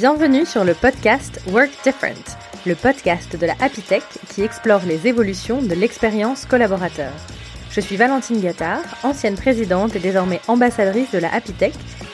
Bienvenue 0.00 0.46
sur 0.46 0.64
le 0.64 0.72
podcast 0.72 1.42
Work 1.48 1.68
Different, 1.84 2.38
le 2.64 2.74
podcast 2.74 3.36
de 3.36 3.44
la 3.44 3.52
Happy 3.60 3.82
qui 4.30 4.40
explore 4.40 4.80
les 4.86 5.06
évolutions 5.06 5.60
de 5.60 5.74
l'expérience 5.74 6.46
collaborateur. 6.46 7.12
Je 7.70 7.82
suis 7.82 7.98
Valentine 7.98 8.40
Gattard, 8.40 8.80
ancienne 9.02 9.34
présidente 9.34 9.94
et 9.94 9.98
désormais 9.98 10.40
ambassadrice 10.48 11.10
de 11.10 11.18
la 11.18 11.30
Happy 11.34 11.52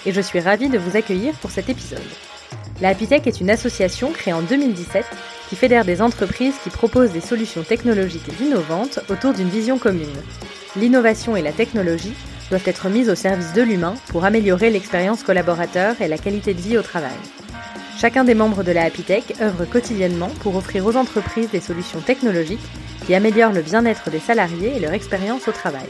et 0.04 0.10
je 0.10 0.20
suis 0.20 0.40
ravie 0.40 0.68
de 0.68 0.78
vous 0.78 0.96
accueillir 0.96 1.34
pour 1.34 1.52
cet 1.52 1.68
épisode. 1.68 2.02
La 2.80 2.88
Happy 2.88 3.06
est 3.08 3.40
une 3.40 3.50
association 3.50 4.10
créée 4.10 4.34
en 4.34 4.42
2017 4.42 5.04
qui 5.48 5.54
fédère 5.54 5.84
des 5.84 6.02
entreprises 6.02 6.56
qui 6.64 6.70
proposent 6.70 7.12
des 7.12 7.20
solutions 7.20 7.62
technologiques 7.62 8.40
innovantes 8.40 8.98
autour 9.08 9.32
d'une 9.32 9.48
vision 9.48 9.78
commune. 9.78 10.08
L'innovation 10.74 11.36
et 11.36 11.42
la 11.42 11.52
technologie 11.52 12.14
doivent 12.50 12.66
être 12.66 12.88
mises 12.88 13.10
au 13.10 13.14
service 13.14 13.52
de 13.52 13.62
l'humain 13.62 13.94
pour 14.08 14.24
améliorer 14.24 14.70
l'expérience 14.70 15.22
collaborateur 15.22 16.00
et 16.00 16.08
la 16.08 16.18
qualité 16.18 16.52
de 16.52 16.60
vie 16.60 16.78
au 16.78 16.82
travail. 16.82 17.14
Chacun 17.98 18.24
des 18.24 18.34
membres 18.34 18.62
de 18.62 18.72
la 18.72 18.82
Happy 18.82 19.04
œuvre 19.40 19.64
quotidiennement 19.64 20.28
pour 20.40 20.54
offrir 20.54 20.84
aux 20.84 20.96
entreprises 20.96 21.50
des 21.50 21.60
solutions 21.60 22.00
technologiques 22.00 22.60
qui 23.06 23.14
améliorent 23.14 23.54
le 23.54 23.62
bien-être 23.62 24.10
des 24.10 24.18
salariés 24.18 24.76
et 24.76 24.80
leur 24.80 24.92
expérience 24.92 25.48
au 25.48 25.52
travail. 25.52 25.86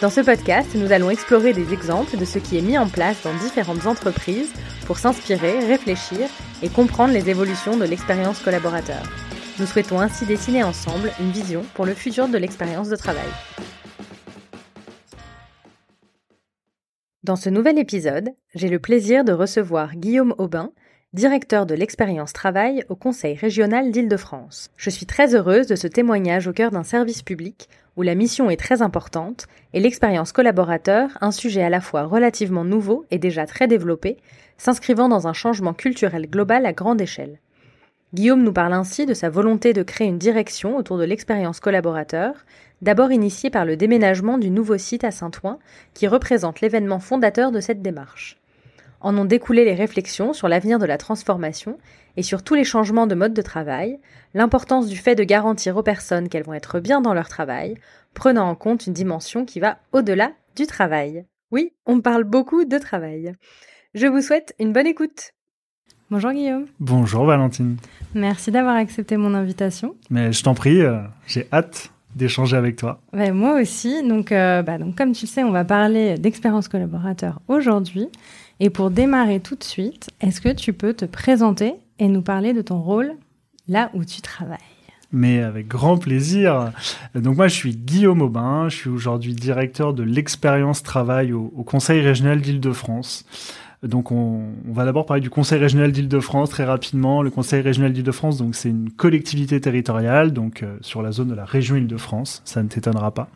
Dans 0.00 0.08
ce 0.08 0.22
podcast, 0.22 0.70
nous 0.74 0.90
allons 0.90 1.10
explorer 1.10 1.52
des 1.52 1.74
exemples 1.74 2.16
de 2.16 2.24
ce 2.24 2.38
qui 2.38 2.56
est 2.56 2.62
mis 2.62 2.78
en 2.78 2.88
place 2.88 3.22
dans 3.22 3.34
différentes 3.34 3.86
entreprises 3.86 4.50
pour 4.86 4.98
s'inspirer, 4.98 5.58
réfléchir 5.66 6.30
et 6.62 6.70
comprendre 6.70 7.12
les 7.12 7.28
évolutions 7.28 7.76
de 7.76 7.84
l'expérience 7.84 8.40
collaborateur. 8.40 9.02
Nous 9.58 9.66
souhaitons 9.66 10.00
ainsi 10.00 10.24
dessiner 10.24 10.62
ensemble 10.62 11.12
une 11.20 11.30
vision 11.30 11.62
pour 11.74 11.84
le 11.84 11.92
futur 11.92 12.28
de 12.28 12.38
l'expérience 12.38 12.88
de 12.88 12.96
travail. 12.96 13.28
Dans 17.22 17.36
ce 17.36 17.50
nouvel 17.50 17.78
épisode, 17.78 18.30
j'ai 18.54 18.68
le 18.68 18.78
plaisir 18.78 19.24
de 19.24 19.32
recevoir 19.32 19.94
Guillaume 19.94 20.34
Aubin, 20.38 20.72
directeur 21.12 21.66
de 21.66 21.74
l'expérience 21.74 22.32
travail 22.32 22.84
au 22.88 22.94
Conseil 22.94 23.34
régional 23.34 23.90
d'Île-de-France. 23.90 24.70
Je 24.76 24.90
suis 24.90 25.06
très 25.06 25.34
heureuse 25.34 25.66
de 25.66 25.74
ce 25.74 25.88
témoignage 25.88 26.46
au 26.46 26.52
cœur 26.52 26.70
d'un 26.70 26.84
service 26.84 27.22
public 27.22 27.68
où 27.96 28.02
la 28.02 28.14
mission 28.14 28.48
est 28.48 28.56
très 28.56 28.80
importante 28.80 29.48
et 29.72 29.80
l'expérience 29.80 30.30
collaborateur, 30.30 31.10
un 31.20 31.32
sujet 31.32 31.62
à 31.62 31.68
la 31.68 31.80
fois 31.80 32.04
relativement 32.04 32.64
nouveau 32.64 33.06
et 33.10 33.18
déjà 33.18 33.44
très 33.44 33.66
développé, 33.66 34.18
s'inscrivant 34.56 35.08
dans 35.08 35.26
un 35.26 35.32
changement 35.32 35.74
culturel 35.74 36.30
global 36.30 36.64
à 36.64 36.72
grande 36.72 37.00
échelle. 37.00 37.40
Guillaume 38.14 38.44
nous 38.44 38.52
parle 38.52 38.72
ainsi 38.72 39.04
de 39.04 39.14
sa 39.14 39.30
volonté 39.30 39.72
de 39.72 39.82
créer 39.82 40.06
une 40.06 40.18
direction 40.18 40.76
autour 40.76 40.96
de 40.96 41.04
l'expérience 41.04 41.58
collaborateur, 41.58 42.34
d'abord 42.82 43.10
initiée 43.10 43.50
par 43.50 43.64
le 43.64 43.76
déménagement 43.76 44.38
du 44.38 44.50
nouveau 44.50 44.78
site 44.78 45.02
à 45.02 45.10
Saint-Ouen, 45.10 45.58
qui 45.92 46.06
représente 46.06 46.60
l'événement 46.60 47.00
fondateur 47.00 47.50
de 47.50 47.58
cette 47.58 47.82
démarche 47.82 48.39
en 49.00 49.16
ont 49.16 49.24
découlé 49.24 49.64
les 49.64 49.74
réflexions 49.74 50.32
sur 50.32 50.48
l'avenir 50.48 50.78
de 50.78 50.86
la 50.86 50.98
transformation 50.98 51.78
et 52.16 52.22
sur 52.22 52.42
tous 52.42 52.54
les 52.54 52.64
changements 52.64 53.06
de 53.06 53.14
mode 53.14 53.34
de 53.34 53.42
travail, 53.42 53.98
l'importance 54.34 54.88
du 54.88 54.96
fait 54.96 55.14
de 55.14 55.24
garantir 55.24 55.76
aux 55.76 55.82
personnes 55.82 56.28
qu'elles 56.28 56.44
vont 56.44 56.54
être 56.54 56.80
bien 56.80 57.00
dans 57.00 57.14
leur 57.14 57.28
travail, 57.28 57.76
prenant 58.14 58.48
en 58.48 58.54
compte 58.54 58.86
une 58.86 58.92
dimension 58.92 59.44
qui 59.44 59.60
va 59.60 59.78
au-delà 59.92 60.32
du 60.56 60.66
travail. 60.66 61.24
Oui, 61.50 61.72
on 61.86 62.00
parle 62.00 62.24
beaucoup 62.24 62.64
de 62.64 62.78
travail. 62.78 63.34
Je 63.94 64.06
vous 64.06 64.20
souhaite 64.20 64.54
une 64.58 64.72
bonne 64.72 64.86
écoute. 64.86 65.32
Bonjour 66.10 66.32
Guillaume. 66.32 66.66
Bonjour 66.80 67.24
Valentine. 67.24 67.76
Merci 68.14 68.50
d'avoir 68.50 68.74
accepté 68.76 69.16
mon 69.16 69.34
invitation. 69.34 69.94
Mais 70.10 70.32
je 70.32 70.42
t'en 70.42 70.54
prie, 70.54 70.80
euh, 70.80 71.00
j'ai 71.26 71.46
hâte 71.52 71.92
d'échanger 72.16 72.56
avec 72.56 72.76
toi. 72.76 73.00
moi 73.12 73.60
aussi. 73.60 74.06
Donc, 74.06 74.32
euh, 74.32 74.62
bah, 74.62 74.78
donc, 74.78 74.96
comme 74.96 75.12
tu 75.12 75.26
le 75.26 75.30
sais, 75.30 75.44
on 75.44 75.52
va 75.52 75.64
parler 75.64 76.18
d'expérience 76.18 76.68
collaborateur 76.68 77.40
aujourd'hui. 77.48 78.08
Et 78.62 78.68
pour 78.68 78.90
démarrer 78.90 79.40
tout 79.40 79.56
de 79.56 79.64
suite, 79.64 80.10
est-ce 80.20 80.42
que 80.42 80.50
tu 80.50 80.74
peux 80.74 80.92
te 80.92 81.06
présenter 81.06 81.72
et 81.98 82.08
nous 82.08 82.20
parler 82.20 82.52
de 82.52 82.60
ton 82.60 82.78
rôle 82.78 83.12
là 83.68 83.90
où 83.94 84.04
tu 84.04 84.20
travailles? 84.20 84.58
Mais 85.12 85.42
avec 85.42 85.66
grand 85.66 85.96
plaisir. 85.96 86.70
Donc 87.14 87.36
moi, 87.36 87.48
je 87.48 87.54
suis 87.54 87.74
Guillaume 87.74 88.20
Aubin, 88.20 88.68
je 88.68 88.76
suis 88.76 88.90
aujourd'hui 88.90 89.34
directeur 89.34 89.94
de 89.94 90.02
l'expérience 90.02 90.82
travail 90.82 91.32
au, 91.32 91.48
Conseil 91.64 92.02
régional 92.02 92.42
d'Île-de-France. 92.42 93.24
Donc 93.82 94.12
on, 94.12 94.52
va 94.66 94.84
d'abord 94.84 95.06
parler 95.06 95.22
du 95.22 95.30
Conseil 95.30 95.58
régional 95.58 95.90
d'Île-de-France 95.90 96.50
très 96.50 96.64
rapidement. 96.64 97.22
Le 97.22 97.30
Conseil 97.30 97.62
régional 97.62 97.94
d'Île-de-France, 97.94 98.36
donc 98.36 98.54
c'est 98.54 98.68
une 98.68 98.90
collectivité 98.90 99.58
territoriale, 99.58 100.32
donc 100.32 100.62
euh, 100.62 100.76
sur 100.82 101.00
la 101.00 101.12
zone 101.12 101.28
de 101.28 101.34
la 101.34 101.46
région 101.46 101.76
Île-de-France, 101.76 102.42
ça 102.44 102.62
ne 102.62 102.68
t'étonnera 102.68 103.14
pas. 103.14 103.30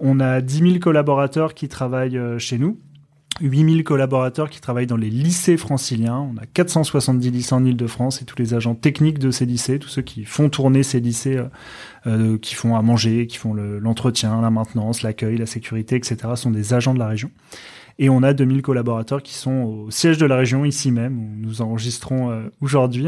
On 0.00 0.20
a 0.20 0.40
10 0.40 0.58
000 0.60 0.78
collaborateurs 0.78 1.52
qui 1.52 1.68
travaillent 1.68 2.16
euh, 2.16 2.38
chez 2.38 2.56
nous. 2.56 2.78
8000 3.40 3.82
collaborateurs 3.84 4.48
qui 4.48 4.60
travaillent 4.60 4.86
dans 4.86 4.96
les 4.96 5.10
lycées 5.10 5.56
franciliens. 5.56 6.18
On 6.18 6.36
a 6.40 6.46
470 6.46 7.30
lycées 7.30 7.54
en 7.54 7.64
Ile-de-France 7.64 8.22
et 8.22 8.24
tous 8.24 8.38
les 8.38 8.54
agents 8.54 8.74
techniques 8.74 9.18
de 9.18 9.30
ces 9.30 9.44
lycées, 9.46 9.78
tous 9.78 9.88
ceux 9.88 10.02
qui 10.02 10.24
font 10.24 10.48
tourner 10.48 10.82
ces 10.82 11.00
lycées, 11.00 11.36
euh, 11.36 11.48
euh 12.06 12.38
qui 12.38 12.54
font 12.54 12.76
à 12.76 12.82
manger, 12.82 13.26
qui 13.26 13.36
font 13.38 13.54
l'entretien, 13.54 14.40
la 14.40 14.50
maintenance, 14.50 15.02
l'accueil, 15.02 15.36
la 15.36 15.46
sécurité, 15.46 15.96
etc., 15.96 16.16
sont 16.36 16.50
des 16.50 16.74
agents 16.74 16.94
de 16.94 16.98
la 16.98 17.08
région. 17.08 17.30
Et 17.98 18.08
on 18.08 18.22
a 18.22 18.32
2000 18.32 18.62
collaborateurs 18.62 19.22
qui 19.22 19.34
sont 19.34 19.62
au 19.62 19.90
siège 19.90 20.18
de 20.18 20.26
la 20.26 20.36
région, 20.36 20.64
ici 20.64 20.90
même, 20.90 21.18
où 21.18 21.28
nous 21.36 21.62
enregistrons 21.62 22.30
euh, 22.30 22.42
aujourd'hui. 22.60 23.06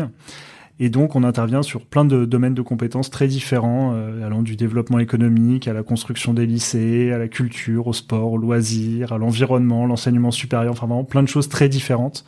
Et 0.78 0.90
donc, 0.90 1.16
on 1.16 1.24
intervient 1.24 1.62
sur 1.62 1.86
plein 1.86 2.04
de 2.04 2.26
domaines 2.26 2.52
de 2.52 2.60
compétences 2.60 3.10
très 3.10 3.28
différents, 3.28 3.94
euh, 3.94 4.26
allant 4.26 4.42
du 4.42 4.56
développement 4.56 4.98
économique 4.98 5.68
à 5.68 5.72
la 5.72 5.82
construction 5.82 6.34
des 6.34 6.44
lycées, 6.44 7.12
à 7.12 7.18
la 7.18 7.28
culture, 7.28 7.86
au 7.86 7.94
sport, 7.94 8.32
au 8.32 8.36
loisir, 8.36 9.12
à 9.12 9.18
l'environnement, 9.18 9.86
l'enseignement 9.86 10.30
supérieur, 10.30 10.72
enfin 10.72 10.86
vraiment 10.86 11.04
plein 11.04 11.22
de 11.22 11.28
choses 11.28 11.48
très 11.48 11.70
différentes. 11.70 12.26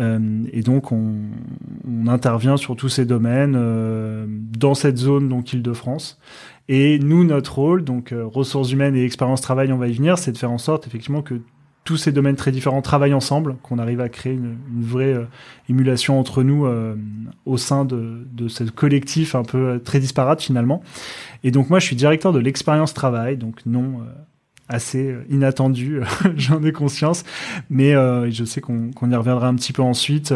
Euh, 0.00 0.42
et 0.52 0.62
donc, 0.62 0.90
on, 0.90 1.14
intervient 2.08 2.56
sur 2.56 2.76
tous 2.76 2.88
ces 2.88 3.04
domaines 3.04 3.54
euh, 3.56 4.26
dans 4.28 4.74
cette 4.74 4.96
zone, 4.96 5.28
donc 5.28 5.52
Île-de-France. 5.52 6.18
Et 6.68 6.98
nous, 6.98 7.24
notre 7.24 7.54
rôle, 7.54 7.84
donc 7.84 8.12
ressources 8.12 8.72
humaines 8.72 8.96
et 8.96 9.04
expérience 9.04 9.40
travail, 9.40 9.72
on 9.72 9.78
va 9.78 9.86
y 9.86 9.92
venir, 9.92 10.18
c'est 10.18 10.32
de 10.32 10.38
faire 10.38 10.50
en 10.50 10.58
sorte 10.58 10.86
effectivement 10.88 11.22
que 11.22 11.40
tous 11.86 11.96
ces 11.96 12.12
domaines 12.12 12.36
très 12.36 12.50
différents 12.50 12.82
travaillent 12.82 13.14
ensemble, 13.14 13.56
qu'on 13.62 13.78
arrive 13.78 14.00
à 14.00 14.10
créer 14.10 14.34
une, 14.34 14.56
vraie 14.78 15.14
euh, 15.14 15.24
émulation 15.70 16.18
entre 16.18 16.42
nous 16.42 16.66
euh, 16.66 16.96
au 17.46 17.56
sein 17.56 17.84
de, 17.86 18.26
de 18.32 18.48
ce 18.48 18.64
collectif 18.64 19.34
un 19.34 19.44
peu 19.44 19.58
euh, 19.58 19.78
très 19.78 20.00
disparate 20.00 20.42
finalement. 20.42 20.82
Et 21.44 21.52
donc 21.52 21.70
moi 21.70 21.78
je 21.78 21.86
suis 21.86 21.96
directeur 21.96 22.32
de 22.32 22.40
l'expérience 22.40 22.92
travail, 22.92 23.36
donc 23.38 23.64
non 23.64 24.00
assez 24.68 25.14
inattendu, 25.30 26.00
j'en 26.36 26.60
ai 26.64 26.72
conscience, 26.72 27.22
mais 27.70 27.92
je 27.92 28.44
sais 28.44 28.60
qu'on 28.60 28.90
y 28.90 29.14
reviendra 29.14 29.46
un 29.46 29.54
petit 29.54 29.72
peu 29.72 29.82
ensuite. 29.82 30.34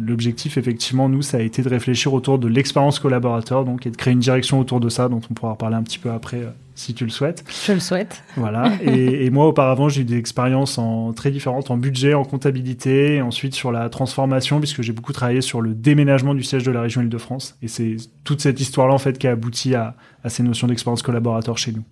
L'objectif, 0.00 0.56
effectivement, 0.56 1.08
nous, 1.08 1.22
ça 1.22 1.38
a 1.38 1.40
été 1.40 1.62
de 1.62 1.68
réfléchir 1.68 2.14
autour 2.14 2.38
de 2.38 2.46
l'expérience 2.46 3.00
collaborateur, 3.00 3.64
donc 3.64 3.84
et 3.84 3.90
de 3.90 3.96
créer 3.96 4.12
une 4.12 4.20
direction 4.20 4.60
autour 4.60 4.78
de 4.78 4.88
ça, 4.88 5.08
dont 5.08 5.20
on 5.28 5.34
pourra 5.34 5.56
parler 5.56 5.74
un 5.74 5.82
petit 5.82 5.98
peu 5.98 6.12
après, 6.12 6.42
si 6.76 6.94
tu 6.94 7.04
le 7.04 7.10
souhaites. 7.10 7.44
Je 7.66 7.72
le 7.72 7.80
souhaite. 7.80 8.22
Voilà. 8.36 8.70
et, 8.82 9.26
et, 9.26 9.30
moi, 9.30 9.46
auparavant, 9.48 9.88
j'ai 9.88 10.02
eu 10.02 10.04
des 10.04 10.18
expériences 10.18 10.78
en 10.78 11.12
très 11.12 11.32
différentes, 11.32 11.70
en 11.70 11.76
budget, 11.76 12.14
en 12.14 12.24
comptabilité, 12.24 13.16
et 13.16 13.22
ensuite 13.22 13.54
sur 13.54 13.72
la 13.72 13.88
transformation, 13.88 14.60
puisque 14.60 14.82
j'ai 14.82 14.92
beaucoup 14.92 15.12
travaillé 15.12 15.40
sur 15.40 15.60
le 15.60 15.74
déménagement 15.74 16.34
du 16.34 16.44
siège 16.44 16.62
de 16.62 16.70
la 16.70 16.82
région 16.82 17.02
Île-de-France, 17.02 17.56
et 17.62 17.68
c'est 17.68 17.96
toute 18.22 18.40
cette 18.40 18.60
histoire-là 18.60 18.94
en 18.94 18.98
fait 18.98 19.18
qui 19.18 19.26
a 19.26 19.32
abouti 19.32 19.74
à, 19.74 19.96
à 20.22 20.28
ces 20.28 20.42
notions 20.42 20.68
d'expérience 20.68 21.02
collaborateur 21.02 21.58
chez 21.58 21.72
nous. 21.72 21.82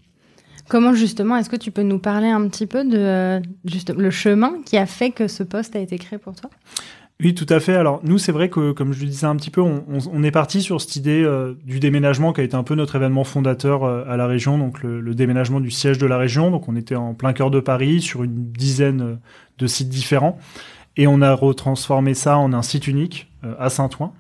Comment 0.69 0.95
justement, 0.95 1.37
est-ce 1.37 1.51
que 1.51 1.57
tu 1.57 1.71
peux 1.71 1.83
nous 1.83 1.99
parler 1.99 2.29
un 2.29 2.49
petit 2.49 2.67
peu 2.67 2.85
de 2.85 2.97
euh, 2.97 3.41
juste, 3.65 3.91
le 3.95 4.11
chemin 4.11 4.63
qui 4.65 4.79
a 4.79 4.87
fait 4.87 5.11
que 5.11 5.29
ce 5.29 5.43
poste 5.43 5.77
a 5.77 5.79
été 5.79 5.99
créé 5.99 6.19
pour 6.19 6.35
toi? 6.35 6.49
Oui, 7.23 7.33
tout 7.33 7.47
à 7.49 7.61
fait. 7.61 7.75
Alors 7.75 8.01
nous, 8.03 8.19
c'est 8.19 8.33
vrai 8.33 8.49
que, 8.49 8.73
comme 8.73 8.93
je 8.93 9.01
le 9.01 9.07
disais 9.07 9.27
un 9.27 9.37
petit 9.37 9.51
peu, 9.51 9.61
on, 9.61 10.23
est 10.25 10.31
parti 10.33 10.61
sur 10.61 10.81
cette 10.81 10.97
idée 10.97 11.23
euh, 11.23 11.55
du 11.65 11.79
déménagement 11.79 12.33
qui 12.33 12.41
a 12.41 12.45
été 12.45 12.57
un 12.57 12.65
peu 12.65 12.75
notre 12.75 12.97
événement 12.97 13.23
fondateur 13.23 13.85
euh, 13.85 14.05
à 14.09 14.17
la 14.17 14.27
région, 14.27 14.59
donc 14.59 14.83
le, 14.83 15.01
le, 15.01 15.15
déménagement 15.15 15.61
du 15.61 15.71
siège 15.71 15.99
de 15.99 16.07
la 16.07 16.19
région. 16.19 16.51
Donc 16.51 16.69
on 16.69 16.75
était 16.75 16.97
en 16.97 17.15
plein 17.15 17.33
cœur 17.33 17.53
de 17.53 17.61
Paris, 17.61 18.03
sur 18.03 18.25
une 18.25 18.51
dizaine 18.51 19.19
de 19.59 19.67
sites 19.69 19.89
différents, 19.89 20.39
et 20.97 21.07
on 21.07 21.23
a 21.23 21.33
retransformé 21.33 22.15
ça 22.15 22.37
en 22.37 22.53
un 22.53 22.63
site 22.63 22.89
unique 22.89 23.31
à 23.61 23.71
Saint-Ouen. 23.71 24.13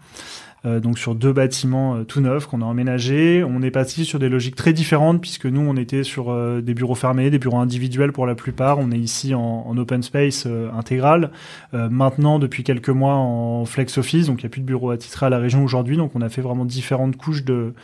Euh, 0.67 0.81
donc 0.81 0.99
sur 0.99 1.15
deux 1.15 1.33
bâtiments 1.33 1.97
euh, 1.97 2.05
tout 2.05 2.21
neufs 2.21 2.47
qu'on 2.47 2.63
a 2.63 2.65
emménagés. 2.65 3.45
On 3.45 3.63
est 3.63 3.71
passé 3.71 4.05
sur 4.05 4.19
des 4.19 4.29
logiques 4.29 4.57
très 4.57 4.73
différentes 4.73 5.21
puisque 5.21 5.47
nous 5.47 5.61
on 5.61 5.77
était 5.77 6.05
sur 6.05 6.31
euh, 6.31 6.61
des 6.63 6.75
bureaux 6.75 6.95
fermés, 6.95 7.31
des 7.31 7.39
bureaux 7.39 7.59
individuels 7.59 8.13
pour 8.13 8.27
la 8.27 8.35
plupart. 8.35 8.79
On 8.79 8.91
est 8.91 8.99
ici 8.99 9.35
en, 9.35 9.65
en 9.67 9.77
open 9.77 10.03
space 10.03 10.47
intégral. 10.47 11.31
maintenant 11.73 12.39
depuis 12.39 12.65
quelques 12.65 12.89
mois 12.89 13.15
en 13.15 13.65
flex 13.65 13.99
office, 13.99 14.27
donc 14.27 14.43
il 14.43 14.45
n'y 14.45 14.47
a 14.47 14.51
plus 14.51 14.61
de 14.61 14.67
bureaux 14.67 14.91
attitrés 14.91 15.27
à 15.27 15.31
la 15.31 15.39
région 15.39 15.65
aujourd'hui. 15.65 15.97
Donc 15.97 16.13
on 16.15 16.23
a 16.23 16.29
fait 16.29 16.43
vraiment 16.43 16.65
différentes 16.65 17.17
couches 17.17 17.45
de 17.45 17.75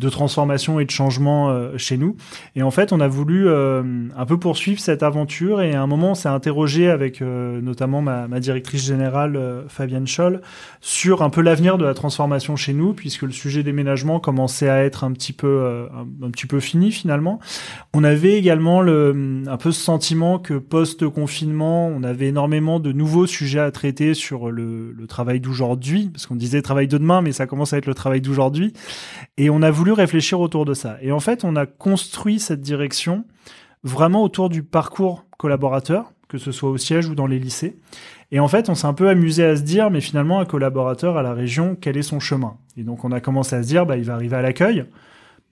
de 0.00 0.08
transformation 0.08 0.80
et 0.80 0.84
de 0.84 0.90
changement 0.90 1.50
euh, 1.50 1.78
chez 1.78 1.96
nous. 1.96 2.16
Et 2.56 2.62
en 2.62 2.70
fait, 2.70 2.92
on 2.92 3.00
a 3.00 3.06
voulu 3.06 3.46
euh, 3.46 3.82
un 4.16 4.26
peu 4.26 4.38
poursuivre 4.38 4.80
cette 4.80 5.02
aventure 5.02 5.62
et 5.62 5.74
à 5.74 5.82
un 5.82 5.86
moment, 5.86 6.12
on 6.12 6.14
s'est 6.14 6.28
interrogé 6.28 6.90
avec 6.90 7.22
euh, 7.22 7.60
notamment 7.60 8.02
ma, 8.02 8.26
directrice 8.40 8.84
générale 8.84 9.64
Fabienne 9.68 10.06
Scholl 10.06 10.40
sur 10.80 11.22
un 11.22 11.30
peu 11.30 11.40
l'avenir 11.40 11.78
de 11.78 11.84
la 11.84 11.94
transformation 11.94 12.56
chez 12.56 12.74
nous, 12.74 12.92
puisque 12.92 13.22
le 13.22 13.30
sujet 13.30 13.62
déménagement 13.62 14.18
commençait 14.18 14.68
à 14.68 14.84
être 14.84 15.04
un 15.04 15.12
petit 15.12 15.32
peu 15.32 15.88
un, 15.94 16.26
un, 16.26 16.30
petit 16.30 16.46
peu 16.46 16.58
fini 16.58 16.90
finalement. 16.90 17.38
On 17.92 18.02
avait 18.02 18.32
également 18.32 18.82
le, 18.82 19.42
un 19.46 19.56
peu 19.56 19.70
ce 19.70 19.80
sentiment 19.80 20.38
que 20.38 20.54
post-confinement, 20.54 21.86
on 21.86 22.02
avait 22.02 22.26
énormément 22.26 22.80
de 22.80 22.92
nouveaux 22.92 23.26
sujets 23.26 23.60
à 23.60 23.70
traiter 23.70 24.14
sur 24.14 24.50
le, 24.50 24.92
le 24.92 25.06
travail 25.06 25.40
d'aujourd'hui, 25.40 26.10
parce 26.12 26.26
qu'on 26.26 26.36
disait 26.36 26.60
travail 26.60 26.88
de 26.88 26.98
demain, 26.98 27.22
mais 27.22 27.32
ça 27.32 27.46
commence 27.46 27.72
à 27.72 27.78
être 27.78 27.86
le 27.86 27.94
travail 27.94 28.20
d'aujourd'hui. 28.20 28.72
Et 29.38 29.48
on 29.50 29.62
a 29.62 29.70
voulu 29.70 29.83
réfléchir 29.92 30.40
autour 30.40 30.64
de 30.64 30.74
ça. 30.74 30.96
Et 31.02 31.12
en 31.12 31.20
fait, 31.20 31.44
on 31.44 31.56
a 31.56 31.66
construit 31.66 32.38
cette 32.38 32.60
direction 32.60 33.24
vraiment 33.82 34.22
autour 34.22 34.48
du 34.48 34.62
parcours 34.62 35.24
collaborateur, 35.36 36.12
que 36.28 36.38
ce 36.38 36.52
soit 36.52 36.70
au 36.70 36.76
siège 36.76 37.08
ou 37.08 37.14
dans 37.14 37.26
les 37.26 37.38
lycées. 37.38 37.76
Et 38.32 38.40
en 38.40 38.48
fait, 38.48 38.68
on 38.68 38.74
s'est 38.74 38.86
un 38.86 38.94
peu 38.94 39.08
amusé 39.08 39.44
à 39.44 39.56
se 39.56 39.62
dire, 39.62 39.90
mais 39.90 40.00
finalement, 40.00 40.40
un 40.40 40.44
collaborateur 40.44 41.16
à 41.16 41.22
la 41.22 41.34
région, 41.34 41.76
quel 41.80 41.96
est 41.96 42.02
son 42.02 42.20
chemin? 42.20 42.56
Et 42.76 42.82
donc, 42.82 43.04
on 43.04 43.12
a 43.12 43.20
commencé 43.20 43.54
à 43.54 43.62
se 43.62 43.68
dire, 43.68 43.86
bah, 43.86 43.96
il 43.96 44.04
va 44.04 44.14
arriver 44.14 44.36
à 44.36 44.42
l'accueil 44.42 44.86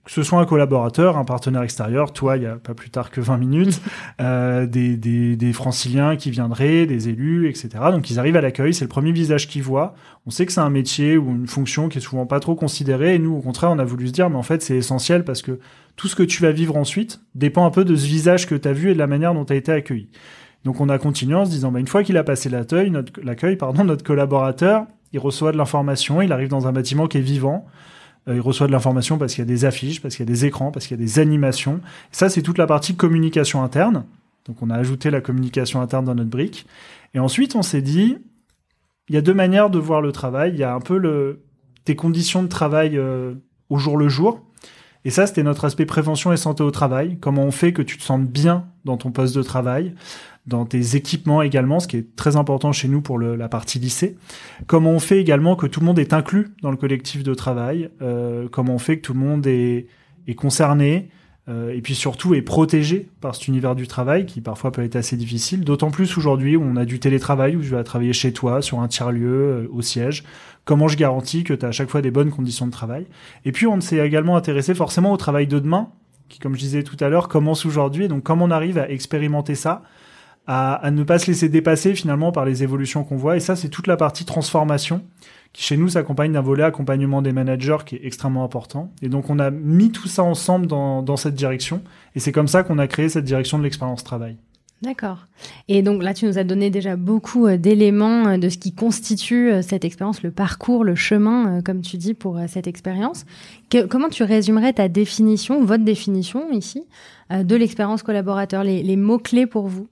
que 0.05 0.11
ce 0.11 0.25
soit 0.25 0.41
un 0.41 0.47
collaborateur, 0.47 1.17
un 1.17 1.25
partenaire 1.25 1.63
extérieur, 1.63 2.13
toi, 2.13 2.37
il 2.37 2.43
y 2.43 2.47
a 2.47 2.57
pas 2.57 2.75
plus 2.75 2.91
tard 2.91 3.11
que 3.11 3.21
20 3.21 3.37
minutes, 3.37 3.81
euh, 4.21 4.67
des, 4.67 4.97
des, 4.97 5.37
des, 5.37 5.53
franciliens 5.53 6.17
qui 6.17 6.31
viendraient, 6.31 6.87
des 6.87 7.09
élus, 7.09 7.49
etc. 7.49 7.69
Donc 7.93 8.11
ils 8.11 8.19
arrivent 8.19 8.37
à 8.37 8.41
l'accueil, 8.41 8.75
c'est 8.75 8.85
le 8.85 8.89
premier 8.89 9.13
visage 9.13 9.47
qu'ils 9.47 9.63
voient. 9.63 9.95
On 10.27 10.31
sait 10.31 10.45
que 10.45 10.53
c'est 10.53 10.61
un 10.61 10.71
métier 10.71 11.17
ou 11.17 11.31
une 11.31 11.47
fonction 11.47 11.89
qui 11.89 11.99
est 11.99 12.01
souvent 12.01 12.27
pas 12.27 12.41
trop 12.41 12.57
considérée. 12.57 13.15
Et 13.15 13.19
nous, 13.21 13.37
au 13.37 13.41
contraire, 13.41 13.71
on 13.71 13.79
a 13.79 13.85
voulu 13.85 14.09
se 14.09 14.13
dire, 14.13 14.29
mais 14.29 14.37
en 14.37 14.43
fait, 14.43 14.61
c'est 14.61 14.77
essentiel 14.77 15.25
parce 15.25 15.41
que 15.41 15.61
tout 15.95 16.09
ce 16.09 16.17
que 16.17 16.25
tu 16.25 16.43
vas 16.43 16.51
vivre 16.51 16.77
ensuite 16.77 17.21
dépend 17.37 17.65
un 17.65 17.71
peu 17.71 17.85
de 17.85 17.95
ce 17.95 18.07
visage 18.07 18.49
que 18.49 18.57
tu 18.57 18.67
as 18.67 18.73
vu 18.73 18.91
et 18.91 18.95
de 18.95 18.99
la 18.99 19.07
manière 19.07 19.35
dont 19.35 19.45
tu 19.45 19.53
as 19.53 19.57
été 19.57 19.71
accueilli. 19.71 20.09
Donc 20.65 20.81
on 20.81 20.89
a 20.89 20.99
continué 20.99 21.37
en 21.37 21.45
se 21.45 21.51
disant, 21.51 21.71
bah, 21.71 21.79
une 21.79 21.89
fois 21.89 22.03
qu'il 22.03 22.17
a 22.17 22.25
passé 22.25 22.49
l'accueil, 22.49 22.91
notre, 22.91 23.13
l'accueil, 23.23 23.55
pardon, 23.55 23.85
notre 23.85 24.05
collaborateur, 24.05 24.87
il 25.13 25.21
reçoit 25.21 25.53
de 25.53 25.59
l'information, 25.59 26.23
il 26.23 26.33
arrive 26.33 26.49
dans 26.49 26.67
un 26.67 26.73
bâtiment 26.73 27.07
qui 27.07 27.19
est 27.19 27.23
vivant 27.23 27.67
il 28.29 28.41
reçoit 28.41 28.67
de 28.67 28.73
l'information 28.73 29.19
parce 29.19 29.35
qu'il 29.35 29.43
y 29.43 29.47
a 29.47 29.53
des 29.53 29.65
affiches, 29.65 30.01
parce 30.01 30.15
qu'il 30.15 30.25
y 30.25 30.29
a 30.29 30.33
des 30.33 30.45
écrans, 30.45 30.71
parce 30.71 30.87
qu'il 30.87 30.97
y 30.99 31.01
a 31.01 31.05
des 31.05 31.19
animations. 31.19 31.81
ça, 32.13 32.29
c'est 32.29 32.43
toute 32.43 32.59
la 32.59 32.67
partie 32.67 32.95
communication 32.95 33.63
interne. 33.63 34.05
Donc 34.47 34.63
on 34.63 34.71
a 34.71 34.77
ajouté 34.77 35.11
la 35.11 35.21
communication 35.21 35.81
interne 35.81 36.05
dans 36.05 36.15
notre 36.15 36.31
brique. 36.31 36.67
Et 37.15 37.19
ensuite, 37.19 37.57
on 37.57 37.63
s'est 37.63 37.83
dit, 37.83 38.19
il 39.09 39.15
y 39.15 39.19
a 39.19 39.21
deux 39.21 39.35
manières 39.35 39.71
de 39.71 39.79
voir 39.79 40.01
le 40.01 40.13
travail. 40.13 40.53
Il 40.55 40.59
y 40.59 40.65
a 40.65 40.75
un 40.75 40.81
peu 40.81 40.99
le, 40.99 41.45
tes 41.85 41.97
conditions 41.97 42.43
de 42.43 42.49
travail 42.49 42.97
euh, 42.97 43.35
au 43.69 43.79
jour 43.79 43.97
le 43.97 44.09
jour. 44.09 44.41
Et 45.05 45.11
ça, 45.11 45.27
c'était 45.27 45.43
notre 45.43 45.65
aspect 45.65 45.87
prévention 45.87 46.33
et 46.33 46.37
santé 46.37 46.63
au 46.63 46.71
travail. 46.71 47.19
Comment 47.21 47.43
on 47.43 47.51
fait 47.51 47.73
que 47.73 47.83
tu 47.83 47.99
te 47.99 48.03
sentes 48.03 48.27
bien 48.27 48.67
dans 48.85 48.97
ton 48.97 49.11
poste 49.11 49.35
de 49.35 49.43
travail 49.43 49.95
dans 50.47 50.65
tes 50.65 50.97
équipements 50.97 51.43
également, 51.43 51.79
ce 51.79 51.87
qui 51.87 51.97
est 51.97 52.17
très 52.17 52.37
important 52.37 52.73
chez 52.73 52.89
nous 52.89 53.01
pour 53.01 53.19
la 53.19 53.49
partie 53.49 53.79
lycée. 53.79 54.17
Comment 54.67 54.91
on 54.91 54.99
fait 54.99 55.21
également 55.21 55.55
que 55.55 55.67
tout 55.67 55.81
le 55.81 55.87
monde 55.87 55.99
est 55.99 56.13
inclus 56.13 56.49
dans 56.63 56.71
le 56.71 56.77
collectif 56.77 57.23
de 57.23 57.35
travail, 57.35 57.91
euh, 58.01 58.49
comment 58.51 58.75
on 58.75 58.79
fait 58.79 58.97
que 58.97 59.03
tout 59.03 59.15
le 59.15 59.21
monde 59.21 59.47
est, 59.47 59.87
est 60.27 60.35
concerné, 60.35 61.11
euh, 61.49 61.75
et 61.75 61.81
puis 61.81 61.97
surtout 61.97 62.35
est 62.35 62.43
protégé 62.43 63.09
par 63.21 63.35
cet 63.35 63.49
univers 63.49 63.75
du 63.75 63.89
travail 63.89 64.27
qui 64.27 64.41
parfois 64.41 64.71
peut 64.71 64.83
être 64.83 64.95
assez 64.95 65.17
difficile, 65.17 65.65
d'autant 65.65 65.91
plus 65.91 66.17
aujourd'hui 66.17 66.57
où 66.57 66.63
on 66.63 66.77
a 66.77 66.85
du 66.85 67.01
télétravail, 67.01 67.57
où 67.57 67.63
je 67.63 67.75
vais 67.75 67.83
travailler 67.83 68.13
chez 68.13 68.33
toi, 68.33 68.63
sur 68.63 68.81
un 68.81 68.89
tiers-lieu, 68.89 69.33
euh, 69.33 69.69
au 69.73 69.83
siège. 69.83 70.25
Comment 70.65 70.87
je 70.87 70.97
garantis 70.97 71.43
que 71.43 71.55
tu 71.55 71.65
as 71.65 71.69
à 71.69 71.73
chaque 71.73 71.89
fois 71.89 72.03
des 72.03 72.13
bonnes 72.13 72.31
conditions 72.31 72.67
de 72.67 72.73
travail? 72.73 73.07
Et 73.45 73.53
puis 73.53 73.67
on 73.67 73.81
s'est 73.81 74.05
également 74.05 74.37
intéressé 74.37 74.75
forcément 74.75 75.13
au 75.13 75.17
travail 75.17 75.49
de 75.49 75.59
demain, 75.59 75.89
qui 76.29 76.39
comme 76.39 76.55
je 76.55 76.61
disais 76.61 76.85
tout 76.85 76.97
à 77.01 77.09
l'heure 77.09 77.29
commence 77.29 77.67
aujourd'hui, 77.67 78.07
donc 78.07 78.23
comment 78.23 78.45
on 78.45 78.51
arrive 78.53 78.79
à 78.79 78.89
expérimenter 78.89 79.57
ça 79.57 79.83
à, 80.47 80.91
ne 80.91 81.05
pas 81.05 81.19
se 81.19 81.29
laisser 81.29 81.49
dépasser 81.49 81.95
finalement 81.95 82.33
par 82.33 82.45
les 82.45 82.63
évolutions 82.63 83.05
qu'on 83.05 83.17
voit. 83.17 83.37
Et 83.37 83.41
ça, 83.41 83.57
c'est 83.57 83.69
toute 83.69 83.87
la 83.87 83.97
partie 83.97 84.25
transformation 84.25 85.03
qui 85.53 85.63
chez 85.63 85.77
nous 85.77 85.89
s'accompagne 85.89 86.33
d'un 86.33 86.41
volet 86.41 86.63
accompagnement 86.63 87.21
des 87.21 87.33
managers 87.33 87.79
qui 87.85 87.97
est 87.97 88.05
extrêmement 88.05 88.43
important. 88.43 88.91
Et 89.03 89.09
donc 89.09 89.29
on 89.29 89.39
a 89.39 89.51
mis 89.51 89.91
tout 89.91 90.09
ça 90.09 90.23
ensemble 90.23 90.67
dans, 90.67 91.17
cette 91.17 91.35
direction. 91.35 91.83
Et 92.15 92.21
c'est 92.21 92.33
comme 92.33 92.49
ça 92.49 92.63
qu'on 92.63 92.79
a 92.79 92.87
créé 92.87 93.11
cette 93.11 93.25
direction 93.25 93.59
de 93.59 93.63
l'expérience 93.63 94.03
travail. 94.03 94.37
D'accord. 94.81 95.29
Et 95.69 95.83
donc 95.83 96.03
là, 96.03 96.13
tu 96.13 96.27
nous 96.27 96.39
as 96.39 96.45
donné 96.45 96.69
déjà 96.69 96.97
beaucoup 96.97 97.47
euh, 97.47 97.57
d'éléments 97.57 98.27
euh, 98.27 98.37
de 98.37 98.49
ce 98.49 98.59
qui 98.59 98.75
constitue 98.75 99.53
euh, 99.53 99.63
cette 99.63 99.85
expérience, 99.85 100.25
le 100.25 100.33
parcours, 100.33 100.83
le 100.83 100.97
chemin, 100.97 101.61
comme 101.63 101.83
tu 101.83 101.99
dis, 101.99 102.15
pour 102.15 102.41
cette 102.49 102.67
expérience. 102.67 103.25
comment 103.89 104.09
tu 104.09 104.25
résumerais 104.25 104.73
ta 104.73 104.89
définition, 104.89 105.65
votre 105.65 105.85
définition 105.85 106.51
ici, 106.51 106.83
de 107.31 107.55
l'expérience 107.55 108.03
collaborateur, 108.03 108.65
les 108.65 108.97
mots-clés 108.97 109.47
pour 109.47 109.69
vous? 109.69 109.87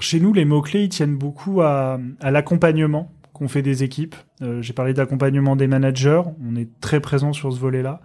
Chez 0.00 0.20
nous, 0.20 0.32
les 0.32 0.44
mots-clés, 0.44 0.84
ils 0.84 0.88
tiennent 0.88 1.16
beaucoup 1.16 1.62
à, 1.62 1.98
à 2.20 2.30
l'accompagnement 2.30 3.12
qu'on 3.32 3.48
fait 3.48 3.62
des 3.62 3.82
équipes. 3.82 4.14
Euh, 4.42 4.62
J'ai 4.62 4.72
parlé 4.72 4.94
d'accompagnement 4.94 5.56
des 5.56 5.66
managers, 5.66 6.22
on 6.46 6.56
est 6.56 6.68
très 6.80 7.00
présent 7.00 7.32
sur 7.32 7.52
ce 7.52 7.58
volet-là. 7.58 8.00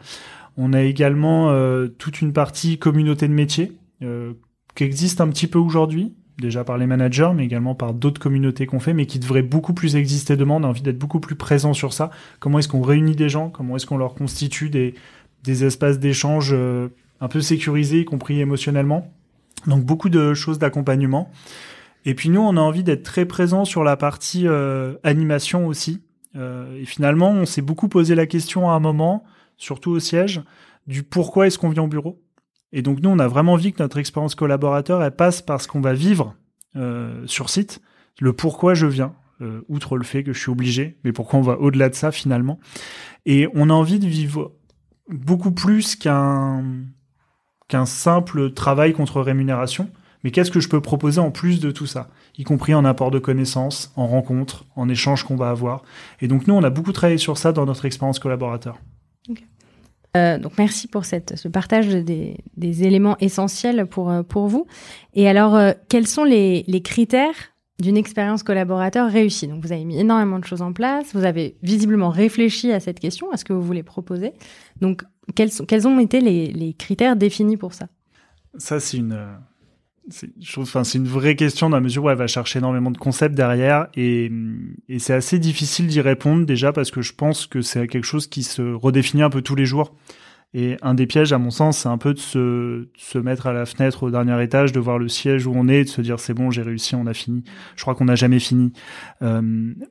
On 0.57 0.73
a 0.73 0.81
également 0.81 1.49
euh, 1.49 1.87
toute 1.87 2.21
une 2.21 2.33
partie 2.33 2.77
communauté 2.77 3.27
de 3.27 3.33
métiers 3.33 3.71
euh, 4.03 4.33
qui 4.75 4.83
existe 4.83 5.21
un 5.21 5.29
petit 5.29 5.47
peu 5.47 5.59
aujourd'hui, 5.59 6.13
déjà 6.37 6.63
par 6.63 6.77
les 6.77 6.87
managers, 6.87 7.31
mais 7.33 7.45
également 7.45 7.75
par 7.75 7.93
d'autres 7.93 8.19
communautés 8.19 8.65
qu'on 8.65 8.79
fait, 8.79 8.93
mais 8.93 9.05
qui 9.05 9.19
devraient 9.19 9.41
beaucoup 9.43 9.73
plus 9.73 9.95
exister 9.95 10.35
demain. 10.35 10.55
On 10.55 10.63
a 10.63 10.67
envie 10.67 10.81
d'être 10.81 10.99
beaucoup 10.99 11.21
plus 11.21 11.35
présent 11.35 11.73
sur 11.73 11.93
ça. 11.93 12.09
Comment 12.39 12.59
est-ce 12.59 12.67
qu'on 12.67 12.81
réunit 12.81 13.15
des 13.15 13.29
gens? 13.29 13.49
Comment 13.49 13.77
est-ce 13.77 13.85
qu'on 13.85 13.97
leur 13.97 14.13
constitue 14.13 14.69
des, 14.69 14.95
des 15.43 15.63
espaces 15.63 15.99
d'échange 15.99 16.49
euh, 16.51 16.89
un 17.21 17.29
peu 17.29 17.39
sécurisés, 17.39 18.01
y 18.01 18.05
compris 18.05 18.41
émotionnellement? 18.41 19.09
Donc 19.67 19.85
beaucoup 19.85 20.09
de 20.09 20.33
choses 20.33 20.59
d'accompagnement. 20.59 21.31
Et 22.05 22.15
puis 22.15 22.29
nous, 22.29 22.41
on 22.41 22.57
a 22.57 22.61
envie 22.61 22.83
d'être 22.83 23.03
très 23.03 23.25
présent 23.25 23.65
sur 23.65 23.83
la 23.83 23.97
partie 23.97 24.47
euh, 24.47 24.95
animation 25.03 25.67
aussi. 25.67 26.01
Euh, 26.35 26.77
et 26.77 26.85
finalement, 26.85 27.31
on 27.31 27.45
s'est 27.45 27.61
beaucoup 27.61 27.87
posé 27.87 28.15
la 28.15 28.25
question 28.25 28.69
à 28.69 28.73
un 28.73 28.79
moment, 28.79 29.23
surtout 29.57 29.91
au 29.91 29.99
siège, 29.99 30.41
du 30.87 31.03
pourquoi 31.03 31.47
est-ce 31.47 31.59
qu'on 31.59 31.69
vient 31.69 31.83
au 31.83 31.87
bureau. 31.87 32.21
Et 32.73 32.81
donc 32.81 33.01
nous, 33.01 33.09
on 33.09 33.19
a 33.19 33.27
vraiment 33.27 33.53
envie 33.53 33.73
que 33.73 33.83
notre 33.83 33.97
expérience 33.97 34.35
collaborateur, 34.35 35.03
elle 35.03 35.15
passe 35.15 35.41
par 35.41 35.61
ce 35.61 35.67
qu'on 35.67 35.81
va 35.81 35.93
vivre 35.93 36.35
euh, 36.75 37.25
sur 37.27 37.49
site, 37.49 37.81
le 38.19 38.33
pourquoi 38.33 38.73
je 38.73 38.87
viens, 38.87 39.13
euh, 39.41 39.61
outre 39.67 39.97
le 39.97 40.03
fait 40.03 40.23
que 40.23 40.33
je 40.33 40.39
suis 40.39 40.51
obligé, 40.51 40.97
mais 41.03 41.11
pourquoi 41.11 41.39
on 41.39 41.43
va 41.43 41.59
au-delà 41.59 41.89
de 41.89 41.95
ça 41.95 42.11
finalement. 42.11 42.59
Et 43.25 43.47
on 43.53 43.69
a 43.69 43.73
envie 43.73 43.99
de 43.99 44.07
vivre 44.07 44.53
beaucoup 45.09 45.51
plus 45.51 45.95
qu'un 45.95 46.63
qu'un 47.67 47.85
simple 47.85 48.51
travail 48.51 48.93
contre 48.93 49.21
rémunération 49.21 49.89
mais 50.23 50.31
qu'est-ce 50.31 50.51
que 50.51 50.59
je 50.59 50.69
peux 50.69 50.81
proposer 50.81 51.19
en 51.19 51.31
plus 51.31 51.59
de 51.59 51.71
tout 51.71 51.87
ça, 51.87 52.09
y 52.37 52.43
compris 52.43 52.73
en 52.73 52.85
apport 52.85 53.11
de 53.11 53.19
connaissances, 53.19 53.91
en 53.95 54.07
rencontres, 54.07 54.65
en 54.75 54.89
échanges 54.89 55.23
qu'on 55.23 55.35
va 55.35 55.49
avoir. 55.49 55.83
Et 56.19 56.27
donc 56.27 56.47
nous, 56.47 56.53
on 56.53 56.63
a 56.63 56.69
beaucoup 56.69 56.91
travaillé 56.91 57.17
sur 57.17 57.37
ça 57.37 57.51
dans 57.51 57.65
notre 57.65 57.85
expérience 57.85 58.19
collaborateur. 58.19 58.79
Euh, 60.17 60.37
donc 60.37 60.57
merci 60.57 60.89
pour 60.89 61.05
cette, 61.05 61.37
ce 61.37 61.47
partage 61.47 61.87
des, 61.87 62.37
des 62.57 62.83
éléments 62.83 63.15
essentiels 63.19 63.85
pour, 63.85 64.09
euh, 64.09 64.23
pour 64.23 64.47
vous. 64.47 64.67
Et 65.13 65.29
alors, 65.29 65.55
euh, 65.55 65.71
quels 65.87 66.05
sont 66.05 66.25
les, 66.25 66.65
les 66.67 66.81
critères 66.81 67.53
d'une 67.81 67.95
expérience 67.95 68.43
collaborateur 68.43 69.09
réussie? 69.09 69.47
Donc 69.47 69.63
vous 69.65 69.71
avez 69.71 69.85
mis 69.85 69.97
énormément 69.97 70.37
de 70.37 70.43
choses 70.43 70.61
en 70.61 70.73
place, 70.73 71.15
vous 71.15 71.23
avez 71.23 71.55
visiblement 71.63 72.09
réfléchi 72.09 72.73
à 72.73 72.81
cette 72.81 72.99
question, 72.99 73.31
à 73.31 73.37
ce 73.37 73.45
que 73.45 73.53
vous 73.53 73.61
voulez 73.61 73.83
proposer. 73.83 74.33
Donc 74.81 75.03
quels, 75.33 75.49
sont, 75.49 75.65
quels 75.65 75.87
ont 75.87 75.97
été 75.99 76.19
les, 76.19 76.51
les 76.51 76.73
critères 76.73 77.15
définis 77.15 77.55
pour 77.55 77.73
ça? 77.73 77.87
Ça, 78.57 78.81
c'est 78.81 78.97
une 78.97 79.17
c'est 80.11 80.97
une 80.97 81.07
vraie 81.07 81.35
question 81.35 81.69
dans 81.69 81.77
la 81.77 81.81
mesure 81.81 82.03
où 82.03 82.09
elle 82.09 82.17
va 82.17 82.27
chercher 82.27 82.59
énormément 82.59 82.91
de 82.91 82.97
concepts 82.97 83.35
derrière 83.35 83.87
et, 83.95 84.31
c'est 84.99 85.13
assez 85.13 85.39
difficile 85.39 85.87
d'y 85.87 86.01
répondre 86.01 86.45
déjà 86.45 86.71
parce 86.71 86.91
que 86.91 87.01
je 87.01 87.13
pense 87.13 87.47
que 87.47 87.61
c'est 87.61 87.87
quelque 87.87 88.05
chose 88.05 88.27
qui 88.27 88.43
se 88.43 88.61
redéfinit 88.61 89.23
un 89.23 89.29
peu 89.29 89.41
tous 89.41 89.55
les 89.55 89.65
jours. 89.65 89.95
Et 90.53 90.75
un 90.81 90.93
des 90.93 91.07
pièges, 91.07 91.31
à 91.31 91.37
mon 91.37 91.49
sens, 91.49 91.79
c'est 91.79 91.89
un 91.89 91.97
peu 91.97 92.13
de 92.13 92.19
se, 92.19 92.89
se 92.97 93.17
mettre 93.17 93.47
à 93.47 93.53
la 93.53 93.65
fenêtre 93.65 94.03
au 94.03 94.11
dernier 94.11 94.43
étage, 94.43 94.73
de 94.73 94.81
voir 94.81 94.99
le 94.99 95.07
siège 95.07 95.47
où 95.47 95.53
on 95.55 95.69
est, 95.69 95.85
de 95.85 95.89
se 95.89 96.01
dire 96.01 96.19
c'est 96.19 96.33
bon, 96.33 96.51
j'ai 96.51 96.61
réussi, 96.61 96.93
on 96.93 97.07
a 97.07 97.13
fini. 97.13 97.45
Je 97.77 97.81
crois 97.83 97.95
qu'on 97.95 98.05
n'a 98.05 98.15
jamais 98.15 98.39
fini. 98.39 98.73
Euh, 99.21 99.41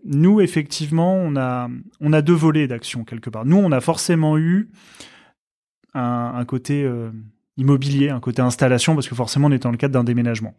nous, 0.05 0.41
effectivement, 0.43 1.15
on 1.15 1.35
a, 1.37 1.71
on 2.01 2.13
a 2.13 2.21
deux 2.21 2.35
volets 2.35 2.69
d'action 2.69 3.05
quelque 3.05 3.31
part. 3.31 3.47
Nous, 3.47 3.57
on 3.57 3.73
a 3.73 3.81
forcément 3.81 4.37
eu 4.37 4.69
un, 5.95 6.33
un 6.37 6.45
côté 6.45 6.85
euh, 6.85 7.11
immobilier, 7.61 8.09
un 8.11 8.21
côté 8.21 8.43
installation, 8.43 8.95
parce 8.95 9.09
que 9.09 9.15
forcément 9.15 9.49
on 9.49 9.53
est 9.53 9.63
dans 9.63 9.71
le 9.71 9.77
cadre 9.77 9.95
d'un 9.95 10.05
déménagement. 10.05 10.55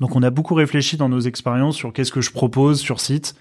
Donc 0.00 0.16
on 0.16 0.22
a 0.22 0.30
beaucoup 0.30 0.54
réfléchi 0.54 0.96
dans 0.96 1.08
nos 1.08 1.20
expériences 1.20 1.76
sur 1.76 1.92
qu'est-ce 1.92 2.12
que 2.12 2.20
je 2.20 2.30
propose 2.30 2.80
sur 2.80 3.00
site. 3.00 3.34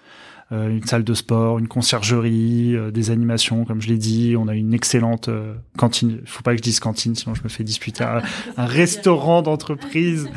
euh, 0.52 0.70
une 0.70 0.84
salle 0.84 1.06
de 1.06 1.14
sport, 1.14 1.60
une 1.60 1.70
conciergerie, 1.70 2.76
euh, 2.76 2.92
des 2.92 3.10
animations, 3.10 3.64
comme 3.64 3.82
je 3.82 3.88
l'ai 3.88 3.98
dit. 3.98 4.36
On 4.38 4.50
a 4.50 4.54
une 4.54 4.74
excellente 4.74 5.30
euh, 5.30 5.54
cantine. 5.78 6.20
Il 6.22 6.28
faut 6.28 6.44
pas 6.44 6.52
que 6.52 6.58
je 6.58 6.62
dise 6.62 6.82
cantine, 6.82 7.16
sinon 7.16 7.36
je 7.36 7.42
me 7.42 7.48
fais 7.48 7.64
disputer. 7.64 8.04
Un, 8.04 8.22
un 8.58 8.66
restaurant 8.66 9.42
d'entreprise. 9.42 10.28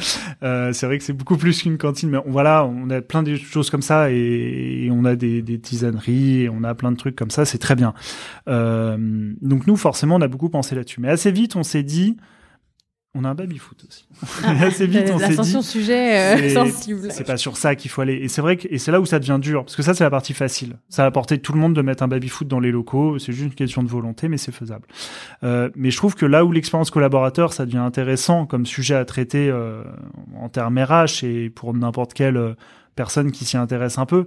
c'est 0.41 0.87
vrai 0.87 0.99
que 0.99 1.05
c'est 1.05 1.13
beaucoup 1.13 1.37
plus 1.37 1.63
qu'une 1.63 1.79
cantine, 1.79 2.11
mais 2.11 2.19
voilà, 2.27 2.65
on 2.65 2.91
a 2.91 3.01
plein 3.03 3.25
de 3.25 3.35
choses 3.35 3.71
comme 3.71 3.83
ça 3.83 4.13
et, 4.13 4.89
on 4.93 5.05
a 5.05 5.17
des, 5.17 5.43
des 5.43 5.59
tisaneries, 5.59 6.43
et 6.43 6.49
on 6.49 6.63
a 6.63 6.77
plein 6.77 6.93
de 6.93 6.97
trucs 6.97 7.17
comme 7.17 7.33
ça. 7.33 7.45
C'est 7.45 7.59
très 7.59 7.75
bien. 7.75 7.93
donc 8.47 9.67
nous, 9.67 9.77
forcément, 9.77 10.15
on 10.15 10.21
a 10.21 10.29
beaucoup 10.29 10.49
pensé 10.49 10.77
là-dessus. 10.77 11.01
Mais 11.01 11.09
assez 11.09 11.33
vite, 11.33 11.57
on 11.57 11.65
s'est 11.65 11.83
dit 11.83 12.17
on 13.15 13.25
a 13.25 13.29
un 13.29 13.35
baby-foot 13.35 13.85
aussi. 13.89 14.07
Ah, 14.43 14.51
assez 14.63 14.87
vite, 14.87 15.11
on 15.13 15.19
s'est 15.19 15.37
dit. 15.37 15.63
sujet 15.63 16.37
euh, 16.37 16.53
sensible. 16.53 17.09
C'est 17.11 17.25
pas 17.25 17.37
sur 17.37 17.57
ça 17.57 17.77
qu'il 17.77 17.91
faut 17.91 18.01
aller. 18.01 18.15
Et 18.15 18.29
c'est 18.29 18.41
vrai 18.41 18.57
que, 18.57 18.67
et 18.69 18.79
c'est 18.79 18.91
là 18.91 19.01
où 19.01 19.07
ça 19.07 19.21
devient 19.21 19.39
dur. 19.41 19.65
Parce 19.65 19.77
que 19.77 19.83
ça, 19.83 19.95
c'est 19.95 20.03
la 20.03 20.11
partie 20.11 20.35
facile. 20.35 20.77
Ça 20.89 21.05
a 21.05 21.07
apporté 21.07 21.39
tout 21.39 21.53
le 21.53 21.61
monde 21.61 21.75
de 21.75 21.83
mettre 21.83 22.03
un 22.03 22.09
baby-foot 22.09 22.49
dans 22.49 22.59
les 22.59 22.73
locaux. 22.73 23.19
C'est 23.21 23.33
juste 23.33 23.47
une 23.47 23.55
question 23.55 23.85
de 23.85 23.89
volonté, 23.89 24.29
mais 24.29 24.37
c'est 24.37 24.53
faisable. 24.53 24.87
Euh, 25.45 25.71
mais 25.77 25.91
je 25.91 25.97
trouve 25.97 26.17
que 26.17 26.27
là 26.27 26.45
où 26.45 26.51
l'expérience 26.51 26.91
collaborateur, 26.91 27.53
ça 27.53 27.67
devient 27.67 27.79
intéressant 27.79 28.47
comme 28.47 28.67
sujet 28.67 28.97
à 28.97 29.05
traiter 29.05 29.49
euh, 29.49 29.85
en 30.37 30.49
termes 30.49 30.79
RH 30.79 31.25
et 31.25 31.51
pour 31.51 31.73
n'importe 31.73 32.15
quelle 32.15 32.37
euh, 32.37 32.55
personne 32.97 33.31
qui 33.31 33.45
s'y 33.45 33.57
intéresse 33.57 33.99
un 33.99 34.07
peu, 34.07 34.27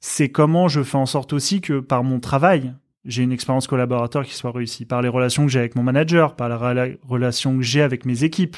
c'est 0.00 0.30
comment 0.30 0.68
je 0.68 0.82
fais 0.82 0.98
en 0.98 1.06
sorte 1.06 1.32
aussi 1.32 1.60
que 1.60 1.80
par 1.80 2.04
mon 2.04 2.20
travail, 2.20 2.74
j'ai 3.06 3.22
une 3.22 3.32
expérience 3.32 3.66
collaborateur 3.66 4.24
qui 4.24 4.34
soit 4.34 4.50
réussie, 4.50 4.84
par 4.84 5.00
les 5.00 5.08
relations 5.08 5.46
que 5.46 5.52
j'ai 5.52 5.60
avec 5.60 5.76
mon 5.76 5.82
manager, 5.82 6.34
par 6.34 6.48
la 6.48 6.58
relation 7.08 7.56
que 7.56 7.62
j'ai 7.62 7.80
avec 7.80 8.04
mes 8.04 8.24
équipes, 8.24 8.56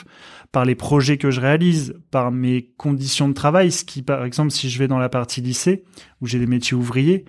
par 0.52 0.64
les 0.64 0.74
projets 0.74 1.18
que 1.18 1.30
je 1.30 1.40
réalise, 1.40 1.94
par 2.10 2.32
mes 2.32 2.70
conditions 2.76 3.28
de 3.28 3.34
travail, 3.34 3.70
ce 3.70 3.84
qui, 3.84 4.02
par 4.02 4.24
exemple, 4.24 4.50
si 4.50 4.70
je 4.70 4.78
vais 4.78 4.88
dans 4.88 4.98
la 4.98 5.08
partie 5.08 5.42
lycée, 5.42 5.84
où 6.20 6.26
j'ai 6.26 6.38
des 6.38 6.46
métiers 6.46 6.76
ouvriers, 6.76 7.26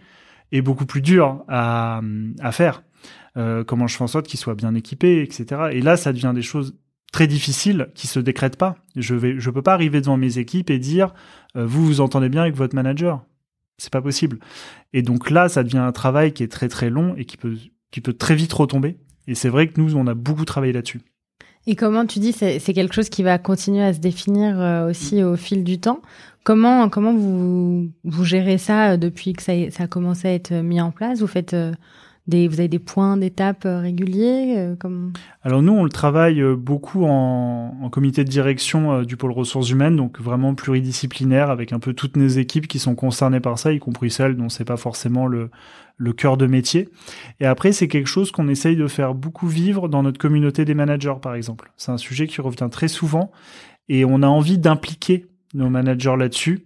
est 0.51 0.61
beaucoup 0.61 0.85
plus 0.85 1.01
dur 1.01 1.43
à, 1.47 2.01
faire. 2.51 2.83
Euh, 3.37 3.63
comment 3.63 3.87
je 3.87 3.95
fais 3.95 4.03
en 4.03 4.07
sorte 4.07 4.27
qu'ils 4.27 4.39
soient 4.39 4.55
bien 4.55 4.73
équipés, 4.73 5.21
etc. 5.21 5.69
Et 5.71 5.81
là, 5.81 5.97
ça 5.97 6.13
devient 6.13 6.31
des 6.33 6.41
choses 6.41 6.75
très 7.11 7.27
difficiles 7.27 7.89
qui 7.95 8.07
se 8.07 8.19
décrètent 8.19 8.57
pas. 8.57 8.75
Je 8.95 9.15
vais, 9.15 9.39
je 9.39 9.49
peux 9.49 9.61
pas 9.61 9.73
arriver 9.73 9.99
devant 10.01 10.17
mes 10.17 10.37
équipes 10.37 10.69
et 10.69 10.79
dire, 10.79 11.13
euh, 11.55 11.65
vous 11.65 11.85
vous 11.85 12.01
entendez 12.01 12.29
bien 12.29 12.43
avec 12.43 12.55
votre 12.55 12.75
manager 12.75 13.23
c'est 13.79 13.91
pas 13.91 14.01
possible. 14.01 14.39
Et 14.93 15.01
donc 15.01 15.31
là, 15.31 15.49
ça 15.49 15.63
devient 15.63 15.79
un 15.79 15.91
travail 15.91 16.33
qui 16.33 16.43
est 16.43 16.47
très 16.47 16.69
très 16.69 16.89
long 16.89 17.15
et 17.17 17.25
qui 17.25 17.37
peut 17.37 17.57
qui 17.91 18.01
peut 18.01 18.13
très 18.13 18.35
vite 18.35 18.53
retomber. 18.53 18.97
Et 19.27 19.35
c'est 19.35 19.49
vrai 19.49 19.67
que 19.67 19.79
nous, 19.79 19.95
on 19.95 20.05
a 20.07 20.13
beaucoup 20.13 20.45
travaillé 20.45 20.73
là-dessus. 20.73 21.01
Et 21.67 21.75
comment 21.75 22.05
tu 22.05 22.19
dis, 22.19 22.31
c'est 22.31 22.59
quelque 22.59 22.93
chose 22.93 23.09
qui 23.09 23.21
va 23.21 23.37
continuer 23.37 23.83
à 23.83 23.93
se 23.93 23.99
définir 23.99 24.59
euh, 24.59 24.89
aussi 24.89 25.23
au 25.23 25.35
fil 25.35 25.63
du 25.63 25.79
temps? 25.79 26.01
Comment 26.43 26.89
comment 26.89 27.13
vous 27.13 27.91
vous 28.03 28.23
gérez 28.23 28.57
ça 28.57 28.91
euh, 28.91 28.97
depuis 28.97 29.33
que 29.33 29.43
ça, 29.43 29.53
a 29.77 29.87
commencé 29.87 30.27
à 30.27 30.33
être 30.33 30.53
mis 30.53 30.81
en 30.81 30.91
place? 30.91 31.19
Vous 31.19 31.27
faites 31.27 31.53
euh, 31.53 31.73
vous 32.29 32.59
avez 32.59 32.67
des 32.67 32.79
points 32.79 33.17
d'étape 33.17 33.65
euh, 33.65 33.79
réguliers 33.79 34.55
euh, 34.57 34.75
comme... 34.75 35.13
Alors 35.43 35.61
nous, 35.61 35.73
on 35.73 35.83
le 35.83 35.89
travaille 35.89 36.41
euh, 36.41 36.55
beaucoup 36.55 37.05
en, 37.05 37.89
comité 37.91 38.23
de 38.23 38.29
direction 38.29 39.01
du 39.01 39.17
pôle 39.17 39.31
ressources 39.31 39.71
humaines, 39.71 39.95
donc 39.95 40.19
vraiment 40.21 40.53
pluridisciplinaire, 40.53 41.49
avec 41.49 41.73
un 41.73 41.79
peu 41.79 41.93
toutes 41.93 42.17
nos 42.17 42.27
équipes 42.27 42.67
qui 42.67 42.77
sont 42.77 42.93
concernées 42.93 43.39
par 43.39 43.57
ça, 43.57 43.73
y 43.73 43.79
compris 43.79 44.11
celles 44.11 44.37
dont 44.37 44.47
c'est 44.47 44.65
pas 44.65 44.77
forcément 44.77 45.25
le 45.25 45.49
cœur 46.13 46.37
de 46.37 46.45
métier. 46.45 46.89
Et 47.39 47.47
après, 47.47 47.71
c'est 47.71 47.87
quelque 47.87 48.07
chose 48.07 48.31
qu'on 48.31 48.47
essaye 48.47 48.75
de 48.75 48.87
faire 48.87 49.15
beaucoup 49.15 49.47
vivre 49.47 49.89
dans 49.89 50.03
notre 50.03 50.19
communauté 50.19 50.65
des 50.65 50.75
managers, 50.75 51.15
par 51.19 51.33
exemple. 51.33 51.71
C'est 51.77 51.91
un 51.91 51.97
sujet 51.97 52.27
qui 52.27 52.41
revient 52.41 52.69
très 52.69 52.87
souvent, 52.87 53.31
et 53.87 54.05
on 54.05 54.21
a 54.21 54.27
envie 54.27 54.59
d'impliquer 54.59 55.25
nos 55.55 55.69
managers 55.69 56.15
là-dessus. 56.17 56.65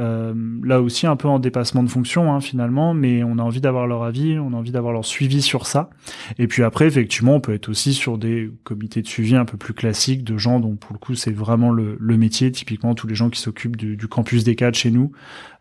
Euh, 0.00 0.32
là 0.64 0.80
aussi 0.80 1.06
un 1.06 1.16
peu 1.16 1.28
en 1.28 1.38
dépassement 1.38 1.82
de 1.82 1.88
fonction 1.88 2.32
hein, 2.32 2.40
finalement, 2.40 2.94
mais 2.94 3.22
on 3.22 3.38
a 3.38 3.42
envie 3.42 3.60
d'avoir 3.60 3.86
leur 3.86 4.02
avis, 4.02 4.38
on 4.38 4.52
a 4.54 4.56
envie 4.56 4.70
d'avoir 4.70 4.92
leur 4.92 5.04
suivi 5.04 5.42
sur 5.42 5.66
ça. 5.66 5.90
Et 6.38 6.46
puis 6.46 6.62
après, 6.62 6.86
effectivement, 6.86 7.34
on 7.34 7.40
peut 7.40 7.52
être 7.52 7.68
aussi 7.68 7.92
sur 7.92 8.16
des 8.16 8.50
comités 8.64 9.02
de 9.02 9.06
suivi 9.06 9.36
un 9.36 9.44
peu 9.44 9.58
plus 9.58 9.74
classiques 9.74 10.24
de 10.24 10.38
gens 10.38 10.58
dont 10.58 10.76
pour 10.76 10.94
le 10.94 10.98
coup 10.98 11.14
c'est 11.14 11.32
vraiment 11.32 11.70
le, 11.70 11.98
métier, 12.16 12.50
typiquement 12.50 12.94
tous 12.94 13.06
les 13.06 13.14
gens 13.14 13.30
qui 13.30 13.40
s'occupent 13.40 13.76
du, 13.76 14.08
campus 14.08 14.42
des 14.42 14.56
cadres 14.56 14.76
chez 14.76 14.90
nous, 14.90 15.12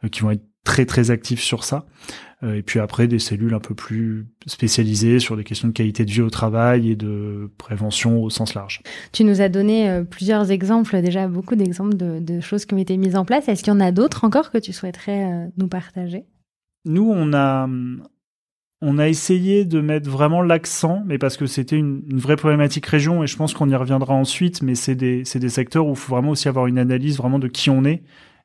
euh, 0.03 0.07
qui 0.07 0.21
vont 0.21 0.31
être 0.31 0.45
très 0.63 0.85
très 0.85 1.11
actifs 1.11 1.41
sur 1.41 1.63
ça. 1.63 1.85
Euh, 2.43 2.55
et 2.55 2.61
puis 2.61 2.79
après 2.79 3.07
des 3.07 3.19
cellules 3.19 3.53
un 3.53 3.59
peu 3.59 3.75
plus 3.75 4.25
spécialisées 4.47 5.19
sur 5.19 5.35
des 5.35 5.43
questions 5.43 5.67
de 5.67 5.73
qualité 5.73 6.05
de 6.05 6.11
vie 6.11 6.21
au 6.21 6.29
travail 6.29 6.91
et 6.91 6.95
de 6.95 7.51
prévention 7.57 8.23
au 8.23 8.29
sens 8.29 8.53
large. 8.53 8.81
Tu 9.11 9.25
nous 9.25 9.41
as 9.41 9.49
donné 9.49 9.89
euh, 9.89 10.03
plusieurs 10.03 10.49
exemples, 10.49 11.01
déjà 11.01 11.27
beaucoup 11.27 11.55
d'exemples 11.55 11.97
de, 11.97 12.39
choses 12.39 12.65
qui 12.65 12.73
ont 12.73 12.77
été 12.77 12.95
mises 12.95 13.17
en 13.17 13.25
place. 13.25 13.49
Est-ce 13.49 13.63
qu'il 13.63 13.73
y 13.73 13.75
en 13.75 13.81
a 13.81 13.91
d'autres 13.91 14.23
encore 14.23 14.51
que 14.51 14.57
tu 14.57 14.71
souhaiterais 14.71 15.25
euh, 15.25 15.47
nous 15.57 15.67
partager? 15.67 16.23
Nous, 16.85 17.09
on 17.13 17.33
a 17.33 17.67
on 18.81 18.97
a 18.97 19.09
essayé 19.09 19.65
de 19.65 19.81
mettre 19.81 20.09
vraiment 20.09 20.41
l'accent, 20.41 21.03
mais 21.05 21.17
parce 21.17 21.35
que 21.35 21.47
c'était 21.47 21.75
une, 21.75 22.01
vraie 22.13 22.37
problématique 22.37 22.85
région, 22.85 23.21
et 23.21 23.27
je 23.27 23.35
pense 23.35 23.53
qu'on 23.53 23.69
y 23.69 23.75
reviendra 23.75 24.13
ensuite, 24.13 24.61
mais 24.61 24.73
c'est 24.73 24.95
des, 24.95 25.23
des 25.23 25.49
secteurs 25.49 25.85
où 25.85 25.89
il 25.89 25.97
faut 25.97 26.15
vraiment 26.15 26.29
aussi 26.29 26.47
avoir 26.47 26.67
une 26.67 26.77
analyse 26.77 27.17
vraiment 27.17 27.39
de 27.39 27.49
qui 27.49 27.69
on 27.69 27.83
est 27.83 28.03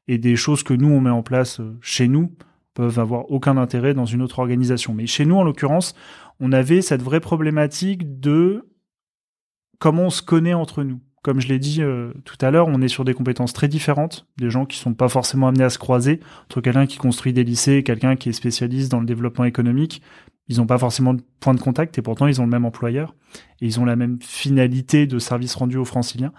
et 0.09 0.19
des 0.19 0.35
choses 0.35 0.65
que 0.65 0.75
nous, 0.75 0.89
on 0.89 1.01
met 1.01 1.11
en 1.11 1.23
place 1.23 1.61
chez 1.81 2.09
nous 2.09 2.33
peuvent 2.75 2.99
avoir 2.99 3.31
aucun 3.31 3.57
intérêt 3.57 3.95
dans 3.95 4.05
une 4.05 4.21
autre 4.21 4.41
organisation. 4.41 4.95
Mais 4.95 5.07
chez 5.07 5.25
nous, 5.25 5.37
en 5.37 5.45
l'occurrence, 5.45 5.95
on 6.41 6.53
avait 6.53 6.83
cette 6.83 7.03
vraie 7.03 7.21
problématique 7.21 8.21
de 8.21 8.69
comment 9.79 10.05
on 10.05 10.11
se 10.11 10.23
connaît 10.23 10.55
entre 10.55 10.83
nous. 10.83 11.01
Comme 11.23 11.41
je 11.41 11.49
l'ai 11.49 11.59
dit 11.59 11.81
euh, 11.81 12.13
tout 12.27 12.37
à 12.43 12.51
l'heure, 12.51 12.69
on 12.69 12.83
est 12.83 12.89
sur 12.89 13.05
des 13.05 13.15
compétences 13.15 13.55
très 13.55 13.67
différentes, 13.67 14.27
des 14.37 14.51
gens 14.51 14.67
qui 14.67 14.77
sont 14.77 14.93
pas 14.93 15.09
forcément 15.09 15.49
amenés 15.49 15.65
à 15.65 15.71
se 15.71 15.79
croiser 15.79 16.21
entre 16.45 16.61
quelqu'un 16.61 16.85
qui 16.85 16.99
construit 16.99 17.33
des 17.33 17.45
lycées 17.45 17.77
et 17.77 17.83
quelqu'un 17.83 18.15
qui 18.17 18.29
est 18.29 18.33
spécialiste 18.33 18.91
dans 18.91 19.01
le 19.01 19.07
développement 19.07 19.45
économique. 19.45 20.03
Ils 20.49 20.59
n'ont 20.59 20.67
pas 20.67 20.77
forcément 20.77 21.15
de 21.15 21.23
point 21.41 21.55
de 21.55 21.61
contact 21.61 21.97
et 21.97 22.03
pourtant 22.03 22.27
ils 22.27 22.41
ont 22.41 22.45
le 22.45 22.51
même 22.51 22.67
employeur 22.67 23.15
et 23.63 23.67
ils 23.67 23.81
ont 23.81 23.87
la 23.87 23.97
même 23.97 24.19
finalité 24.21 25.07
de 25.07 25.19
service 25.19 25.55
rendu 25.55 25.79
aux 25.79 25.87
franciliens. 25.87 26.33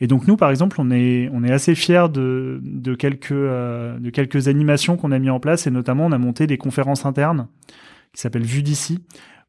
Et 0.00 0.06
donc 0.06 0.26
nous, 0.26 0.36
par 0.36 0.50
exemple, 0.50 0.76
on 0.78 0.90
est 0.90 1.30
on 1.32 1.42
est 1.42 1.52
assez 1.52 1.74
fiers 1.74 2.08
de 2.12 2.60
de 2.62 2.94
quelques 2.94 3.32
euh, 3.32 3.98
de 3.98 4.10
quelques 4.10 4.48
animations 4.48 4.96
qu'on 4.96 5.10
a 5.10 5.18
mis 5.18 5.30
en 5.30 5.40
place 5.40 5.66
et 5.66 5.70
notamment 5.70 6.06
on 6.06 6.12
a 6.12 6.18
monté 6.18 6.46
des 6.46 6.58
conférences 6.58 7.06
internes 7.06 7.48
qui 8.12 8.20
s'appellent 8.20 8.42
Vue 8.42 8.62
d'ici 8.62 9.04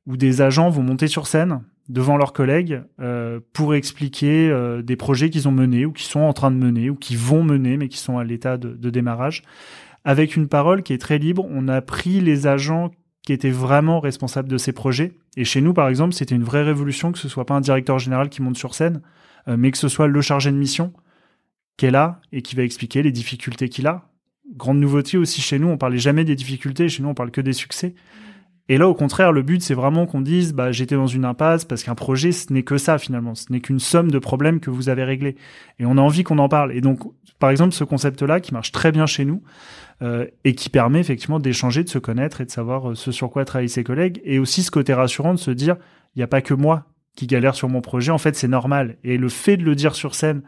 où 0.06 0.16
des 0.16 0.42
agents 0.42 0.70
vont 0.70 0.84
monter 0.84 1.08
sur 1.08 1.28
scène 1.28 1.62
devant 1.90 2.16
leurs 2.16 2.32
collègues 2.32 2.82
euh, 3.02 3.42
pour 3.52 3.76
expliquer 3.76 4.50
euh, 4.50 4.82
des 4.82 4.96
projets 4.96 5.30
qu'ils 5.30 5.50
ont 5.50 5.52
menés 5.52 5.86
ou 5.86 5.92
qui 5.92 6.06
sont 6.06 6.22
en 6.22 6.32
train 6.32 6.52
de 6.52 6.56
mener 6.56 6.90
ou 6.90 6.96
qui 6.96 7.18
vont 7.18 7.44
mener 7.44 7.76
mais 7.76 7.90
qui 7.90 7.98
sont 7.98 8.18
à 8.18 8.24
l'état 8.24 8.58
de, 8.58 8.70
de 8.70 8.90
démarrage 8.90 9.44
avec 10.06 10.38
une 10.38 10.48
parole 10.48 10.84
qui 10.84 10.94
est 10.94 10.98
très 10.98 11.18
libre. 11.18 11.46
On 11.50 11.68
a 11.68 11.82
pris 11.82 12.22
les 12.22 12.48
agents 12.48 12.92
qui 13.28 13.34
était 13.34 13.50
vraiment 13.50 14.00
responsable 14.00 14.48
de 14.48 14.58
ces 14.58 14.72
projets. 14.72 15.12
Et 15.36 15.44
chez 15.44 15.60
nous, 15.60 15.74
par 15.74 15.90
exemple, 15.90 16.14
c'était 16.14 16.34
une 16.34 16.46
vraie 16.46 16.64
révolution 16.64 17.12
que 17.12 17.20
ce 17.20 17.28
soit 17.28 17.46
pas 17.46 17.56
un 17.56 17.60
directeur 17.60 18.00
général 18.00 18.30
qui 18.30 18.42
monte 18.42 18.56
sur 18.56 18.74
scène, 18.74 19.02
euh, 19.50 19.58
mais 19.60 19.70
que 19.72 19.78
ce 19.78 19.90
soit 19.90 20.08
le 20.08 20.22
chargé 20.22 20.50
de 20.50 20.56
mission 20.56 20.94
qui 21.76 21.88
est 21.88 21.92
là 21.92 22.22
et 22.32 22.42
qui 22.42 22.56
va 22.56 22.64
expliquer 22.64 23.04
les 23.04 23.12
difficultés 23.12 23.68
qu'il 23.68 23.86
a. 23.86 24.08
Grande 24.56 24.80
nouveauté 24.80 25.18
aussi 25.18 25.42
chez 25.42 25.60
nous, 25.60 25.68
on 25.68 25.78
parlait 25.78 25.98
jamais 25.98 26.24
des 26.24 26.38
difficultés, 26.38 26.88
chez 26.88 27.04
nous 27.04 27.10
on 27.10 27.14
parle 27.16 27.32
que 27.32 27.42
des 27.42 27.52
succès. 27.52 27.96
Et 28.70 28.78
là, 28.78 28.88
au 28.88 28.94
contraire, 28.94 29.34
le 29.34 29.42
but, 29.42 29.62
c'est 29.62 29.74
vraiment 29.74 30.06
qu'on 30.06 30.22
dise, 30.22 30.54
bah, 30.54 30.72
j'étais 30.72 30.96
dans 30.96 31.08
une 31.08 31.26
impasse 31.26 31.66
parce 31.66 31.84
qu'un 31.84 31.96
projet, 31.96 32.32
ce 32.32 32.54
n'est 32.54 32.64
que 32.64 32.78
ça 32.78 32.98
finalement. 32.98 33.36
Ce 33.36 33.52
n'est 33.52 33.60
qu'une 33.60 33.80
somme 33.80 34.10
de 34.10 34.20
problèmes 34.20 34.62
que 34.62 34.70
vous 34.70 34.88
avez 34.88 35.04
réglés. 35.04 35.36
Et 35.80 35.86
on 35.86 35.98
a 35.98 36.02
envie 36.02 36.24
qu'on 36.24 36.38
en 36.38 36.48
parle. 36.48 36.72
Et 36.72 36.80
donc, 36.80 37.02
par 37.40 37.50
exemple, 37.50 37.74
ce 37.74 37.84
concept-là, 37.84 38.40
qui 38.40 38.54
marche 38.54 38.72
très 38.72 38.94
bien 38.94 39.06
chez 39.06 39.26
nous, 39.26 39.44
et 40.44 40.54
qui 40.54 40.70
permet 40.70 41.00
effectivement 41.00 41.40
d'échanger, 41.40 41.84
de 41.84 41.90
se 41.90 41.98
connaître 41.98 42.42
et 42.42 42.46
de 42.46 42.52
savoir 42.52 42.92
euh, 42.92 42.96
ce 42.96 43.12
sur 43.12 43.32
quoi 43.32 43.46
travaillent 43.46 43.70
ses 43.70 43.84
collègues, 43.84 44.22
et 44.24 44.38
aussi 44.38 44.62
ce 44.62 44.70
côté 44.70 44.94
rassurant 44.94 45.34
de 45.34 45.40
se 45.40 45.52
dire, 45.52 45.76
il 46.16 46.20
n'y 46.20 46.24
a 46.24 46.28
pas 46.28 46.42
que 46.42 46.54
moi 46.54 46.86
qui 47.16 47.26
galère 47.26 47.56
sur 47.56 47.68
mon 47.68 47.82
projet, 47.82 48.12
en 48.12 48.20
fait, 48.20 48.36
c'est 48.36 48.48
normal. 48.48 48.98
Et 49.04 49.18
le 49.18 49.28
fait 49.28 49.58
de 49.58 49.64
le 49.64 49.74
dire 49.74 49.96
sur 49.96 50.14
scène, 50.14 50.44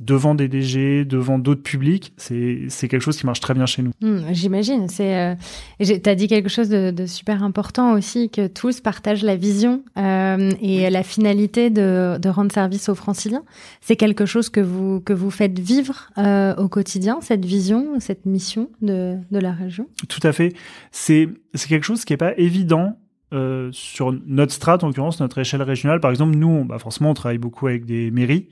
devant 0.00 0.34
des 0.34 0.48
DG, 0.48 1.04
devant 1.04 1.38
d'autres 1.38 1.62
publics, 1.62 2.12
c'est 2.16 2.88
quelque 2.88 3.00
chose 3.00 3.18
qui 3.18 3.26
marche 3.26 3.40
très 3.40 3.52
bien 3.52 3.66
chez 3.66 3.82
nous. 3.82 3.92
Hmm, 4.00 4.32
j'imagine. 4.32 4.88
C'est 4.88 5.14
euh, 5.16 5.34
tu 5.78 6.08
as 6.08 6.14
dit 6.14 6.26
quelque 6.26 6.48
chose 6.48 6.70
de, 6.70 6.90
de, 6.90 7.04
super 7.06 7.44
important 7.44 7.92
aussi 7.92 8.30
que 8.30 8.46
tous 8.46 8.80
partagent 8.80 9.22
la 9.22 9.36
vision 9.36 9.82
euh, 9.98 10.50
et 10.62 10.88
la 10.88 11.02
finalité 11.02 11.68
de, 11.68 12.18
de, 12.18 12.28
rendre 12.30 12.50
service 12.50 12.88
aux 12.88 12.94
Franciliens. 12.94 13.44
C'est 13.82 13.96
quelque 13.96 14.24
chose 14.24 14.48
que 14.48 14.60
vous 14.60 15.00
que 15.00 15.12
vous 15.12 15.30
faites 15.30 15.58
vivre 15.58 16.10
euh, 16.16 16.54
au 16.56 16.68
quotidien, 16.68 17.18
cette 17.20 17.44
vision, 17.44 18.00
cette 18.00 18.24
mission 18.24 18.70
de, 18.80 19.16
de 19.30 19.38
la 19.38 19.52
région? 19.52 19.86
Tout 20.08 20.26
à 20.26 20.32
fait. 20.32 20.54
C'est 20.92 21.28
c'est 21.52 21.68
quelque 21.68 21.84
chose 21.84 22.06
qui 22.06 22.14
est 22.14 22.18
pas 22.18 22.36
évident 22.38 22.96
euh, 23.32 23.68
sur 23.72 24.12
notre 24.26 24.52
strate, 24.52 24.82
en 24.82 24.88
l'occurrence 24.88 25.20
notre 25.20 25.38
échelle 25.38 25.62
régionale. 25.62 26.00
Par 26.00 26.10
exemple, 26.10 26.36
nous, 26.36 26.48
on, 26.48 26.64
bah 26.64 26.78
forcément, 26.78 27.10
on 27.10 27.14
travaille 27.14 27.38
beaucoup 27.38 27.68
avec 27.68 27.84
des 27.84 28.10
mairies 28.10 28.48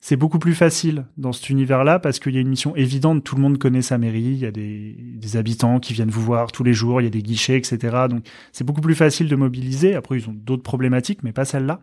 c'est 0.00 0.16
beaucoup 0.16 0.38
plus 0.38 0.54
facile 0.54 1.06
dans 1.16 1.32
cet 1.32 1.50
univers-là 1.50 1.98
parce 1.98 2.18
qu'il 2.18 2.34
y 2.34 2.38
a 2.38 2.40
une 2.40 2.48
mission 2.48 2.76
évidente. 2.76 3.24
Tout 3.24 3.34
le 3.34 3.42
monde 3.42 3.58
connaît 3.58 3.82
sa 3.82 3.98
mairie. 3.98 4.22
Il 4.22 4.38
y 4.38 4.46
a 4.46 4.50
des, 4.50 5.36
habitants 5.36 5.80
qui 5.80 5.94
viennent 5.94 6.10
vous 6.10 6.22
voir 6.22 6.52
tous 6.52 6.62
les 6.62 6.72
jours. 6.72 7.00
Il 7.00 7.04
y 7.04 7.08
a 7.08 7.10
des 7.10 7.22
guichets, 7.22 7.56
etc. 7.56 8.06
Donc, 8.08 8.24
c'est 8.52 8.64
beaucoup 8.64 8.80
plus 8.80 8.94
facile 8.94 9.28
de 9.28 9.36
mobiliser. 9.36 9.94
Après, 9.94 10.16
ils 10.18 10.28
ont 10.28 10.34
d'autres 10.34 10.62
problématiques, 10.62 11.22
mais 11.22 11.32
pas 11.32 11.44
celle-là. 11.44 11.80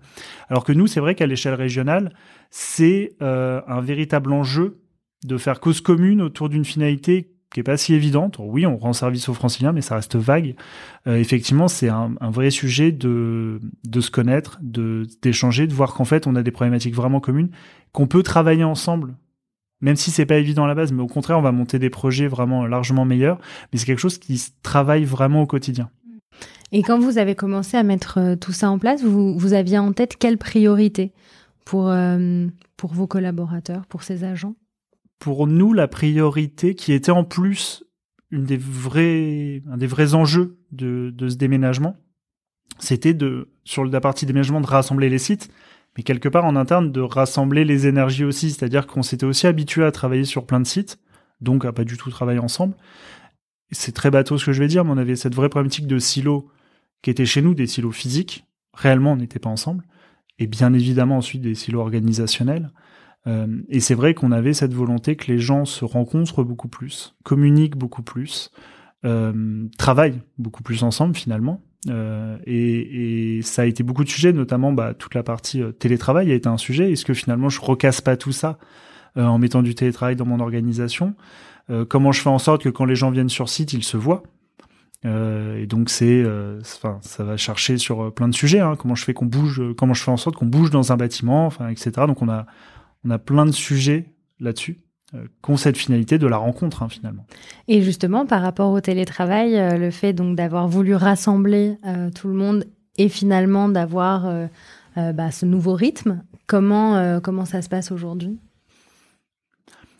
Alors 0.47 0.63
que 0.63 0.71
nous, 0.71 0.87
c'est 0.87 0.99
vrai 0.99 1.15
qu'à 1.15 1.27
l'échelle 1.27 1.55
régionale, 1.55 2.13
c'est 2.49 3.15
euh, 3.21 3.61
un 3.67 3.81
véritable 3.81 4.31
enjeu 4.31 4.79
de 5.25 5.37
faire 5.37 5.59
cause 5.59 5.81
commune 5.81 6.21
autour 6.21 6.49
d'une 6.49 6.65
finalité 6.65 7.32
qui 7.53 7.59
est 7.59 7.63
pas 7.63 7.77
si 7.77 7.93
évidente. 7.93 8.37
Oui, 8.39 8.65
on 8.65 8.77
rend 8.77 8.93
service 8.93 9.29
aux 9.29 9.33
franciliens, 9.33 9.71
mais 9.71 9.81
ça 9.81 9.95
reste 9.95 10.15
vague. 10.15 10.55
Euh, 11.07 11.15
effectivement, 11.15 11.67
c'est 11.67 11.87
un, 11.87 12.15
vrai 12.21 12.49
sujet 12.49 12.91
de, 12.91 13.61
de 13.85 14.01
se 14.01 14.09
connaître, 14.09 14.59
de 14.61 15.07
d'échanger, 15.21 15.67
de 15.67 15.73
voir 15.73 15.93
qu'en 15.93 16.05
fait, 16.05 16.25
on 16.27 16.35
a 16.35 16.41
des 16.43 16.51
problématiques 16.51 16.95
vraiment 16.95 17.19
communes, 17.19 17.49
qu'on 17.91 18.07
peut 18.07 18.23
travailler 18.23 18.63
ensemble, 18.63 19.15
même 19.81 19.95
si 19.95 20.11
c'est 20.11 20.25
pas 20.25 20.37
évident 20.37 20.63
à 20.63 20.67
la 20.67 20.75
base, 20.75 20.91
mais 20.91 21.03
au 21.03 21.07
contraire, 21.07 21.37
on 21.37 21.43
va 21.43 21.51
monter 21.51 21.77
des 21.77 21.91
projets 21.91 22.27
vraiment 22.27 22.65
largement 22.65 23.05
meilleurs. 23.05 23.39
Mais 23.71 23.79
c'est 23.79 23.85
quelque 23.85 23.99
chose 23.99 24.17
qui 24.17 24.39
se 24.39 24.49
travaille 24.63 25.05
vraiment 25.05 25.43
au 25.43 25.45
quotidien. 25.45 25.89
Et 26.71 26.81
quand 26.81 26.97
vous 26.97 27.19
avez 27.19 27.35
commencé 27.35 27.77
à 27.77 27.83
mettre 27.83 28.17
euh, 28.17 28.35
tout 28.35 28.51
ça 28.51 28.71
en 28.71 28.79
place, 28.79 29.03
vous, 29.03 29.37
vous 29.37 29.53
aviez 29.53 29.77
en 29.77 29.93
tête 29.93 30.17
quelle 30.17 30.39
priorité 30.39 31.13
pour, 31.65 31.89
euh, 31.89 32.47
pour 32.77 32.93
vos 32.93 33.05
collaborateurs, 33.05 33.85
pour 33.85 34.01
ces 34.01 34.23
agents? 34.23 34.55
Pour 35.19 35.47
nous, 35.47 35.73
la 35.73 35.87
priorité 35.87 36.75
qui 36.75 36.93
était 36.93 37.11
en 37.11 37.23
plus 37.23 37.83
un 38.31 38.39
des 38.39 38.57
vrais 38.57 40.13
enjeux 40.13 40.57
de, 40.71 41.11
de 41.15 41.29
ce 41.29 41.35
déménagement, 41.35 41.97
c'était 42.79 43.13
de, 43.13 43.49
sur 43.63 43.85
la 43.85 44.01
partie 44.01 44.25
déménagement, 44.25 44.61
de 44.61 44.67
rassembler 44.67 45.09
les 45.09 45.19
sites, 45.19 45.49
mais 45.95 46.03
quelque 46.03 46.29
part 46.29 46.45
en 46.45 46.55
interne, 46.55 46.91
de 46.91 47.01
rassembler 47.01 47.65
les 47.65 47.87
énergies 47.87 48.25
aussi. 48.25 48.51
C'est-à-dire 48.51 48.87
qu'on 48.87 49.03
s'était 49.03 49.25
aussi 49.25 49.47
habitué 49.47 49.83
à 49.83 49.91
travailler 49.91 50.25
sur 50.25 50.45
plein 50.45 50.59
de 50.59 50.67
sites, 50.67 50.99
donc 51.41 51.65
à 51.65 51.71
pas 51.71 51.83
du 51.83 51.97
tout 51.97 52.09
travailler 52.09 52.39
ensemble. 52.39 52.75
C'est 53.71 53.91
très 53.91 54.11
bateau 54.11 54.37
ce 54.37 54.45
que 54.45 54.53
je 54.53 54.59
vais 54.59 54.67
dire, 54.67 54.83
mais 54.83 54.91
on 54.91 54.97
avait 54.97 55.15
cette 55.15 55.35
vraie 55.35 55.49
problématique 55.49 55.87
de 55.87 55.99
silos 55.99 56.49
qui 57.01 57.09
étaient 57.09 57.25
chez 57.25 57.41
nous 57.41 57.53
des 57.53 57.67
silos 57.67 57.91
physiques. 57.91 58.45
Réellement, 58.73 59.13
on 59.13 59.17
n'était 59.17 59.39
pas 59.39 59.49
ensemble. 59.49 59.83
Et 60.39 60.47
bien 60.47 60.73
évidemment, 60.73 61.17
ensuite, 61.17 61.41
des 61.41 61.55
silos 61.55 61.81
organisationnels. 61.81 62.71
Euh, 63.27 63.47
et 63.69 63.79
c'est 63.79 63.95
vrai 63.95 64.13
qu'on 64.13 64.31
avait 64.31 64.53
cette 64.53 64.73
volonté 64.73 65.15
que 65.15 65.31
les 65.31 65.39
gens 65.39 65.65
se 65.65 65.85
rencontrent 65.85 66.43
beaucoup 66.43 66.67
plus, 66.67 67.15
communiquent 67.23 67.77
beaucoup 67.77 68.03
plus, 68.03 68.51
euh, 69.05 69.65
travaillent 69.77 70.21
beaucoup 70.37 70.63
plus 70.63 70.83
ensemble 70.83 71.15
finalement. 71.15 71.61
Euh, 71.89 72.37
et, 72.45 73.41
ça 73.43 73.63
a 73.63 73.65
été 73.65 73.83
beaucoup 73.83 74.03
de 74.03 74.09
sujets, 74.09 74.31
notamment 74.33 74.71
bah, 74.71 74.93
toute 74.93 75.15
la 75.15 75.23
partie 75.23 75.61
télétravail 75.79 76.31
a 76.31 76.35
été 76.35 76.47
un 76.47 76.57
sujet. 76.57 76.91
Est-ce 76.91 77.05
que 77.05 77.13
finalement 77.13 77.49
je 77.49 77.61
recasse 77.61 78.01
pas 78.01 78.17
tout 78.17 78.31
ça 78.31 78.57
en 79.15 79.37
mettant 79.37 79.61
du 79.61 79.75
télétravail 79.75 80.15
dans 80.15 80.25
mon 80.25 80.39
organisation? 80.39 81.13
Comment 81.89 82.11
je 82.11 82.21
fais 82.21 82.29
en 82.29 82.39
sorte 82.39 82.63
que 82.63 82.69
quand 82.69 82.85
les 82.85 82.95
gens 82.95 83.11
viennent 83.11 83.29
sur 83.29 83.47
site, 83.49 83.73
ils 83.73 83.83
se 83.83 83.97
voient? 83.97 84.23
Et 85.03 85.65
donc 85.67 85.89
c'est, 85.89 86.23
enfin, 86.61 86.99
ça 87.01 87.25
va 87.25 87.35
chercher 87.35 87.77
sur 87.77 88.13
plein 88.13 88.29
de 88.29 88.33
sujets. 88.33 88.61
Hein. 88.61 88.75
comment 88.77 88.95
je 88.95 89.03
fais 89.03 89.13
qu'on 89.13 89.25
bouge, 89.25 89.61
comment 89.77 89.93
je 89.93 90.01
fais 90.01 90.11
en 90.11 90.17
sorte 90.17 90.37
qu'on 90.37 90.45
bouge 90.45 90.69
dans 90.69 90.93
un 90.93 90.97
bâtiment, 90.97 91.45
enfin, 91.45 91.67
etc. 91.67 91.91
Donc 92.07 92.21
on 92.21 92.29
a, 92.29 92.45
on 93.05 93.09
a 93.09 93.19
plein 93.19 93.45
de 93.45 93.51
sujets 93.51 94.05
là-dessus 94.39 94.79
euh, 95.13 95.25
qu'ont 95.41 95.57
cette 95.57 95.77
finalité 95.77 96.17
de 96.17 96.27
la 96.27 96.37
rencontre 96.37 96.83
hein, 96.83 96.89
finalement. 96.89 97.25
Et 97.67 97.81
justement, 97.81 98.25
par 98.25 98.41
rapport 98.41 98.71
au 98.71 98.81
télétravail, 98.81 99.77
le 99.77 99.91
fait 99.91 100.13
donc 100.13 100.35
d'avoir 100.35 100.67
voulu 100.67 100.95
rassembler 100.95 101.77
tout 102.15 102.27
le 102.27 102.33
monde 102.33 102.65
et 102.97 103.09
finalement 103.09 103.69
d'avoir 103.69 104.49
bah, 104.95 105.31
ce 105.31 105.45
nouveau 105.45 105.73
rythme, 105.73 106.23
comment 106.47 107.19
comment 107.21 107.45
ça 107.45 107.61
se 107.61 107.69
passe 107.69 107.91
aujourd'hui? 107.91 108.37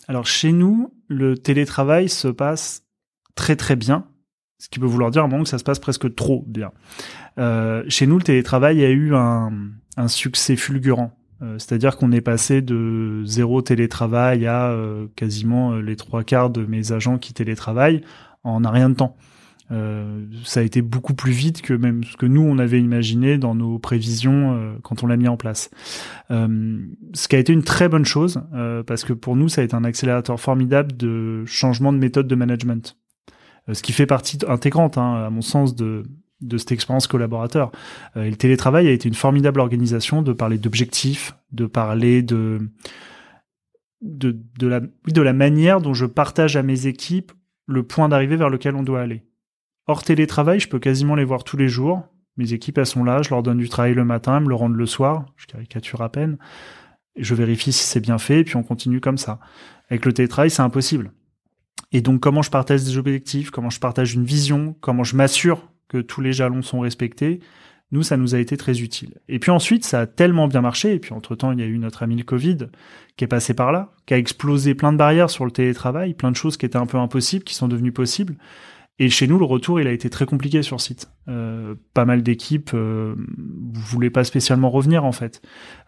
Alors 0.07 0.25
chez 0.25 0.51
nous, 0.51 0.93
le 1.07 1.38
télétravail 1.38 2.10
se 2.10 2.27
passe 2.27 2.83
très 3.36 3.55
très 3.55 3.75
bien 3.75 4.05
ce 4.63 4.69
qui 4.69 4.79
peut 4.79 4.86
vouloir 4.86 5.12
dire 5.12 5.24
à 5.24 5.25
un 5.25 5.27
moment 5.27 5.43
que 5.43 5.50
ça 5.50 5.57
se 5.57 5.63
passe 5.65 5.79
presque 5.79 6.15
trop 6.15 6.45
bien. 6.48 6.72
Euh, 7.38 7.83
chez 7.89 8.07
nous, 8.07 8.17
le 8.17 8.24
télétravail 8.24 8.81
a 8.86 8.89
eu 8.89 9.13
un, 9.13 9.51
un 9.98 10.07
succès 10.07 10.55
fulgurant. 10.55 11.12
Euh, 11.43 11.59
c'est-à-dire 11.59 11.97
qu'on 11.97 12.12
est 12.12 12.21
passé 12.21 12.62
de 12.62 13.21
zéro 13.25 13.62
télétravail 13.62 14.47
à 14.47 14.69
euh, 14.71 15.07
quasiment 15.15 15.75
les 15.75 15.95
trois 15.95 16.23
quarts 16.23 16.50
de 16.50 16.65
mes 16.65 16.91
agents 16.91 17.17
qui 17.17 17.33
télétravaillent 17.33 18.01
en 18.43 18.63
un 18.65 18.69
rien 18.69 18.89
de 18.89 18.95
temps. 18.95 19.15
ça 20.43 20.59
a 20.59 20.63
été 20.63 20.81
beaucoup 20.81 21.13
plus 21.13 21.31
vite 21.31 21.62
que 21.62 21.73
même 21.73 22.03
ce 22.03 22.17
que 22.17 22.25
nous 22.25 22.41
on 22.41 22.59
avait 22.59 22.79
imaginé 22.79 23.38
dans 23.38 23.55
nos 23.55 23.79
prévisions 23.79 24.77
quand 24.83 25.01
on 25.01 25.07
l'a 25.07 25.15
mis 25.15 25.29
en 25.29 25.38
place. 25.38 25.71
ce 26.29 27.27
qui 27.29 27.35
a 27.38 27.39
été 27.39 27.53
une 27.53 27.63
très 27.63 27.88
bonne 27.88 28.03
chose 28.03 28.41
parce 28.85 29.05
que 29.05 29.13
pour 29.13 29.38
nous 29.38 29.47
ça 29.47 29.62
a 29.62 29.63
été 29.63 29.75
un 29.75 29.85
accélérateur 29.85 30.41
formidable 30.41 30.91
de 30.97 31.45
changement 31.45 31.93
de 31.93 31.97
méthode 31.97 32.27
de 32.27 32.35
management. 32.35 32.97
Euh, 33.69 33.73
ce 33.73 33.81
qui 33.81 33.93
fait 33.93 34.05
partie 34.05 34.38
intégrante, 34.47 34.97
hein, 34.97 35.25
à 35.25 35.29
mon 35.29 35.41
sens, 35.41 35.75
de, 35.75 36.03
de 36.43 36.57
cette 36.57 36.71
expérience 36.71 37.07
collaborateur. 37.07 37.71
Euh, 38.17 38.29
le 38.29 38.35
télétravail 38.35 38.88
a 38.88 38.91
été 38.91 39.07
une 39.07 39.15
formidable 39.15 39.59
organisation 39.59 40.21
de 40.21 40.33
parler 40.33 40.57
d'objectifs, 40.57 41.35
de 41.51 41.65
parler 41.65 42.21
de, 42.21 42.59
de, 44.01 44.38
de, 44.59 44.67
la, 44.67 44.81
de 44.81 45.21
la 45.21 45.33
manière 45.33 45.81
dont 45.81 45.93
je 45.93 46.05
partage 46.05 46.55
à 46.57 46.63
mes 46.63 46.88
équipes 46.88 47.31
le 47.65 47.83
point 47.83 48.09
d'arrivée 48.09 48.35
vers 48.35 48.50
lequel 48.50 48.75
on 48.75 48.83
doit 48.83 49.01
aller. 49.01 49.23
Hors 49.88 50.03
télétravail, 50.03 50.59
je 50.59 50.69
peux 50.69 50.79
quasiment 50.79 51.15
les 51.15 51.23
voir 51.23 51.43
tous 51.43 51.57
les 51.57 51.67
jours. 51.69 52.03
Mes 52.38 52.53
équipes, 52.53 52.77
elles 52.77 52.85
sont 52.85 53.03
là, 53.03 53.21
je 53.21 53.29
leur 53.29 53.43
donne 53.43 53.57
du 53.57 53.69
travail 53.69 53.93
le 53.93 54.05
matin, 54.05 54.38
elles 54.38 54.43
me 54.43 54.50
le 54.50 54.55
rendent 54.55 54.75
le 54.75 54.85
soir, 54.85 55.25
je 55.35 55.45
caricature 55.45 56.01
à 56.01 56.09
peine. 56.09 56.38
Je 57.15 57.35
vérifie 57.35 57.71
si 57.71 57.83
c'est 57.83 58.00
bien 58.00 58.17
fait, 58.17 58.39
et 58.39 58.43
puis 58.43 58.55
on 58.55 58.63
continue 58.63 59.00
comme 59.00 59.17
ça. 59.17 59.39
Avec 59.89 60.05
le 60.05 60.13
télétravail, 60.13 60.50
c'est 60.50 60.62
impossible. 60.62 61.12
Et 61.91 62.01
donc, 62.01 62.21
comment 62.21 62.41
je 62.41 62.50
partage 62.50 62.83
des 62.83 62.97
objectifs, 62.97 63.51
comment 63.51 63.69
je 63.69 63.79
partage 63.79 64.15
une 64.15 64.23
vision, 64.23 64.75
comment 64.81 65.03
je 65.03 65.15
m'assure 65.15 65.72
que 65.93 66.01
tous 66.01 66.21
les 66.21 66.33
jalons 66.33 66.63
sont 66.63 66.79
respectés, 66.79 67.39
nous, 67.91 68.01
ça 68.01 68.17
nous 68.17 68.34
a 68.34 68.39
été 68.39 68.58
très 68.58 68.82
utile. 68.82 69.19
Et 69.29 69.38
puis 69.38 69.51
ensuite, 69.51 69.86
ça 69.86 70.01
a 70.01 70.08
tellement 70.08 70.47
bien 70.47 70.62
marché, 70.62 70.95
et 70.95 70.99
puis 70.99 71.13
entre-temps, 71.13 71.51
il 71.51 71.60
y 71.60 71.63
a 71.63 71.67
eu 71.67 71.77
notre 71.77 72.01
ami 72.01 72.15
le 72.15 72.23
Covid 72.23 72.58
qui 73.17 73.23
est 73.23 73.27
passé 73.27 73.53
par 73.53 73.71
là, 73.71 73.91
qui 74.08 74.15
a 74.15 74.17
explosé 74.17 74.73
plein 74.73 74.91
de 74.91 74.97
barrières 74.97 75.29
sur 75.29 75.45
le 75.45 75.51
télétravail, 75.51 76.15
plein 76.15 76.32
de 76.32 76.36
choses 76.36 76.58
qui 76.58 76.65
étaient 76.65 76.77
un 76.77 76.88
peu 76.88 76.97
impossibles, 76.97 77.43
qui 77.43 77.53
sont 77.53 77.67
devenues 77.67 77.91
possibles. 77.91 78.36
Et 78.97 79.10
chez 79.10 79.27
nous, 79.27 79.38
le 79.38 79.45
retour, 79.45 79.79
il 79.79 79.88
a 79.88 79.91
été 79.91 80.10
très 80.10 80.25
compliqué 80.25 80.63
sur 80.63 80.82
site. 80.82 81.08
Euh, 81.27 81.75
pas 81.93 82.06
mal 82.06 82.23
d'équipes 82.23 82.71
euh, 82.73 83.15
voulaient 83.38 84.10
pas 84.10 84.23
spécialement 84.23 84.71
revenir 84.71 85.06
en 85.06 85.12
fait. 85.12 85.41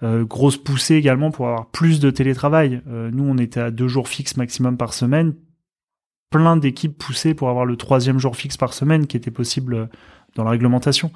Euh, 0.04 0.26
grosse 0.26 0.58
poussée 0.58 0.96
également 0.96 1.32
pour 1.32 1.48
avoir 1.48 1.72
plus 1.72 2.00
de 2.00 2.12
télétravail. 2.12 2.82
Euh, 2.88 3.10
nous, 3.12 3.24
on 3.24 3.38
était 3.38 3.60
à 3.60 3.72
deux 3.72 3.88
jours 3.88 4.08
fixes 4.08 4.38
maximum 4.38 4.78
par 4.78 4.94
semaine 4.94 5.34
plein 6.36 6.58
d'équipes 6.58 6.98
poussées 6.98 7.34
pour 7.34 7.48
avoir 7.48 7.65
le 7.65 7.78
troisième 7.78 8.19
jour 8.19 8.36
fixe 8.36 8.58
par 8.58 8.74
semaine 8.74 9.08
qui 9.08 9.15
était 9.15 9.32
possible 9.32 9.88
dans 10.36 10.43
la 10.43 10.50
réglementation. 10.50 11.12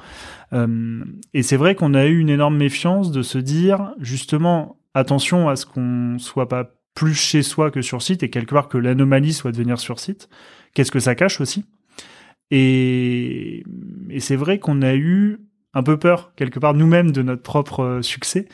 Euh, 0.54 1.04
et 1.34 1.44
c'est 1.44 1.58
vrai 1.58 1.76
qu'on 1.76 1.94
a 1.94 2.06
eu 2.06 2.20
une 2.20 2.30
énorme 2.30 2.56
méfiance 2.56 3.12
de 3.12 3.22
se 3.22 3.38
dire 3.38 3.92
justement 4.00 4.78
attention 4.94 5.50
à 5.50 5.58
ce 5.58 5.66
qu'on 5.66 6.18
soit 6.20 6.48
pas 6.48 6.70
plus 6.96 7.16
chez 7.16 7.44
soi 7.44 7.70
que 7.70 7.82
sur 7.82 8.02
site 8.02 8.24
et 8.24 8.30
quelque 8.30 8.54
part 8.54 8.70
que 8.70 8.78
l'anomalie 8.78 9.34
soit 9.34 9.52
de 9.52 9.58
venir 9.58 9.78
sur 9.78 10.00
site. 10.00 10.30
Qu'est-ce 10.74 10.92
que 10.92 11.02
ça 11.02 11.16
cache 11.16 11.42
aussi? 11.42 11.66
Et, 12.50 13.66
et 14.10 14.22
c'est 14.22 14.38
vrai 14.38 14.58
qu'on 14.60 14.82
a 14.82 14.96
eu 14.96 15.40
un 15.74 15.84
peu 15.84 15.98
peur 15.98 16.34
quelque 16.36 16.60
part 16.60 16.74
nous-mêmes 16.74 17.12
de 17.12 17.22
notre 17.22 17.44
propre 17.44 17.84
euh, 17.84 18.02
succès 18.02 18.48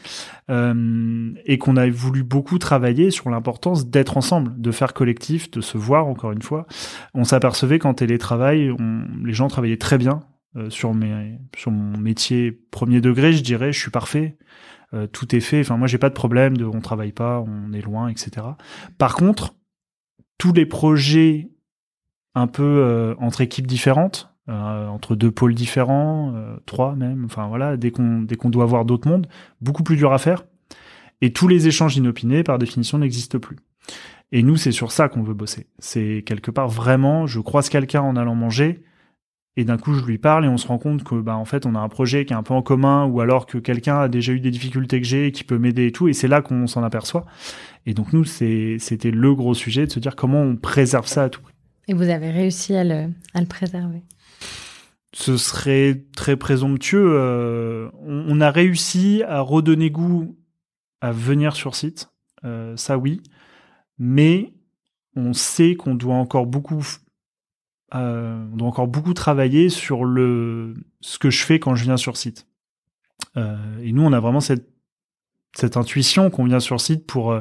euh, 0.49 1.31
et 1.45 1.57
qu'on 1.57 1.77
a 1.77 1.89
voulu 1.89 2.23
beaucoup 2.23 2.59
travailler 2.59 3.09
sur 3.11 3.29
l'importance 3.29 3.87
d'être 3.87 4.17
ensemble, 4.17 4.59
de 4.59 4.71
faire 4.71 4.93
collectif, 4.93 5.49
de 5.51 5.61
se 5.61 5.77
voir 5.77 6.07
encore 6.07 6.31
une 6.31 6.41
fois. 6.41 6.67
On 7.13 7.23
s'apercevait 7.23 7.79
qu'en 7.79 7.93
télétravail, 7.93 8.71
les 9.23 9.33
gens 9.33 9.47
travaillaient 9.47 9.77
très 9.77 9.97
bien 9.97 10.23
euh, 10.57 10.69
sur 10.69 10.93
mes 10.93 11.39
sur 11.55 11.71
mon 11.71 11.97
métier 11.97 12.51
premier 12.51 13.01
degré, 13.01 13.33
je 13.33 13.43
dirais, 13.43 13.71
je 13.71 13.79
suis 13.79 13.91
parfait. 13.91 14.37
Tout 15.11 15.35
est 15.35 15.41
fait. 15.41 15.59
Enfin, 15.59 15.75
moi, 15.75 15.87
j'ai 15.87 15.97
pas 15.97 16.07
de 16.07 16.13
problème 16.13 16.55
de 16.55 16.63
on 16.63 16.79
travaille 16.79 17.11
pas, 17.11 17.41
on 17.45 17.73
est 17.73 17.81
loin, 17.81 18.07
etc. 18.07 18.47
Par 18.97 19.15
contre, 19.15 19.53
tous 20.37 20.53
les 20.53 20.65
projets 20.65 21.49
un 22.33 22.47
peu 22.47 23.13
entre 23.19 23.41
équipes 23.41 23.67
différentes, 23.67 24.33
euh, 24.49 24.87
entre 24.87 25.15
deux 25.15 25.31
pôles 25.31 25.55
différents, 25.55 26.33
euh, 26.35 26.55
trois 26.65 26.95
même, 26.95 27.25
enfin 27.25 27.47
voilà, 27.47 27.77
dès 27.77 27.91
qu'on 27.91 28.21
dès 28.21 28.35
qu'on 28.35 28.49
doit 28.49 28.65
voir 28.65 28.85
d'autres 28.85 29.07
mondes, 29.07 29.27
beaucoup 29.61 29.83
plus 29.83 29.97
dur 29.97 30.13
à 30.13 30.17
faire. 30.17 30.45
Et 31.21 31.33
tous 31.33 31.47
les 31.47 31.67
échanges 31.67 31.97
inopinés, 31.97 32.43
par 32.43 32.59
définition, 32.59 32.97
n'existent 32.97 33.39
plus. 33.39 33.57
Et 34.31 34.43
nous, 34.43 34.57
c'est 34.57 34.71
sur 34.71 34.91
ça 34.91 35.09
qu'on 35.09 35.23
veut 35.23 35.33
bosser. 35.33 35.67
C'est 35.79 36.23
quelque 36.25 36.51
part 36.51 36.67
vraiment, 36.67 37.25
je 37.25 37.39
croise 37.39 37.69
quelqu'un 37.69 38.01
en 38.01 38.15
allant 38.15 38.35
manger, 38.35 38.83
et 39.57 39.63
d'un 39.63 39.77
coup 39.77 39.93
je 39.93 40.03
lui 40.03 40.17
parle 40.17 40.45
et 40.45 40.47
on 40.47 40.57
se 40.57 40.67
rend 40.67 40.77
compte 40.77 41.03
que 41.03 41.15
bah 41.15 41.35
en 41.35 41.45
fait 41.45 41.65
on 41.65 41.75
a 41.75 41.79
un 41.79 41.89
projet 41.89 42.25
qui 42.25 42.33
est 42.33 42.35
un 42.35 42.43
peu 42.43 42.53
en 42.53 42.61
commun 42.61 43.05
ou 43.05 43.21
alors 43.21 43.45
que 43.45 43.57
quelqu'un 43.57 43.99
a 43.99 44.07
déjà 44.07 44.33
eu 44.33 44.39
des 44.39 44.51
difficultés 44.51 44.99
que 44.99 45.07
j'ai 45.07 45.27
et 45.27 45.31
qui 45.31 45.43
peut 45.43 45.57
m'aider 45.57 45.87
et 45.87 45.91
tout 45.91 46.07
et 46.07 46.13
c'est 46.13 46.27
là 46.27 46.41
qu'on 46.41 46.67
s'en 46.67 46.83
aperçoit 46.83 47.25
et 47.85 47.93
donc 47.93 48.13
nous 48.13 48.25
c'était 48.25 49.11
le 49.11 49.35
gros 49.35 49.53
sujet 49.53 49.85
de 49.85 49.91
se 49.91 49.99
dire 49.99 50.15
comment 50.15 50.41
on 50.41 50.55
préserve 50.55 51.07
ça 51.07 51.23
à 51.23 51.29
tout 51.29 51.41
prix 51.41 51.53
et 51.87 51.93
vous 51.93 52.09
avez 52.09 52.31
réussi 52.31 52.75
à 52.75 52.83
le, 52.83 53.11
à 53.33 53.39
le 53.39 53.47
préserver 53.47 54.01
ce 55.15 55.37
serait 55.37 56.03
très 56.13 56.35
présomptueux. 56.35 57.13
Euh, 57.15 57.89
on, 58.01 58.41
a 58.41 58.51
réussi 58.51 59.23
à 59.25 59.39
redonner 59.39 59.89
goût 59.89 60.37
à 60.99 61.13
venir 61.13 61.55
sur 61.55 61.73
site, 61.73 62.09
euh, 62.43 62.75
ça 62.75 62.97
oui, 62.97 63.23
mais 63.97 64.53
on 65.15 65.31
sait 65.31 65.75
qu'on 65.75 65.95
doit 65.95 66.15
encore 66.15 66.45
beaucoup, 66.45 66.85
euh, 67.93 68.45
travailler 69.15 69.69
sur 69.69 69.99
ce 69.99 71.17
que 71.17 71.29
je 71.29 71.43
fais 71.45 71.59
quand 71.59 71.75
je 71.75 71.85
viens 71.85 71.97
sur 71.97 72.17
site. 72.17 72.45
et 73.37 73.93
nous, 73.93 74.03
on 74.03 74.11
a 74.11 74.19
vraiment 74.19 74.41
cette 74.41 74.69
cette 75.55 75.77
intuition 75.77 76.29
qu'on 76.29 76.43
vient 76.43 76.59
sur 76.59 76.81
site 76.81 77.07
pour 77.07 77.33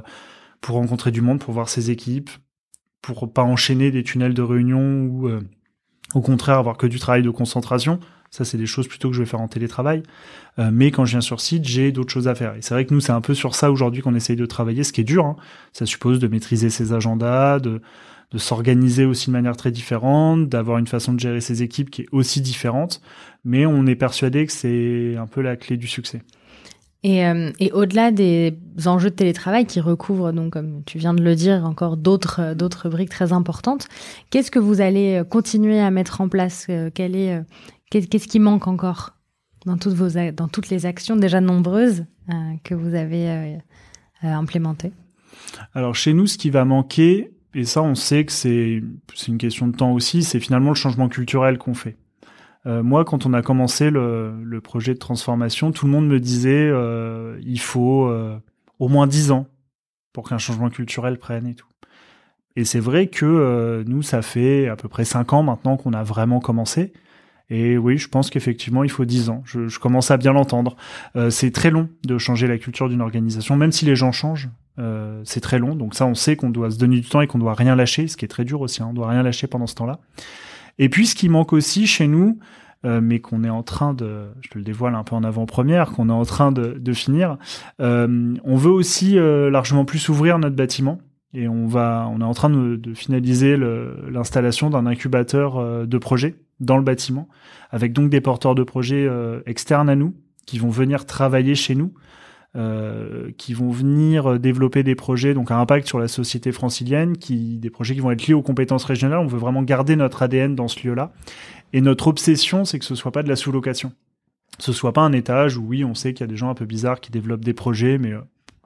pour 0.61 0.77
rencontrer 0.77 1.11
du 1.11 1.23
monde, 1.23 1.41
pour 1.41 1.53
voir 1.53 1.69
ses 1.69 1.91
équipes, 1.91 2.31
pour 3.03 3.33
pas 3.33 3.43
enchaîner 3.43 3.91
des 3.91 4.05
tunnels 4.05 4.35
de 4.35 4.43
réunion 4.43 5.03
ou 5.07 5.29
au 6.15 6.21
contraire 6.21 6.59
avoir 6.59 6.77
que 6.77 6.87
du 6.87 6.99
travail 6.99 7.23
de 7.23 7.31
concentration. 7.31 8.01
Ça, 8.31 8.45
c'est 8.45 8.59
des 8.59 8.67
choses 8.67 8.89
plutôt 8.89 9.11
que 9.11 9.15
je 9.15 9.21
vais 9.21 9.29
faire 9.29 9.41
en 9.41 9.47
télétravail. 9.47 10.03
Euh, 10.59 10.71
mais 10.73 10.91
quand 10.91 11.05
je 11.05 11.13
viens 11.13 11.21
sur 11.21 11.41
site, 11.41 11.65
j'ai 11.65 11.93
d'autres 11.93 12.13
choses 12.13 12.27
à 12.27 12.35
faire. 12.35 12.55
Et 12.57 12.63
c'est 12.63 12.75
vrai 12.75 12.85
que 12.85 12.93
nous, 12.93 13.01
c'est 13.01 13.13
un 13.13 13.21
peu 13.21 13.35
sur 13.35 13.55
ça 13.55 13.71
aujourd'hui 13.71 14.03
qu'on 14.03 14.15
essaye 14.15 14.35
de 14.35 14.47
travailler, 14.47 14.83
ce 14.83 14.93
qui 14.93 15.03
est 15.03 15.05
dur. 15.05 15.25
Hein. 15.25 15.37
Ça 15.73 15.87
suppose 15.87 16.19
de 16.19 16.27
maîtriser 16.27 16.69
ses 16.69 16.93
agendas, 16.93 17.61
de, 17.61 17.81
de 18.33 18.39
s'organiser 18.39 19.05
aussi 19.05 19.29
de 19.29 19.33
manière 19.33 19.57
très 19.57 19.71
différente, 19.71 20.49
d'avoir 20.49 20.79
une 20.79 20.89
façon 20.89 21.13
de 21.13 21.21
gérer 21.21 21.41
ses 21.41 21.63
équipes 21.63 21.91
qui 21.91 22.03
est 22.03 22.09
aussi 22.11 22.41
différente. 22.41 23.01
Mais 23.45 23.67
on 23.67 23.87
est 23.87 23.95
persuadé 23.95 24.47
que 24.47 24.53
c'est 24.53 25.17
un 25.17 25.27
peu 25.29 25.41
la 25.41 25.57
clé 25.57 25.77
du 25.77 25.87
succès. 25.87 26.23
Et, 27.05 27.25
euh, 27.25 27.53
et 27.61 27.71
au-delà 27.71 28.11
des 28.11 28.59
enjeux 28.87 29.11
de 29.11 29.15
télétravail 29.15 29.67
qui 29.67 29.81
recouvrent, 29.81 30.33
donc, 30.33 30.55
comme 30.55 30.83
tu 30.85 30.99
viens 30.99 31.15
de 31.15 31.23
le 31.23 31.37
dire, 31.37 31.65
encore 31.65 31.97
d'autres 31.97 32.55
d'autres 32.55 32.89
briques 32.89 33.11
très 33.11 33.33
importantes, 33.33 33.89
qu'est-ce 34.31 34.51
que 34.51 34.59
vous 34.59 34.81
allez 34.81 35.23
continuer 35.31 35.79
à 35.81 35.91
mettre 35.93 36.21
en 36.21 36.29
place 36.29 36.67
Quelle 36.95 37.15
est 37.15 37.41
Qu'est-ce 37.91 38.27
qui 38.27 38.41
manque 38.41 38.67
encore 38.67 39.15
dans 39.67 39.77
toutes, 39.77 40.69
les 40.69 40.87
actions 40.87 41.17
déjà 41.17 41.41
nombreuses 41.41 42.05
euh, 42.29 42.33
que 42.65 42.75
vous 42.75 42.95
avez 42.95 43.29
euh, 43.29 43.57
euh, 44.25 44.33
implémentées? 44.33 44.93
Alors 45.75 45.95
chez 45.95 46.13
nous, 46.13 46.27
ce 46.27 46.37
qui 46.37 46.51
va 46.51 46.65
manquer, 46.65 47.31
et 47.55 47.65
ça 47.65 47.83
on 47.83 47.95
sait 47.95 48.25
que 48.25 48.33
c'est 48.33 48.83
une 49.29 49.39
question 49.39 49.69
de 49.69 49.77
temps 49.77 49.93
aussi, 49.93 50.23
c'est 50.23 50.41
finalement 50.41 50.71
le 50.71 50.75
changement 50.75 51.09
culturel 51.09 51.59
qu'on 51.59 51.75
fait. 51.75 51.97
Moi, 52.67 53.05
quand 53.05 53.27
on 53.27 53.35
a 53.35 53.43
commencé 53.43 53.91
le, 53.91 54.43
le, 54.43 54.61
projet 54.61 54.95
de 54.95 54.99
transformation, 54.99 55.71
tout 55.71 55.85
le 55.85 55.93
monde 55.93 56.09
me 56.09 56.19
disait 56.19 56.73
il 57.43 57.61
faut 57.61 58.11
au 58.79 58.89
moins 58.89 59.07
dix 59.07 59.31
ans 59.31 59.47
pour 60.13 60.29
qu'un 60.29 60.39
changement 60.39 60.71
culturel 60.71 61.19
prenne 61.19 61.47
et 61.47 61.55
tout. 61.55 61.69
Et 62.57 62.65
c'est 62.65 62.81
vrai 62.81 63.09
que 63.09 63.85
nous, 63.87 64.03
ça 64.03 64.23
fait 64.23 64.69
à 64.69 64.77
peu 64.77 64.89
près 64.89 65.05
cinq 65.05 65.33
ans 65.33 65.43
maintenant 65.43 65.77
qu'on 65.77 65.93
a 65.93 66.03
vraiment 66.03 66.41
commencé. 66.41 66.93
Et 67.51 67.77
oui, 67.77 67.99
je 67.99 68.09
pense 68.09 68.31
qu'effectivement, 68.31 68.85
il 68.85 68.91
faut 68.91 69.05
10 69.05 69.29
ans. 69.29 69.43
Je, 69.45 69.69
je 69.69 69.79
commence 69.79 70.11
à 70.11 70.17
bien 70.17 70.33
l'entendre. 70.33 70.77
Euh, 71.17 71.31
c'est 71.31 71.51
très 71.51 71.71
long 71.71 71.89
de 72.05 72.17
changer 72.17 72.47
la 72.47 72.59
culture 72.59 72.89
d'une 72.89 73.03
organisation, 73.03 73.57
même 73.57 73.73
si 73.73 73.85
les 73.85 73.97
gens 73.97 74.13
changent. 74.13 74.49
Euh, 74.79 75.21
c'est 75.25 75.41
très 75.41 75.59
long. 75.59 75.77
Donc 75.77 75.95
ça, 75.95 76.07
on 76.07 76.15
sait 76.15 76.37
qu'on 76.37 76.51
doit 76.51 76.71
se 76.71 76.79
donner 76.79 77.01
du 77.01 77.07
temps 77.07 77.21
et 77.21 77.27
qu'on 77.27 77.39
doit 77.39 77.55
rien 77.55 77.77
lâcher, 77.77 78.09
ce 78.09 78.17
qui 78.17 78.25
est 78.25 78.29
très 78.29 78.45
dur 78.45 78.61
aussi. 78.61 78.83
Hein. 78.83 78.89
On 78.91 78.95
doit 78.95 79.09
rien 79.09 79.23
lâcher 79.23 79.47
pendant 79.47 79.67
ce 79.67 79.75
temps-là. 79.75 80.01
Et 80.79 80.89
puis, 80.89 81.07
ce 81.07 81.15
qui 81.15 81.29
manque 81.29 81.53
aussi 81.53 81.87
chez 81.87 82.07
nous, 82.07 82.39
euh, 82.85 83.01
mais 83.01 83.19
qu'on 83.19 83.45
est 83.45 83.51
en 83.51 83.63
train 83.63 83.95
de, 83.95 84.27
je 84.43 84.51
te 84.51 84.59
le 84.59 84.65
dévoile 84.65 84.95
un 84.95 85.05
peu 85.05 85.15
en 85.17 85.25
avant-première, 85.25 85.93
qu'on 85.93 86.11
est 86.11 86.13
en 86.13 86.25
train 86.25 86.53
de, 86.53 86.93
finir. 86.93 87.39
Euh, 87.81 88.35
on 88.45 88.57
veut 88.57 88.71
aussi 88.71 89.19
euh, 89.19 89.51
largement 89.51 89.87
plus 89.87 90.09
ouvrir 90.11 90.39
notre 90.39 90.57
bâtiment 90.57 90.99
et 91.33 91.49
on 91.49 91.67
va, 91.67 92.09
on 92.13 92.21
est 92.21 92.25
en 92.25 92.35
train 92.35 92.51
de, 92.51 92.77
de 92.77 92.95
finaliser 92.95 93.57
l'installation 93.57 94.71
d'un 94.71 94.87
incubateur 94.87 95.87
de 95.87 95.99
projets 95.99 96.37
dans 96.61 96.77
le 96.77 96.85
bâtiment, 96.85 97.29
avec 97.71 97.93
donc 97.93 98.09
des 98.11 98.21
porteurs 98.21 98.55
de 98.55 98.63
projets 98.63 99.11
externes 99.45 99.89
à 99.89 99.97
nous 99.97 100.15
qui 100.47 100.61
vont 100.61 100.71
venir 100.71 101.07
travailler 101.07 101.57
chez 101.57 101.75
nous, 101.75 101.93
euh, 102.57 103.31
qui 103.37 103.53
vont 103.53 103.71
venir 103.71 104.39
développer 104.39 104.83
des 104.83 104.95
projets 104.95 105.35
donc 105.35 105.51
à 105.51 105.59
impact 105.59 105.87
sur 105.89 105.99
la 105.99 106.09
société 106.09 106.53
francilienne, 106.53 107.17
qui 107.17 107.59
des 107.59 107.71
projets 107.71 107.95
qui 107.95 108.01
vont 108.01 108.11
être 108.11 108.27
liés 108.27 108.35
aux 108.35 108.43
compétences 108.43 108.85
régionales. 108.85 109.19
On 109.19 109.27
veut 109.27 109.39
vraiment 109.39 109.63
garder 109.63 109.97
notre 109.97 110.23
ADN 110.23 110.55
dans 110.55 110.69
ce 110.69 110.87
lieu-là. 110.87 111.13
Et 111.73 111.81
notre 111.81 112.07
obsession, 112.07 112.65
c'est 112.65 112.79
que 112.79 112.85
ce 112.85 112.95
soit 112.95 113.11
pas 113.11 113.25
de 113.25 113.29
la 113.29 113.37
sous-location. 113.37 113.93
Ce 114.61 114.73
soit 114.73 114.93
pas 114.93 115.01
un 115.01 115.13
étage 115.13 115.57
où 115.57 115.65
oui, 115.67 115.85
on 115.85 115.95
sait 115.95 116.15
qu'il 116.15 116.21
y 116.21 116.29
a 116.29 116.31
des 116.31 116.37
gens 116.37 116.49
un 116.49 116.55
peu 116.55 116.65
bizarres 116.65 117.01
qui 117.01 117.11
développent 117.11 117.45
des 117.45 117.55
projets, 117.55 117.99
mais 117.99 118.13
euh, 118.13 118.21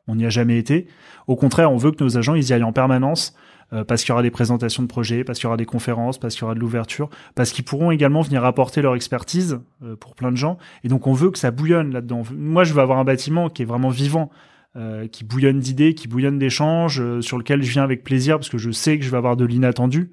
on 0.08 0.16
n'y 0.16 0.26
a 0.26 0.30
jamais 0.30 0.58
été. 0.58 0.86
Au 1.26 1.36
contraire, 1.36 1.70
on 1.70 1.76
veut 1.76 1.92
que 1.92 2.02
nos 2.02 2.16
agents 2.16 2.34
ils 2.34 2.48
y 2.48 2.52
aillent 2.52 2.64
en 2.64 2.72
permanence 2.72 3.34
euh, 3.74 3.84
parce 3.84 4.02
qu'il 4.02 4.10
y 4.10 4.12
aura 4.12 4.22
des 4.22 4.30
présentations 4.30 4.82
de 4.82 4.88
projets, 4.88 5.24
parce 5.24 5.38
qu'il 5.38 5.44
y 5.44 5.48
aura 5.48 5.58
des 5.58 5.66
conférences, 5.66 6.18
parce 6.18 6.34
qu'il 6.34 6.42
y 6.42 6.44
aura 6.44 6.54
de 6.54 6.60
l'ouverture, 6.60 7.10
parce 7.34 7.52
qu'ils 7.52 7.64
pourront 7.64 7.90
également 7.90 8.22
venir 8.22 8.44
apporter 8.44 8.80
leur 8.80 8.94
expertise 8.94 9.60
euh, 9.84 9.94
pour 9.94 10.14
plein 10.14 10.32
de 10.32 10.36
gens. 10.36 10.56
Et 10.84 10.88
donc 10.88 11.06
on 11.06 11.12
veut 11.12 11.30
que 11.30 11.38
ça 11.38 11.50
bouillonne 11.50 11.92
là-dedans. 11.92 12.22
Moi, 12.34 12.64
je 12.64 12.72
veux 12.72 12.80
avoir 12.80 12.98
un 12.98 13.04
bâtiment 13.04 13.50
qui 13.50 13.62
est 13.62 13.66
vraiment 13.66 13.90
vivant. 13.90 14.30
Euh, 14.76 15.08
qui 15.08 15.24
bouillonne 15.24 15.58
d'idées, 15.58 15.94
qui 15.94 16.08
bouillonne 16.08 16.38
d'échanges, 16.38 17.02
sur 17.20 17.38
lequel 17.38 17.62
je 17.62 17.70
viens 17.70 17.82
avec 17.82 18.04
plaisir 18.04 18.36
parce 18.36 18.50
que 18.50 18.58
je 18.58 18.70
sais 18.70 18.98
que 18.98 19.04
je 19.04 19.10
vais 19.10 19.16
avoir 19.16 19.36
de 19.36 19.44
l'inattendu. 19.44 20.12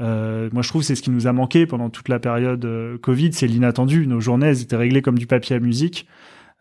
Euh, 0.00 0.48
moi, 0.52 0.62
je 0.62 0.68
trouve 0.70 0.82
c'est 0.82 0.94
ce 0.96 1.02
qui 1.02 1.10
nous 1.10 1.26
a 1.26 1.32
manqué 1.32 1.66
pendant 1.66 1.90
toute 1.90 2.08
la 2.08 2.18
période 2.18 2.66
Covid, 3.02 3.32
c'est 3.34 3.46
l'inattendu. 3.46 4.06
Nos 4.06 4.18
journées, 4.18 4.46
elles 4.48 4.62
étaient 4.62 4.76
réglées 4.76 5.02
comme 5.02 5.18
du 5.18 5.26
papier 5.26 5.56
à 5.56 5.60
musique. 5.60 6.08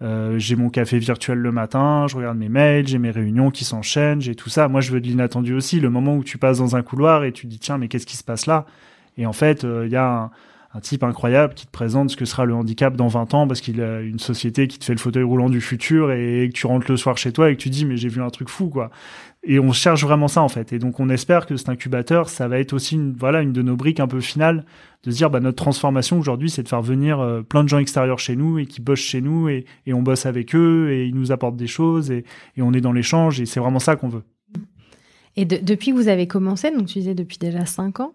Euh, 0.01 0.39
j'ai 0.39 0.55
mon 0.55 0.69
café 0.69 0.97
virtuel 0.97 1.37
le 1.37 1.51
matin, 1.51 2.07
je 2.07 2.15
regarde 2.15 2.37
mes 2.37 2.49
mails, 2.49 2.87
j'ai 2.87 2.97
mes 2.97 3.11
réunions 3.11 3.51
qui 3.51 3.65
s'enchaînent, 3.65 4.21
j'ai 4.21 4.35
tout 4.35 4.49
ça. 4.49 4.67
Moi, 4.67 4.81
je 4.81 4.91
veux 4.91 4.99
de 4.99 5.07
l'inattendu 5.07 5.53
aussi. 5.53 5.79
Le 5.79 5.89
moment 5.89 6.15
où 6.15 6.23
tu 6.23 6.37
passes 6.37 6.57
dans 6.57 6.75
un 6.75 6.81
couloir 6.81 7.23
et 7.23 7.31
tu 7.31 7.45
dis 7.45 7.59
tiens, 7.59 7.77
mais 7.77 7.87
qu'est-ce 7.87 8.07
qui 8.07 8.17
se 8.17 8.23
passe 8.23 8.47
là? 8.47 8.65
Et 9.17 9.25
en 9.25 9.33
fait, 9.33 9.63
euh, 9.63 9.85
il 9.85 9.91
y 9.91 9.95
a 9.95 10.07
un, 10.07 10.31
un, 10.73 10.79
type 10.79 11.03
incroyable 11.03 11.53
qui 11.53 11.67
te 11.67 11.71
présente 11.71 12.09
ce 12.09 12.17
que 12.17 12.25
sera 12.25 12.45
le 12.45 12.55
handicap 12.55 12.95
dans 12.95 13.09
20 13.09 13.33
ans 13.35 13.47
parce 13.47 13.61
qu'il 13.61 13.81
a 13.81 14.01
une 14.01 14.19
société 14.19 14.67
qui 14.67 14.79
te 14.79 14.85
fait 14.85 14.93
le 14.93 14.99
fauteuil 14.99 15.23
roulant 15.23 15.49
du 15.49 15.61
futur 15.61 16.11
et 16.11 16.49
que 16.51 16.57
tu 16.57 16.65
rentres 16.65 16.89
le 16.89 16.97
soir 16.97 17.17
chez 17.17 17.31
toi 17.31 17.51
et 17.51 17.55
que 17.55 17.61
tu 17.61 17.69
dis 17.69 17.85
mais 17.85 17.97
j'ai 17.97 18.09
vu 18.09 18.21
un 18.23 18.29
truc 18.29 18.49
fou 18.49 18.69
quoi. 18.69 18.89
Et 19.43 19.59
on 19.59 19.71
cherche 19.71 20.03
vraiment 20.03 20.27
ça 20.27 20.41
en 20.43 20.49
fait. 20.49 20.71
Et 20.71 20.77
donc 20.77 20.99
on 20.99 21.09
espère 21.09 21.47
que 21.47 21.57
cet 21.57 21.69
incubateur, 21.69 22.29
ça 22.29 22.47
va 22.47 22.59
être 22.59 22.73
aussi 22.73 22.95
une, 22.95 23.13
voilà 23.13 23.41
une 23.41 23.53
de 23.53 23.63
nos 23.63 23.75
briques 23.75 23.99
un 23.99 24.07
peu 24.07 24.21
finales 24.21 24.65
de 25.03 25.09
se 25.09 25.17
dire 25.17 25.31
bah, 25.31 25.39
notre 25.39 25.57
transformation 25.57 26.19
aujourd'hui, 26.19 26.51
c'est 26.51 26.61
de 26.61 26.67
faire 26.67 26.83
venir 26.83 27.19
euh, 27.19 27.41
plein 27.41 27.63
de 27.63 27.69
gens 27.69 27.79
extérieurs 27.79 28.19
chez 28.19 28.35
nous 28.35 28.59
et 28.59 28.67
qui 28.67 28.81
bossent 28.81 28.99
chez 28.99 29.19
nous 29.19 29.49
et, 29.49 29.65
et, 29.87 29.93
on 29.95 30.03
bosse 30.03 30.27
avec 30.27 30.53
eux 30.53 30.91
et 30.91 31.07
ils 31.07 31.15
nous 31.15 31.31
apportent 31.31 31.55
des 31.55 31.67
choses 31.67 32.11
et, 32.11 32.23
et 32.55 32.61
on 32.61 32.71
est 32.73 32.81
dans 32.81 32.91
l'échange 32.91 33.41
et 33.41 33.47
c'est 33.47 33.59
vraiment 33.59 33.79
ça 33.79 33.95
qu'on 33.95 34.09
veut. 34.09 34.23
Et 35.35 35.45
de, 35.45 35.57
depuis 35.57 35.91
que 35.91 35.95
vous 35.95 36.09
avez 36.09 36.27
commencé, 36.27 36.69
donc 36.69 36.85
tu 36.85 36.99
disais 36.99 37.15
depuis 37.15 37.39
déjà 37.39 37.65
cinq 37.65 37.99
ans, 37.99 38.13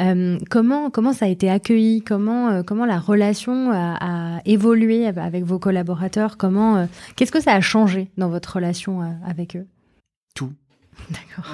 euh, 0.00 0.38
comment 0.50 0.90
comment 0.90 1.12
ça 1.12 1.26
a 1.26 1.28
été 1.28 1.50
accueilli? 1.50 2.02
Comment 2.02 2.48
euh, 2.48 2.62
comment 2.62 2.86
la 2.86 2.98
relation 2.98 3.70
a, 3.70 4.38
a, 4.38 4.40
évolué 4.44 5.06
avec 5.06 5.44
vos 5.44 5.60
collaborateurs? 5.60 6.36
Comment 6.36 6.88
qu'est-ce 7.14 7.30
que 7.30 7.40
ça 7.40 7.52
a 7.52 7.60
changé 7.60 8.10
dans 8.16 8.30
votre 8.30 8.56
relation 8.56 9.02
avec 9.24 9.56
eux? 9.56 9.66
Tout. 10.34 10.50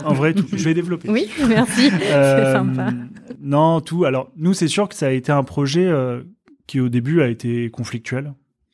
En 0.05 0.14
vrai, 0.14 0.35
tout. 0.35 0.46
je 0.53 0.64
vais 0.64 0.74
développer. 0.74 1.09
Oui, 1.09 1.31
merci. 1.48 1.90
Euh, 1.92 2.44
c'est 2.44 2.53
sympa. 2.53 2.92
Non, 3.40 3.81
tout. 3.81 4.05
Alors, 4.05 4.31
nous, 4.37 4.55
c'est 4.55 4.68
sûr 4.68 4.88
que 4.88 4.94
ça 4.94 5.07
a 5.07 5.11
été 5.11 5.33
un 5.33 5.42
projet 5.42 5.87
euh, 5.87 6.22
qui, 6.66 6.81
au 6.81 6.88
début, 6.88 7.20
a 7.22 7.29
été 7.29 7.70
conflictuel, 7.70 8.33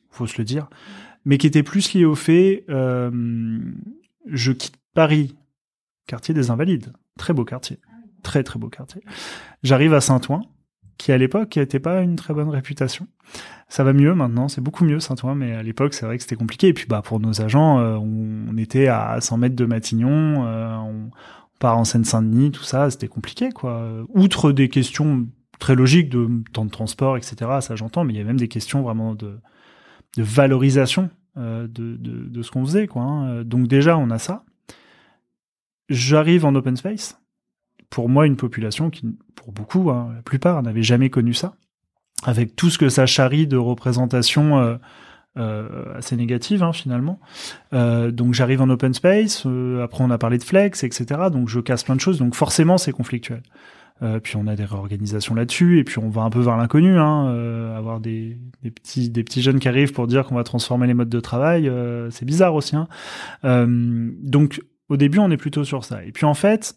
faut 0.09 0.27
se 0.27 0.37
le 0.37 0.43
dire, 0.43 0.69
mais 1.25 1.37
qui 1.37 1.47
était 1.47 1.63
plus 1.63 1.93
lié 1.93 2.05
au 2.05 2.15
fait, 2.15 2.65
euh, 2.69 3.59
je 4.25 4.51
quitte 4.51 4.75
Paris, 4.93 5.35
quartier 6.05 6.33
des 6.33 6.49
Invalides, 6.49 6.93
très 7.17 7.33
beau 7.33 7.45
quartier, 7.45 7.79
très 8.23 8.43
très 8.43 8.59
beau 8.59 8.69
quartier. 8.69 9.01
J'arrive 9.63 9.93
à 9.93 10.01
Saint-Ouen, 10.01 10.41
qui 10.97 11.11
à 11.11 11.17
l'époque 11.17 11.55
n'était 11.55 11.79
pas 11.79 12.01
une 12.01 12.15
très 12.15 12.33
bonne 12.33 12.49
réputation. 12.49 13.07
Ça 13.69 13.83
va 13.83 13.93
mieux 13.93 14.13
maintenant, 14.13 14.47
c'est 14.47 14.61
beaucoup 14.61 14.85
mieux 14.85 14.99
Saint-Ouen, 14.99 15.35
mais 15.35 15.53
à 15.53 15.63
l'époque 15.63 15.93
c'est 15.93 16.05
vrai 16.05 16.17
que 16.17 16.23
c'était 16.23 16.35
compliqué. 16.35 16.67
Et 16.67 16.73
puis 16.73 16.85
bah 16.87 17.01
pour 17.03 17.19
nos 17.19 17.41
agents, 17.41 17.79
euh, 17.79 17.97
on, 17.97 18.57
était 18.57 18.87
à 18.87 19.19
100 19.19 19.37
mètres 19.37 19.55
de 19.55 19.65
Matignon, 19.65 20.45
euh, 20.45 20.75
on, 20.77 21.11
part 21.59 21.77
en 21.77 21.85
Seine-Saint-Denis, 21.85 22.51
tout 22.51 22.63
ça, 22.63 22.89
c'était 22.91 23.07
compliqué 23.07 23.49
quoi. 23.49 23.89
Outre 24.09 24.51
des 24.51 24.69
questions 24.69 25.27
très 25.59 25.75
logiques 25.75 26.09
de 26.09 26.43
temps 26.53 26.65
de 26.65 26.69
transport, 26.69 27.17
etc. 27.17 27.35
Ça 27.61 27.75
j'entends, 27.75 28.03
mais 28.03 28.13
il 28.13 28.17
y 28.17 28.21
a 28.21 28.23
même 28.23 28.37
des 28.37 28.47
questions 28.47 28.83
vraiment 28.83 29.15
de, 29.15 29.39
de 30.17 30.23
valorisation 30.23 31.09
euh, 31.37 31.67
de, 31.67 31.97
de, 31.97 32.41
ce 32.41 32.51
qu'on 32.51 32.63
faisait 32.65 32.87
quoi. 32.87 33.01
Hein. 33.01 33.43
Donc 33.43 33.67
déjà 33.67 33.97
on 33.97 34.09
a 34.11 34.19
ça. 34.19 34.43
J'arrive 35.89 36.45
en 36.45 36.53
open 36.55 36.77
space 36.77 37.19
pour 37.89 38.09
moi 38.09 38.25
une 38.25 38.37
population 38.37 38.89
qui, 38.89 39.05
pour 39.35 39.51
beaucoup, 39.51 39.89
hein, 39.89 40.11
la 40.15 40.21
plupart, 40.21 40.61
n'avait 40.63 40.83
jamais 40.83 41.09
connu 41.09 41.33
ça, 41.33 41.55
avec 42.23 42.55
tout 42.55 42.69
ce 42.69 42.77
que 42.77 42.89
ça 42.89 43.05
charrie 43.05 43.47
de 43.47 43.57
représentation 43.57 44.59
euh, 44.59 44.77
euh, 45.37 45.95
assez 45.95 46.15
négative 46.15 46.63
hein, 46.63 46.73
finalement. 46.73 47.19
Euh, 47.71 48.09
donc 48.09 48.33
j'arrive 48.33 48.61
en 48.61 48.69
open 48.69 48.93
space, 48.93 49.43
euh, 49.45 49.83
après 49.83 50.03
on 50.03 50.09
a 50.09 50.17
parlé 50.17 50.39
de 50.39 50.43
flex, 50.43 50.83
etc. 50.83 51.05
Donc 51.31 51.47
je 51.47 51.59
casse 51.59 51.83
plein 51.83 51.95
de 51.95 52.01
choses, 52.01 52.17
donc 52.17 52.33
forcément 52.33 52.77
c'est 52.77 52.91
conflictuel. 52.91 53.43
Euh, 54.01 54.19
puis 54.19 54.35
on 54.35 54.47
a 54.47 54.55
des 54.55 54.65
réorganisations 54.65 55.35
là-dessus, 55.35 55.79
et 55.79 55.83
puis 55.83 55.99
on 55.99 56.09
va 56.09 56.21
un 56.21 56.31
peu 56.31 56.39
vers 56.39 56.57
l'inconnu, 56.57 56.97
hein, 56.97 57.27
avoir 57.75 57.99
des, 57.99 58.39
des, 58.63 58.71
petits 58.71 59.09
des 59.09 59.23
petits 59.23 59.43
jeunes 59.43 59.59
qui 59.59 59.67
arrivent 59.67 59.93
pour 59.93 60.07
dire 60.07 60.25
qu'on 60.25 60.35
va 60.35 60.43
transformer 60.43 60.87
les 60.87 60.95
modes 60.95 61.09
de 61.09 61.19
travail, 61.19 61.71
c'est 62.09 62.25
bizarre 62.25 62.55
aussi. 62.55 62.75
Hein. 62.75 62.87
donc 63.43 64.61
au 64.89 64.97
début 64.97 65.19
on 65.19 65.29
est 65.29 65.37
plutôt 65.37 65.63
sur 65.63 65.83
ça. 65.83 66.03
Et 66.03 66.11
puis 66.11 66.25
en 66.25 66.33
fait 66.33 66.75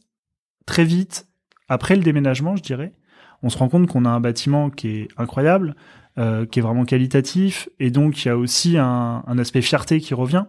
très 0.67 0.85
vite, 0.85 1.27
après 1.69 1.97
le 1.97 2.03
déménagement, 2.03 2.57
je 2.57 2.63
dirais, 2.63 2.93
on 3.43 3.49
se 3.49 3.59
rend 3.59 3.69
compte 3.69 3.87
qu'on 3.87 4.05
a 4.05 4.11
un 4.11 4.21
bâtiment 4.21 4.71
qui 4.71 4.89
est 4.89 5.09
incroyable, 5.17 5.75
euh, 6.19 6.45
qui 6.47 6.59
est 6.59 6.63
vraiment 6.63 6.85
qualitatif, 6.85 7.69
et 7.79 7.91
donc 7.91 8.25
il 8.25 8.29
y 8.29 8.31
a 8.31 8.37
aussi 8.37 8.77
un, 8.77 9.23
aspect 9.39 9.63
fierté 9.63 10.01
qui 10.01 10.15
revient. 10.15 10.45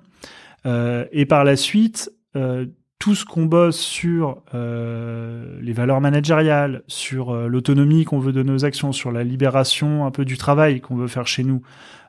Euh, 0.65 1.05
et 1.11 1.25
par 1.25 1.43
la 1.43 1.55
suite, 1.55 2.11
euh, 2.35 2.65
tout 3.01 3.15
ce 3.15 3.25
qu'on 3.25 3.47
bosse 3.47 3.79
sur 3.79 4.37
les 4.53 5.73
valeurs 5.73 5.99
managériales, 6.01 6.83
sur 6.87 7.33
l'autonomie 7.33 8.05
qu'on 8.05 8.19
veut 8.19 8.31
de 8.31 8.43
nos 8.43 8.63
actions, 8.63 8.91
sur 8.91 9.11
la 9.11 9.23
libération 9.23 10.05
un 10.05 10.11
peu 10.11 10.23
du 10.23 10.37
travail 10.37 10.81
qu'on 10.81 10.95
veut 10.95 11.07
faire 11.07 11.25
chez 11.25 11.43
nous, 11.43 11.63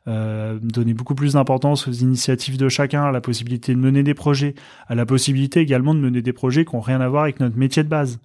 donner 0.06 0.92
beaucoup 0.92 1.14
plus 1.14 1.32
d'importance 1.32 1.88
aux 1.88 1.92
initiatives 1.92 2.58
de 2.58 2.68
chacun, 2.68 3.04
à 3.04 3.10
la 3.10 3.22
possibilité 3.22 3.74
de 3.74 3.78
mener 3.78 4.02
des 4.02 4.12
projets, 4.12 4.54
à 4.86 4.94
la 4.94 5.06
possibilité 5.06 5.60
également 5.60 5.94
de 5.94 6.00
mener 6.00 6.20
des 6.20 6.34
projets 6.34 6.66
qui 6.66 6.76
n'ont 6.76 6.82
rien 6.82 7.00
à 7.00 7.08
voir 7.08 7.22
avec 7.22 7.40
notre 7.40 7.56
métier 7.56 7.82
de 7.82 7.88
base. 7.88 8.20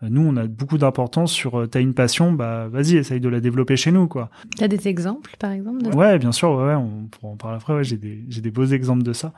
nous, 0.00 0.22
on 0.22 0.36
a 0.36 0.46
beaucoup 0.46 0.78
d'importance 0.78 1.32
sur 1.32 1.68
t'as 1.68 1.80
une 1.80 1.94
passion, 1.94 2.32
bah 2.32 2.68
vas-y, 2.68 2.98
essaye 2.98 3.18
de 3.18 3.28
la 3.28 3.40
développer 3.40 3.76
chez 3.76 3.90
nous, 3.90 4.06
quoi. 4.06 4.30
T'as 4.56 4.68
des 4.68 4.86
exemples, 4.86 5.34
par 5.40 5.50
exemple 5.50 5.82
de... 5.82 5.90
Ouais, 5.90 6.20
bien 6.20 6.30
sûr, 6.30 6.52
ouais, 6.52 6.74
on 6.74 7.08
pourra 7.10 7.32
en 7.32 7.36
parler 7.36 7.56
après. 7.56 7.74
Ouais, 7.74 7.84
j'ai 7.84 7.96
des 7.96 8.24
j'ai 8.28 8.42
des 8.42 8.52
beaux 8.52 8.66
exemples 8.66 9.02
de 9.02 9.12
ça. 9.12 9.32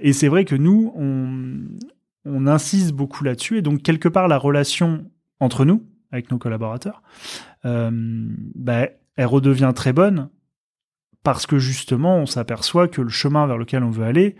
et 0.00 0.14
c'est 0.14 0.28
vrai 0.28 0.46
que 0.46 0.54
nous, 0.54 0.90
on 0.96 1.58
on 2.28 2.46
insiste 2.46 2.92
beaucoup 2.92 3.24
là-dessus, 3.24 3.58
et 3.58 3.62
donc 3.62 3.82
quelque 3.82 4.08
part 4.08 4.28
la 4.28 4.38
relation 4.38 5.10
entre 5.40 5.64
nous, 5.64 5.84
avec 6.10 6.30
nos 6.30 6.38
collaborateurs, 6.38 7.02
euh, 7.64 7.90
bah, 8.54 8.88
elle 9.16 9.26
redevient 9.26 9.72
très 9.74 9.92
bonne 9.92 10.30
parce 11.22 11.46
que 11.46 11.58
justement, 11.58 12.16
on 12.16 12.26
s'aperçoit 12.26 12.88
que 12.88 13.02
le 13.02 13.08
chemin 13.08 13.46
vers 13.46 13.58
lequel 13.58 13.82
on 13.82 13.90
veut 13.90 14.04
aller, 14.04 14.36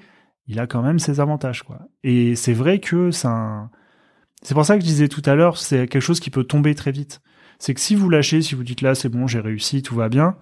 il 0.46 0.58
a 0.60 0.66
quand 0.66 0.82
même 0.82 0.98
ses 0.98 1.20
avantages, 1.20 1.62
quoi. 1.62 1.80
Et 2.02 2.34
c'est 2.36 2.54
vrai 2.54 2.78
que 2.78 3.10
c'est 3.10 4.54
pour 4.54 4.64
ça 4.64 4.76
que 4.76 4.80
je 4.80 4.86
disais 4.86 5.08
tout 5.08 5.22
à 5.26 5.34
l'heure, 5.34 5.58
c'est 5.58 5.88
quelque 5.88 6.00
chose 6.00 6.20
qui 6.20 6.30
peut 6.30 6.44
tomber 6.44 6.74
très 6.74 6.92
vite. 6.92 7.20
C'est 7.58 7.74
que 7.74 7.80
si 7.80 7.94
vous 7.94 8.08
lâchez, 8.08 8.40
si 8.40 8.54
vous 8.54 8.64
dites 8.64 8.80
là, 8.80 8.94
c'est 8.94 9.08
bon, 9.08 9.26
j'ai 9.26 9.40
réussi, 9.40 9.82
tout 9.82 9.96
va 9.96 10.08
bien, 10.08 10.36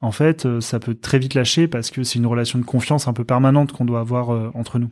en 0.00 0.12
fait, 0.12 0.44
euh, 0.44 0.60
ça 0.60 0.78
peut 0.78 0.94
très 0.94 1.18
vite 1.18 1.34
lâcher 1.34 1.68
parce 1.68 1.90
que 1.90 2.02
c'est 2.02 2.18
une 2.18 2.26
relation 2.26 2.58
de 2.58 2.64
confiance 2.64 3.08
un 3.08 3.12
peu 3.12 3.24
permanente 3.24 3.72
qu'on 3.72 3.84
doit 3.84 4.00
avoir 4.00 4.30
euh, 4.30 4.50
entre 4.54 4.78
nous. 4.78 4.90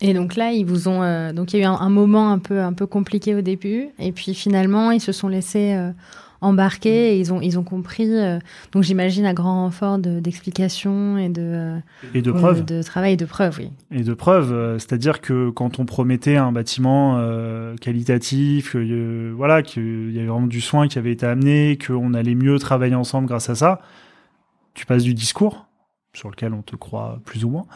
Et 0.00 0.14
donc 0.14 0.36
là, 0.36 0.52
ils 0.52 0.64
vous 0.64 0.86
ont 0.86 1.02
euh, 1.02 1.32
donc 1.32 1.52
il 1.52 1.60
y 1.60 1.64
a 1.64 1.66
eu 1.66 1.68
un, 1.68 1.88
moment 1.88 2.30
un 2.30 2.38
peu 2.38 2.60
un 2.60 2.72
peu 2.72 2.86
compliqué 2.86 3.34
au 3.34 3.40
début, 3.40 3.88
et 3.98 4.12
puis 4.12 4.32
finalement 4.32 4.92
ils 4.92 5.00
se 5.00 5.10
sont 5.10 5.26
laissés 5.26 5.74
euh, 5.74 5.90
embarquer 6.40 7.14
et 7.14 7.18
ils 7.18 7.32
ont 7.32 7.40
ils 7.40 7.58
ont 7.58 7.64
compris. 7.64 8.08
Euh, 8.08 8.38
donc 8.70 8.84
j'imagine 8.84 9.26
à 9.26 9.34
grand 9.34 9.64
renfort 9.64 9.98
d'explications 9.98 11.18
et 11.18 11.28
de 11.28 11.80
et 12.14 12.22
de 12.22 12.30
preuves, 12.30 12.64
de 12.64 12.80
travail 12.80 13.14
et 13.14 13.16
de 13.16 13.24
preuves, 13.24 13.56
oui. 13.58 13.72
Et 13.90 14.04
de 14.04 14.14
preuves, 14.14 14.78
c'est-à-dire 14.78 15.20
que 15.20 15.50
quand 15.50 15.80
on 15.80 15.84
promettait 15.84 16.36
un 16.36 16.52
bâtiment 16.52 17.20
qualitatif, 17.80 18.76
voilà, 18.76 19.62
qu'il 19.62 20.12
y 20.12 20.18
avait 20.20 20.28
vraiment 20.28 20.46
du 20.46 20.60
soin 20.60 20.86
qui 20.86 20.98
avait 20.98 21.12
été 21.12 21.26
amené, 21.26 21.76
qu'on 21.76 22.14
allait 22.14 22.36
mieux 22.36 22.56
travailler 22.60 22.94
ensemble 22.94 23.26
grâce 23.26 23.50
à 23.50 23.56
ça, 23.56 23.80
tu 24.74 24.86
passes 24.86 25.02
du 25.02 25.14
discours 25.14 25.66
sur 26.14 26.30
lequel 26.30 26.54
on 26.54 26.62
te 26.62 26.76
croit 26.76 27.18
plus 27.24 27.44
ou 27.44 27.50
moins 27.50 27.66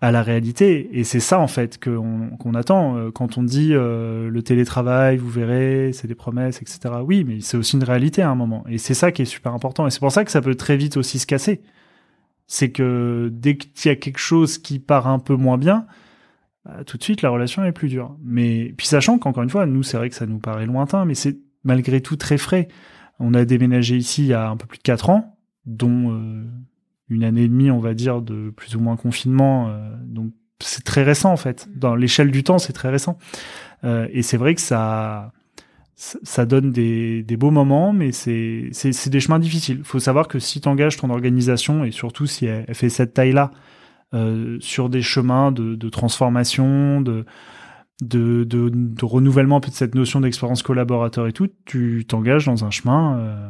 à 0.00 0.10
la 0.10 0.22
réalité. 0.22 0.98
Et 0.98 1.04
c'est 1.04 1.20
ça 1.20 1.38
en 1.38 1.46
fait 1.46 1.82
qu'on 1.82 2.54
attend 2.54 2.96
euh, 2.96 3.10
quand 3.10 3.38
on 3.38 3.42
dit 3.42 3.70
euh, 3.72 4.30
le 4.30 4.42
télétravail, 4.42 5.16
vous 5.16 5.28
verrez, 5.28 5.92
c'est 5.92 6.08
des 6.08 6.14
promesses, 6.14 6.62
etc. 6.62 6.94
Oui, 7.04 7.24
mais 7.24 7.40
c'est 7.40 7.56
aussi 7.56 7.76
une 7.76 7.84
réalité 7.84 8.22
à 8.22 8.30
un 8.30 8.34
moment. 8.34 8.64
Et 8.68 8.78
c'est 8.78 8.94
ça 8.94 9.12
qui 9.12 9.22
est 9.22 9.26
super 9.26 9.52
important. 9.52 9.86
Et 9.86 9.90
c'est 9.90 10.00
pour 10.00 10.12
ça 10.12 10.24
que 10.24 10.30
ça 10.30 10.40
peut 10.40 10.54
très 10.54 10.76
vite 10.76 10.96
aussi 10.96 11.18
se 11.18 11.26
casser. 11.26 11.62
C'est 12.46 12.70
que 12.72 13.30
dès 13.32 13.56
qu'il 13.56 13.90
y 13.90 13.92
a 13.92 13.96
quelque 13.96 14.18
chose 14.18 14.58
qui 14.58 14.78
part 14.78 15.06
un 15.06 15.18
peu 15.18 15.36
moins 15.36 15.58
bien, 15.58 15.86
bah, 16.64 16.82
tout 16.84 16.96
de 16.96 17.02
suite 17.02 17.22
la 17.22 17.30
relation 17.30 17.64
est 17.64 17.72
plus 17.72 17.88
dure. 17.88 18.16
Mais 18.22 18.74
puis 18.76 18.86
sachant 18.86 19.18
qu'encore 19.18 19.42
une 19.42 19.50
fois, 19.50 19.66
nous 19.66 19.82
c'est 19.82 19.96
vrai 19.96 20.08
que 20.08 20.16
ça 20.16 20.26
nous 20.26 20.38
paraît 20.38 20.66
lointain, 20.66 21.04
mais 21.04 21.14
c'est 21.14 21.38
malgré 21.64 22.00
tout 22.00 22.16
très 22.16 22.38
frais. 22.38 22.68
On 23.18 23.34
a 23.34 23.44
déménagé 23.44 23.96
ici 23.96 24.22
il 24.22 24.28
y 24.28 24.34
a 24.34 24.48
un 24.48 24.56
peu 24.56 24.66
plus 24.66 24.78
de 24.78 24.82
quatre 24.82 25.10
ans, 25.10 25.36
dont 25.66 26.12
euh, 26.12 26.44
une 27.10 27.24
année 27.24 27.42
et 27.42 27.48
demie, 27.48 27.70
on 27.70 27.80
va 27.80 27.94
dire, 27.94 28.22
de 28.22 28.50
plus 28.50 28.76
ou 28.76 28.80
moins 28.80 28.96
confinement. 28.96 29.68
Euh, 29.68 29.94
donc 30.06 30.32
c'est 30.60 30.84
très 30.84 31.02
récent 31.02 31.32
en 31.32 31.36
fait. 31.36 31.66
Mm. 31.66 31.78
Dans 31.78 31.94
l'échelle 31.94 32.30
du 32.30 32.44
temps, 32.44 32.58
c'est 32.58 32.72
très 32.72 32.88
récent. 32.88 33.18
Euh, 33.84 34.08
et 34.12 34.22
c'est 34.22 34.36
vrai 34.36 34.54
que 34.54 34.60
ça, 34.60 35.32
ça 35.96 36.46
donne 36.46 36.70
des, 36.72 37.22
des 37.22 37.36
beaux 37.36 37.50
moments, 37.50 37.92
mais 37.92 38.12
c'est 38.12 38.70
des 39.08 39.20
chemins 39.20 39.38
difficiles. 39.38 39.78
Il 39.78 39.84
faut 39.84 39.98
savoir 39.98 40.28
que 40.28 40.38
si 40.38 40.60
tu 40.60 40.68
engages 40.68 40.96
ton 40.96 41.10
organisation 41.10 41.84
et 41.84 41.90
surtout 41.90 42.26
si 42.26 42.46
elle, 42.46 42.74
fait 42.74 42.88
cette 42.88 43.14
taille-là 43.14 43.50
euh, 44.14 44.56
sur 44.60 44.88
des 44.88 45.02
chemins 45.02 45.52
de, 45.52 45.74
de 45.74 45.88
transformation, 45.88 47.00
de 47.00 47.24
de, 48.02 48.44
de, 48.44 48.70
de, 48.72 49.04
renouvellement 49.04 49.56
un 49.56 49.60
peu 49.60 49.70
de 49.70 49.74
cette 49.74 49.94
notion 49.94 50.22
d'expérience 50.22 50.62
collaborateur 50.62 51.26
et 51.26 51.34
tout, 51.34 51.48
tu 51.66 52.06
t'engages 52.08 52.46
dans 52.46 52.64
un 52.64 52.70
chemin 52.70 53.18
euh, 53.18 53.48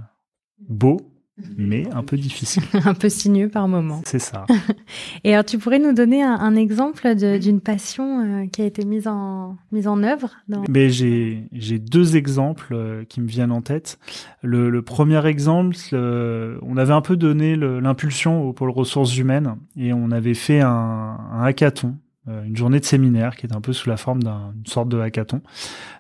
beau 0.68 1.09
mais 1.56 1.84
un 1.92 2.02
peu 2.02 2.16
difficile. 2.16 2.62
un 2.84 2.94
peu 2.94 3.08
sinueux 3.08 3.48
par 3.48 3.68
moment. 3.68 4.02
C'est 4.04 4.18
ça. 4.18 4.46
Et 5.24 5.32
alors, 5.32 5.44
tu 5.44 5.58
pourrais 5.58 5.78
nous 5.78 5.92
donner 5.92 6.22
un, 6.22 6.54
exemple 6.56 7.14
d'une 7.14 7.60
passion 7.60 8.20
euh, 8.20 8.46
qui 8.46 8.62
a 8.62 8.64
été 8.64 8.84
mise 8.84 9.06
en, 9.06 9.56
mise 9.72 9.86
en 9.86 10.02
œuvre 10.02 10.30
Mais 10.68 10.90
j'ai, 10.90 11.44
j'ai 11.52 11.78
deux 11.78 12.16
exemples 12.16 12.74
euh, 12.74 13.04
qui 13.04 13.20
me 13.20 13.26
viennent 13.26 13.52
en 13.52 13.62
tête. 13.62 13.98
Le, 14.42 14.70
le 14.70 14.82
premier 14.82 15.24
exemple, 15.26 15.76
on 15.92 16.76
avait 16.76 16.92
un 16.92 17.00
peu 17.00 17.16
donné 17.16 17.56
l'impulsion 17.56 18.42
au 18.42 18.52
pôle 18.52 18.70
ressources 18.70 19.16
humaines 19.16 19.56
et 19.76 19.92
on 19.92 20.10
avait 20.10 20.34
fait 20.34 20.60
un, 20.60 21.18
un 21.32 21.42
hackathon 21.42 21.88
euh, 21.88 22.09
une 22.44 22.56
journée 22.56 22.80
de 22.80 22.84
séminaire 22.84 23.36
qui 23.36 23.46
est 23.46 23.54
un 23.54 23.60
peu 23.60 23.72
sous 23.72 23.88
la 23.88 23.96
forme 23.96 24.22
d'une 24.22 24.66
sorte 24.66 24.88
de 24.88 24.98
hackathon. 24.98 25.42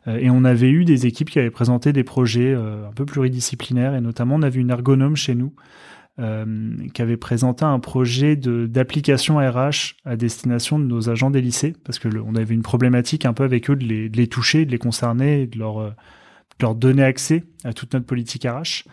Euh, 0.08 0.16
et 0.18 0.30
on 0.30 0.44
avait 0.44 0.70
eu 0.70 0.84
des 0.84 1.06
équipes 1.06 1.30
qui 1.30 1.38
avaient 1.38 1.50
présenté 1.50 1.92
des 1.92 2.04
projets 2.04 2.54
euh, 2.54 2.88
un 2.88 2.92
peu 2.92 3.04
pluridisciplinaires, 3.04 3.94
et 3.94 4.00
notamment 4.00 4.36
on 4.36 4.42
avait 4.42 4.60
une 4.60 4.70
ergonome 4.70 5.16
chez 5.16 5.34
nous 5.34 5.52
qui 6.92 7.00
avait 7.00 7.16
présenté 7.16 7.64
un 7.64 7.78
projet 7.78 8.36
d'application 8.36 9.38
RH 9.38 9.94
à 10.04 10.16
destination 10.16 10.78
de 10.78 10.84
nos 10.84 11.08
agents 11.08 11.30
des 11.30 11.40
lycées, 11.40 11.74
parce 11.82 11.98
que 11.98 12.08
avait 12.38 12.54
une 12.54 12.60
problématique 12.60 13.24
un 13.24 13.32
peu 13.32 13.42
avec 13.42 13.70
eux 13.70 13.76
de 13.76 13.86
les, 13.86 14.10
de 14.10 14.18
les 14.18 14.26
toucher, 14.26 14.66
de 14.66 14.70
les 14.70 14.76
concerner, 14.76 15.46
de 15.46 15.58
leur, 15.58 15.80
de 15.80 15.94
leur 16.60 16.74
donner 16.74 17.04
accès 17.04 17.44
à 17.64 17.72
toute 17.72 17.94
notre 17.94 18.04
politique 18.04 18.44
RH. 18.44 18.84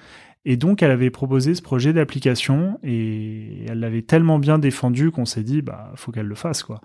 Et 0.50 0.56
donc, 0.56 0.82
elle 0.82 0.92
avait 0.92 1.10
proposé 1.10 1.56
ce 1.56 1.62
projet 1.62 1.92
d'application 1.92 2.80
et 2.82 3.66
elle 3.68 3.82
l'avait 3.82 4.02
tellement 4.02 4.40
bien 4.40 4.58
défendu 4.60 5.12
qu'on 5.12 5.26
s'est 5.26 5.44
dit, 5.44 5.62
bah, 5.62 5.92
faut 5.96 6.14
qu'elle 6.14 6.26
le 6.26 6.36
fasse, 6.36 6.64
quoi. 6.64 6.80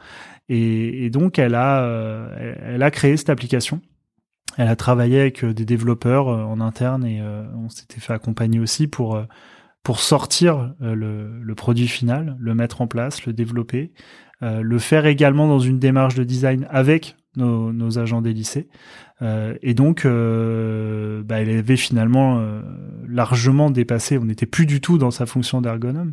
Et, 0.49 1.11
donc, 1.11 1.39
elle 1.39 1.55
a, 1.55 1.85
euh, 1.85 2.57
elle 2.61 2.83
a 2.83 2.91
créé 2.91 3.17
cette 3.17 3.31
application. 3.31 3.81
Elle 4.59 4.67
a 4.67 4.75
travaillé 4.75 5.21
avec 5.21 5.45
euh, 5.45 5.55
des 5.55 5.65
développeurs 5.65 6.29
euh, 6.29 6.43
en 6.43 6.61
interne 6.61 7.07
et 7.07 7.23
on 7.23 7.69
s'était 7.69 8.01
fait 8.01 8.13
accompagner 8.13 8.59
aussi 8.59 8.89
pour 8.89 9.23
pour 9.85 10.01
sortir 10.01 10.75
le, 10.81 11.41
le, 11.41 11.55
produit 11.55 11.89
final, 11.89 12.37
le 12.41 12.55
mettre 12.57 12.81
en 12.81 12.89
place, 12.89 13.27
le 13.27 13.33
développer, 13.33 13.93
le 14.41 14.79
faire 14.79 15.07
également 15.07 15.49
dans 15.49 15.59
une 15.59 15.81
démarche 15.81 16.15
de 16.15 16.23
design 16.23 16.69
avec 16.71 17.17
nos, 17.37 17.99
agents 17.99 18.23
des 18.23 18.33
lycées. 18.33 18.69
Euh, 19.21 19.55
et 19.63 19.75
donc, 19.75 20.05
euh, 20.05 21.23
bah, 21.23 21.41
elle 21.41 21.51
avait 21.51 21.77
finalement 21.77 22.39
euh, 22.39 22.61
largement 23.09 23.71
dépassé. 23.71 24.19
On 24.19 24.25
n'était 24.25 24.47
plus 24.47 24.67
du 24.67 24.81
tout 24.81 24.99
dans 24.99 25.11
sa 25.11 25.27
fonction 25.27 25.61
d'ergonome, 25.61 26.13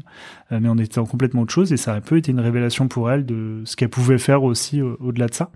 euh, 0.52 0.60
mais 0.62 0.70
on 0.70 0.78
était 0.78 1.00
en 1.00 1.06
complètement 1.06 1.42
autre 1.42 1.54
chose. 1.54 1.74
Et 1.74 1.78
ça 1.78 1.94
a 1.94 1.98
un 1.98 2.02
peu 2.02 2.18
été 2.18 2.32
une 2.32 2.40
révélation 2.40 2.88
pour 2.88 3.12
elle 3.12 3.26
de 3.26 3.62
ce 3.66 3.76
qu'elle 3.76 3.90
pouvait 3.90 4.20
faire 4.20 4.44
aussi 4.44 4.82
au-delà 4.82 5.28
de 5.28 5.34
ça. 5.34 5.52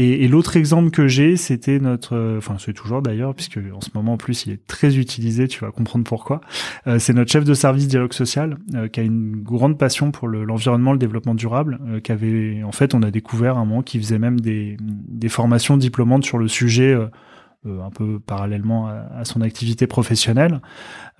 Et, 0.00 0.24
et 0.24 0.28
l'autre 0.28 0.56
exemple 0.56 0.88
que 0.88 1.08
j'ai, 1.08 1.36
c'était 1.36 1.78
notre, 1.78 2.16
euh, 2.16 2.38
enfin 2.38 2.56
c'est 2.58 2.72
toujours 2.72 3.02
d'ailleurs, 3.02 3.34
puisque 3.34 3.58
en 3.58 3.82
ce 3.82 3.90
moment 3.92 4.14
en 4.14 4.16
plus 4.16 4.46
il 4.46 4.52
est 4.54 4.66
très 4.66 4.96
utilisé, 4.96 5.46
tu 5.46 5.60
vas 5.60 5.70
comprendre 5.72 6.06
pourquoi. 6.06 6.40
Euh, 6.86 6.98
c'est 6.98 7.12
notre 7.12 7.30
chef 7.30 7.44
de 7.44 7.52
service 7.52 7.86
dialogue 7.86 8.14
social 8.14 8.56
euh, 8.74 8.88
qui 8.88 9.00
a 9.00 9.02
une 9.02 9.42
grande 9.42 9.76
passion 9.76 10.10
pour 10.10 10.26
l'environnement, 10.26 10.92
le, 10.92 10.98
développement 10.98 11.34
durable, 11.34 11.78
euh, 11.86 12.00
qui 12.00 12.12
avait, 12.12 12.62
en 12.64 12.72
fait, 12.72 12.94
on 12.94 13.02
a 13.02 13.10
découvert 13.10 13.58
un 13.58 13.66
moment 13.66 13.82
qui 13.82 13.98
faisait 13.98 14.18
même 14.18 14.40
des, 14.40 14.78
des 14.80 15.28
formations 15.28 15.76
diplômantes 15.76 16.24
sur 16.24 16.38
le 16.38 16.48
sujet. 16.48 16.96
un 17.66 17.90
peu 17.90 18.20
parallèlement 18.20 18.86
à, 18.86 19.06
à 19.18 19.24
son 19.26 19.42
activité 19.42 19.86
professionnelle. 19.86 20.62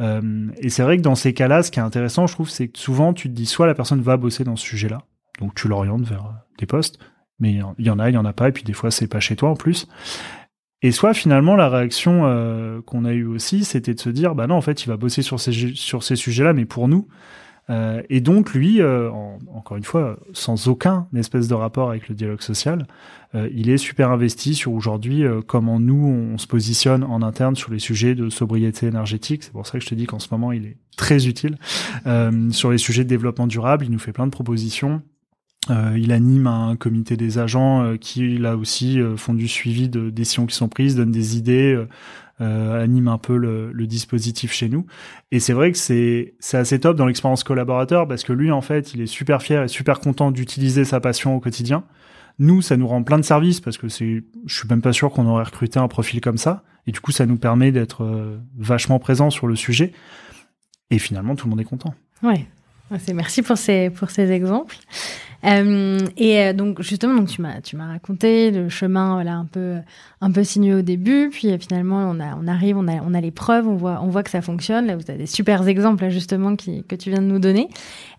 et 0.00 0.70
c'est 0.70 0.82
vrai 0.82 0.96
que 0.96 1.02
dans 1.02 1.14
ces 1.14 1.34
cas-là, 1.34 1.62
ce 1.62 1.70
qui 1.70 1.80
est 1.80 1.82
intéressant, 1.82 2.26
je 2.26 2.32
trouve, 2.32 2.48
c'est 2.48 2.68
que 2.68 2.78
souvent 2.78 3.12
tu 3.12 3.28
te 3.28 3.34
dis 3.34 3.44
soit 3.44 3.66
la 3.66 3.74
personne 3.74 4.00
va 4.00 4.16
bosser 4.16 4.42
dans 4.42 4.56
ce 4.56 4.64
sujet-là, 4.64 5.02
donc 5.38 5.54
tu 5.54 5.68
l'orientes 5.68 6.06
vers 6.06 6.32
des 6.58 6.64
postes, 6.64 6.98
mais 7.40 7.52
il 7.78 7.86
y 7.86 7.90
en 7.90 7.98
a, 7.98 8.10
il 8.10 8.14
y 8.14 8.18
en 8.18 8.24
a 8.24 8.32
pas, 8.32 8.48
et 8.48 8.52
puis 8.52 8.64
des 8.64 8.72
fois 8.72 8.90
c'est 8.90 9.08
pas 9.08 9.20
chez 9.20 9.36
toi 9.36 9.50
en 9.50 9.56
plus. 9.56 9.88
Et 10.82 10.92
soit 10.92 11.12
finalement 11.12 11.56
la 11.56 11.68
réaction 11.68 12.22
euh, 12.24 12.80
qu'on 12.82 13.04
a 13.04 13.12
eue 13.12 13.26
aussi, 13.26 13.64
c'était 13.64 13.94
de 13.94 14.00
se 14.00 14.10
dire 14.10 14.34
bah 14.34 14.46
non 14.46 14.54
en 14.54 14.62
fait 14.62 14.84
il 14.84 14.88
va 14.88 14.96
bosser 14.96 15.22
sur 15.22 15.38
ces 15.40 15.52
sur 15.74 16.02
ces 16.02 16.16
sujets-là, 16.16 16.52
mais 16.52 16.64
pour 16.64 16.88
nous. 16.88 17.06
Euh, 17.70 18.02
et 18.10 18.20
donc 18.20 18.52
lui, 18.52 18.82
euh, 18.82 19.10
encore 19.54 19.76
une 19.76 19.84
fois, 19.84 20.18
sans 20.32 20.68
aucun 20.68 21.06
espèce 21.14 21.46
de 21.46 21.54
rapport 21.54 21.90
avec 21.90 22.08
le 22.08 22.14
dialogue 22.14 22.40
social, 22.40 22.86
euh, 23.34 23.48
il 23.54 23.70
est 23.70 23.76
super 23.76 24.10
investi 24.10 24.54
sur 24.54 24.72
aujourd'hui 24.72 25.24
euh, 25.24 25.40
comment 25.40 25.78
nous 25.78 26.04
on 26.32 26.36
se 26.36 26.48
positionne 26.48 27.04
en 27.04 27.22
interne 27.22 27.54
sur 27.54 27.70
les 27.70 27.78
sujets 27.78 28.16
de 28.16 28.28
sobriété 28.28 28.86
énergétique. 28.86 29.44
C'est 29.44 29.52
pour 29.52 29.66
ça 29.66 29.78
que 29.78 29.84
je 29.84 29.88
te 29.88 29.94
dis 29.94 30.06
qu'en 30.06 30.18
ce 30.18 30.28
moment 30.32 30.50
il 30.50 30.66
est 30.66 30.76
très 30.96 31.28
utile 31.28 31.56
sur 32.50 32.70
les 32.70 32.78
sujets 32.78 33.04
de 33.04 33.08
développement 33.08 33.46
durable. 33.46 33.84
Il 33.84 33.90
nous 33.90 33.98
fait 33.98 34.12
plein 34.12 34.26
de 34.26 34.32
propositions. 34.32 35.00
Euh, 35.68 35.96
il 35.98 36.10
anime 36.12 36.46
un 36.46 36.74
comité 36.74 37.18
des 37.18 37.38
agents 37.38 37.84
euh, 37.84 37.96
qui 37.98 38.38
là 38.38 38.56
aussi 38.56 38.98
euh, 38.98 39.18
font 39.18 39.34
du 39.34 39.46
suivi 39.46 39.90
de 39.90 40.08
décisions 40.08 40.46
qui 40.46 40.56
sont 40.56 40.68
prises, 40.68 40.96
donnent 40.96 41.10
des 41.10 41.36
idées, 41.36 41.78
anime 42.38 43.08
un 43.08 43.18
peu 43.18 43.36
le, 43.36 43.86
dispositif 43.86 44.52
chez 44.52 44.70
nous. 44.70 44.86
Et 45.30 45.40
c'est 45.40 45.52
vrai 45.52 45.72
que 45.72 45.76
c'est 45.76 46.32
c'est 46.40 46.56
assez 46.56 46.80
top 46.80 46.96
dans 46.96 47.04
l'expérience 47.04 47.44
collaborateur 47.44 48.08
parce 48.08 48.24
que 48.24 48.32
lui 48.32 48.50
en 48.50 48.62
fait 48.62 48.94
il 48.94 49.02
est 49.02 49.06
super 49.06 49.42
fier 49.42 49.64
et 49.64 49.68
super 49.68 50.00
content 50.00 50.30
d'utiliser 50.30 50.86
sa 50.86 51.00
passion 51.00 51.36
au 51.36 51.40
quotidien. 51.40 51.84
Nous 52.38 52.62
ça 52.62 52.78
nous 52.78 52.86
rend 52.86 53.02
plein 53.02 53.18
de 53.18 53.24
services 53.24 53.60
parce 53.60 53.76
que 53.76 53.88
c'est 53.88 54.24
je 54.46 54.56
suis 54.56 54.66
même 54.68 54.80
pas 54.80 54.94
sûr 54.94 55.10
qu'on 55.10 55.26
aurait 55.26 55.44
recruté 55.44 55.78
un 55.78 55.88
profil 55.88 56.22
comme 56.22 56.38
ça 56.38 56.64
et 56.86 56.92
du 56.92 57.00
coup 57.00 57.12
ça 57.12 57.26
nous 57.26 57.36
permet 57.36 57.72
d'être 57.72 58.40
vachement 58.56 58.98
présent 58.98 59.28
sur 59.28 59.46
le 59.46 59.54
sujet. 59.54 59.92
Et 60.90 60.98
finalement 60.98 61.36
tout 61.36 61.46
le 61.46 61.50
monde 61.50 61.60
est 61.60 61.64
content. 61.64 61.92
Ouais, 62.22 62.46
merci 63.12 63.42
pour 63.42 63.58
ces 63.58 63.90
pour 63.90 64.08
ces 64.08 64.30
exemples. 64.30 64.76
Euh, 65.44 65.98
et 66.16 66.40
euh, 66.40 66.52
donc 66.52 66.82
justement, 66.82 67.14
donc 67.14 67.28
tu 67.28 67.40
m'as 67.40 67.60
tu 67.60 67.76
m'as 67.76 67.86
raconté 67.86 68.50
le 68.50 68.68
chemin, 68.68 69.14
voilà, 69.14 69.34
un 69.34 69.46
peu 69.46 69.76
un 70.20 70.30
peu 70.30 70.44
sinueux 70.44 70.78
au 70.78 70.82
début, 70.82 71.30
puis 71.30 71.56
finalement 71.58 72.14
on 72.14 72.46
arrive, 72.46 72.76
on 72.76 72.86
a 72.88 73.00
on 73.02 73.14
a 73.14 73.20
les 73.20 73.30
preuves, 73.30 73.66
on 73.66 73.76
voit 73.76 74.00
on 74.02 74.08
voit 74.08 74.22
que 74.22 74.30
ça 74.30 74.42
fonctionne. 74.42 74.86
Là, 74.86 74.96
vous 74.96 75.04
avez 75.08 75.18
des 75.18 75.26
super 75.26 75.66
exemples 75.66 76.08
justement 76.10 76.56
que 76.56 76.96
tu 76.96 77.10
viens 77.10 77.22
de 77.22 77.26
nous 77.26 77.38
donner. 77.38 77.68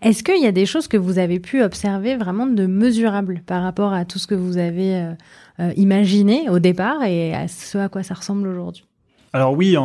Est-ce 0.02 0.22
qu'il 0.22 0.42
y 0.42 0.46
a 0.46 0.52
des 0.52 0.66
choses 0.66 0.88
que 0.88 0.96
vous 0.96 1.18
avez 1.18 1.38
pu 1.38 1.62
observer 1.62 2.16
vraiment 2.16 2.46
de 2.46 2.66
mesurables 2.66 3.42
par 3.46 3.62
rapport 3.62 3.92
à 3.92 4.04
tout 4.04 4.18
ce 4.18 4.26
que 4.26 4.34
vous 4.34 4.58
avez 4.58 5.14
imaginé 5.76 6.48
au 6.50 6.58
départ 6.58 7.04
et 7.04 7.34
à 7.34 7.46
ce 7.46 7.78
à 7.78 7.88
quoi 7.88 8.02
ça 8.02 8.14
ressemble 8.14 8.48
aujourd'hui? 8.48 8.84
Alors 9.32 9.54
oui, 9.54 9.76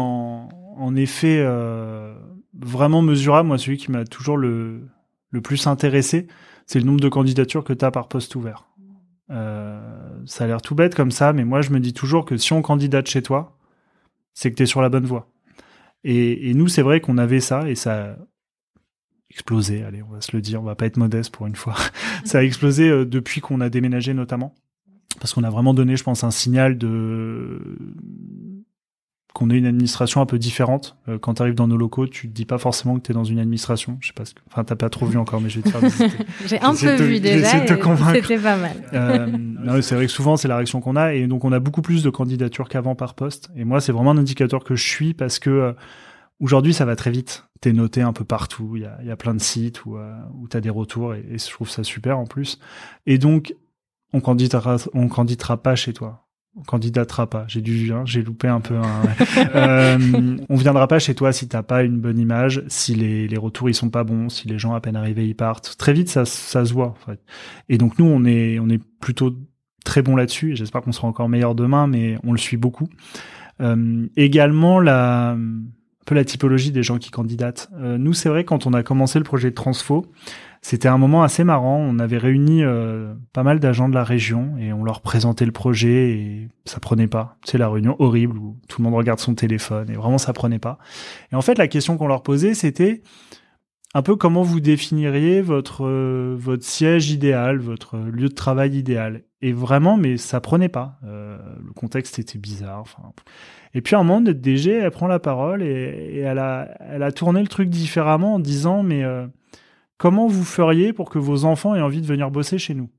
en 0.77 0.95
effet, 0.95 1.39
euh, 1.39 2.13
vraiment 2.53 3.01
mesurable, 3.01 3.47
moi, 3.47 3.57
celui 3.57 3.77
qui 3.77 3.91
m'a 3.91 4.05
toujours 4.05 4.37
le, 4.37 4.87
le 5.31 5.41
plus 5.41 5.67
intéressé, 5.67 6.27
c'est 6.67 6.79
le 6.79 6.85
nombre 6.85 6.99
de 6.99 7.09
candidatures 7.09 7.63
que 7.63 7.73
tu 7.73 7.83
as 7.83 7.91
par 7.91 8.09
poste 8.09 8.35
ouvert. 8.35 8.67
Euh, 9.31 9.79
ça 10.25 10.43
a 10.43 10.47
l'air 10.47 10.61
tout 10.61 10.75
bête 10.75 10.95
comme 10.95 11.11
ça, 11.11 11.33
mais 11.33 11.45
moi, 11.45 11.61
je 11.61 11.71
me 11.71 11.79
dis 11.79 11.93
toujours 11.93 12.25
que 12.25 12.37
si 12.37 12.53
on 12.53 12.61
candidate 12.61 13.07
chez 13.07 13.21
toi, 13.21 13.57
c'est 14.33 14.51
que 14.51 14.55
tu 14.55 14.63
es 14.63 14.67
sur 14.67 14.81
la 14.81 14.89
bonne 14.89 15.05
voie. 15.05 15.31
Et, 16.03 16.53
nous, 16.53 16.67
c'est 16.67 16.81
vrai 16.81 17.01
qu'on 17.01 17.17
avait 17.17 17.39
ça, 17.39 17.69
et 17.69 17.75
ça 17.75 18.11
a 18.11 18.15
explosé, 19.29 19.83
allez, 19.83 20.03
on 20.03 20.09
va 20.09 20.21
se 20.21 20.35
le 20.35 20.41
dire, 20.41 20.61
on 20.61 20.65
va 20.65 20.75
pas 20.75 20.85
être 20.85 20.97
modeste 20.97 21.33
pour 21.33 21.47
une 21.47 21.55
fois. 21.55 21.75
ça 22.25 22.39
a 22.39 22.43
explosé 22.43 22.89
euh, 22.89 23.05
depuis 23.05 23.41
qu'on 23.41 23.61
a 23.61 23.69
déménagé 23.69 24.13
notamment. 24.13 24.53
Parce 25.19 25.33
qu'on 25.33 25.43
a 25.43 25.49
vraiment 25.49 25.73
donné, 25.73 25.97
je 25.97 26.03
pense, 26.03 26.23
un 26.23 26.31
signal 26.31 26.77
de 26.77 27.59
qu'on 29.37 29.51
ait 29.51 29.57
une 29.57 29.67
administration 29.67 30.19
un 30.19 30.25
peu 30.25 30.39
différente. 30.39 30.97
Euh, 31.07 31.19
quand 31.19 31.35
tu 31.35 31.43
arrives 31.43 31.53
dans 31.53 31.67
nos 31.67 31.77
locaux, 31.77 32.07
tu 32.07 32.27
te 32.27 32.33
dis 32.33 32.45
pas 32.45 32.57
forcément 32.57 32.97
que 32.97 33.01
tu 33.01 33.11
es 33.11 33.13
dans 33.13 33.23
une 33.23 33.37
administration. 33.37 33.95
Je 34.01 34.07
sais 34.07 34.13
pas, 34.13 34.25
ce 34.25 34.33
que... 34.33 34.39
enfin 34.47 34.63
t'as 34.63 34.75
pas 34.75 34.89
trop 34.89 35.05
vu 35.05 35.19
encore, 35.19 35.41
mais 35.41 35.49
je 35.51 35.59
vais 35.59 35.61
te 35.61 35.69
faire 35.69 35.79
visiter. 35.79 36.09
J'ai 36.47 36.59
un 36.59 36.73
peu 36.73 36.95
vu 36.95 37.19
déjà. 37.19 37.67
C'était 38.15 38.39
pas 38.39 38.57
mal. 38.57 38.75
Euh, 38.93 39.81
c'est 39.83 39.93
vrai 39.93 40.07
que 40.07 40.11
souvent 40.11 40.37
c'est 40.37 40.47
la 40.47 40.55
réaction 40.55 40.81
qu'on 40.81 40.95
a, 40.95 41.13
et 41.13 41.27
donc 41.27 41.45
on 41.45 41.51
a 41.51 41.59
beaucoup 41.59 41.83
plus 41.83 42.01
de 42.01 42.09
candidatures 42.09 42.67
qu'avant 42.67 42.95
par 42.95 43.13
poste. 43.13 43.51
Et 43.55 43.63
moi, 43.63 43.79
c'est 43.79 43.91
vraiment 43.91 44.09
un 44.09 44.17
indicateur 44.17 44.63
que 44.63 44.75
je 44.75 44.87
suis 44.87 45.13
parce 45.13 45.37
que 45.37 45.51
euh, 45.51 45.73
aujourd'hui 46.39 46.73
ça 46.73 46.85
va 46.85 46.95
très 46.95 47.11
vite. 47.11 47.43
T'es 47.61 47.73
noté 47.73 48.01
un 48.01 48.13
peu 48.13 48.25
partout. 48.25 48.71
Il 48.75 48.81
y 48.81 48.85
a, 48.85 48.97
y 49.03 49.11
a, 49.11 49.17
plein 49.17 49.35
de 49.35 49.41
sites 49.41 49.85
où, 49.85 49.97
euh, 49.97 50.15
où 50.33 50.47
t'as 50.47 50.61
des 50.61 50.71
retours, 50.71 51.13
et, 51.13 51.23
et 51.29 51.37
je 51.37 51.51
trouve 51.51 51.69
ça 51.69 51.83
super 51.83 52.17
en 52.17 52.25
plus. 52.25 52.57
Et 53.05 53.19
donc 53.19 53.53
on 54.13 54.19
candidatera, 54.19 54.77
on 54.95 55.07
candidatera 55.09 55.57
pas 55.61 55.75
chez 55.75 55.93
toi 55.93 56.26
candidatera 56.65 57.29
pas. 57.29 57.45
J'ai 57.47 57.61
dû, 57.61 57.91
hein, 57.91 58.03
j'ai 58.05 58.23
loupé 58.23 58.47
un 58.47 58.59
peu. 58.59 58.75
Hein, 58.75 59.03
euh, 59.55 60.37
on 60.49 60.55
viendra 60.55 60.87
pas 60.87 60.99
chez 60.99 61.15
toi 61.15 61.31
si 61.31 61.47
t'as 61.47 61.63
pas 61.63 61.83
une 61.83 61.99
bonne 61.99 62.19
image, 62.19 62.63
si 62.67 62.95
les, 62.95 63.27
les 63.27 63.37
retours 63.37 63.69
ils 63.69 63.73
sont 63.73 63.89
pas 63.89 64.03
bons, 64.03 64.29
si 64.29 64.47
les 64.47 64.57
gens 64.57 64.73
à 64.73 64.81
peine 64.81 64.95
arrivés 64.95 65.27
ils 65.27 65.35
partent. 65.35 65.75
Très 65.77 65.93
vite 65.93 66.09
ça, 66.09 66.25
ça 66.25 66.65
se 66.65 66.73
voit. 66.73 66.87
En 66.87 67.11
fait. 67.11 67.19
Et 67.69 67.77
donc 67.77 67.99
nous 67.99 68.05
on 68.05 68.25
est 68.25 68.59
on 68.59 68.69
est 68.69 68.81
plutôt 68.99 69.33
très 69.83 70.01
bon 70.01 70.15
là-dessus. 70.15 70.55
J'espère 70.55 70.81
qu'on 70.81 70.91
sera 70.91 71.07
encore 71.07 71.29
meilleur 71.29 71.55
demain, 71.55 71.87
mais 71.87 72.17
on 72.23 72.31
le 72.31 72.37
suit 72.37 72.57
beaucoup. 72.57 72.89
Euh, 73.61 74.07
également 74.15 74.79
la 74.79 75.31
un 75.31 76.09
peu 76.09 76.15
la 76.15 76.23
typologie 76.23 76.71
des 76.71 76.83
gens 76.83 76.99
qui 76.99 77.11
candidatent. 77.11 77.69
Euh, 77.79 77.97
nous 77.97 78.13
c'est 78.13 78.29
vrai 78.29 78.45
quand 78.45 78.65
on 78.65 78.73
a 78.73 78.81
commencé 78.81 79.19
le 79.19 79.25
projet 79.25 79.49
de 79.49 79.55
Transfo, 79.55 80.05
c'était 80.61 80.87
un 80.87 80.97
moment 80.97 81.23
assez 81.23 81.43
marrant. 81.43 81.77
On 81.77 81.99
avait 81.99 82.17
réuni 82.17 82.63
euh, 82.63 83.13
pas 83.33 83.43
mal 83.43 83.59
d'agents 83.59 83.89
de 83.89 83.93
la 83.93 84.03
région 84.03 84.57
et 84.59 84.73
on 84.73 84.83
leur 84.83 85.01
présentait 85.01 85.45
le 85.45 85.51
projet 85.51 86.11
et 86.11 86.47
ça 86.65 86.79
prenait 86.79 87.07
pas. 87.07 87.37
C'est 87.45 87.57
la 87.57 87.69
réunion 87.69 87.95
horrible 87.99 88.37
où 88.37 88.57
tout 88.67 88.81
le 88.81 88.89
monde 88.89 88.97
regarde 88.97 89.19
son 89.19 89.35
téléphone 89.35 89.89
et 89.89 89.95
vraiment 89.95 90.17
ça 90.17 90.33
prenait 90.33 90.59
pas. 90.59 90.77
Et 91.31 91.35
en 91.35 91.41
fait, 91.41 91.57
la 91.57 91.67
question 91.67 91.97
qu'on 91.97 92.07
leur 92.07 92.23
posait, 92.23 92.53
c'était 92.53 93.01
un 93.93 94.01
peu 94.01 94.15
comment 94.15 94.43
vous 94.43 94.59
définiriez 94.59 95.41
votre 95.41 95.85
euh, 95.85 96.35
votre 96.37 96.63
siège 96.63 97.11
idéal, 97.11 97.57
votre 97.59 97.97
lieu 97.97 98.29
de 98.29 98.33
travail 98.33 98.77
idéal. 98.77 99.23
Et 99.41 99.53
vraiment, 99.53 99.97
mais 99.97 100.17
ça 100.17 100.41
prenait 100.41 100.69
pas. 100.69 100.97
Euh, 101.05 101.37
le 101.63 101.71
contexte 101.73 102.17
était 102.17 102.39
bizarre. 102.39 102.79
Enfin. 102.81 103.03
Et 103.75 103.81
puis 103.81 103.95
un 103.95 104.03
moment, 104.03 104.19
notre 104.19 104.41
DG, 104.41 104.71
elle 104.71 104.91
prend 104.91 105.07
la 105.07 105.19
parole 105.19 105.61
et, 105.61 105.67
et, 105.67 106.19
elle 106.19 106.39
a 106.39 106.69
elle 106.79 107.03
a 107.03 107.11
tourné 107.11 107.41
le 107.41 107.47
truc 107.47 107.69
différemment 107.69 108.35
en 108.35 108.39
disant 108.39 108.81
mais 108.81 109.03
comment 109.97 110.27
vous 110.27 110.43
feriez 110.43 110.93
pour 110.93 111.09
que 111.09 111.19
vos 111.19 111.45
enfants 111.45 111.75
aient 111.75 111.81
envie 111.81 112.01
de 112.01 112.07
venir 112.07 112.31
bosser 112.31 112.57
chez 112.57 112.73
nous? 112.73 112.89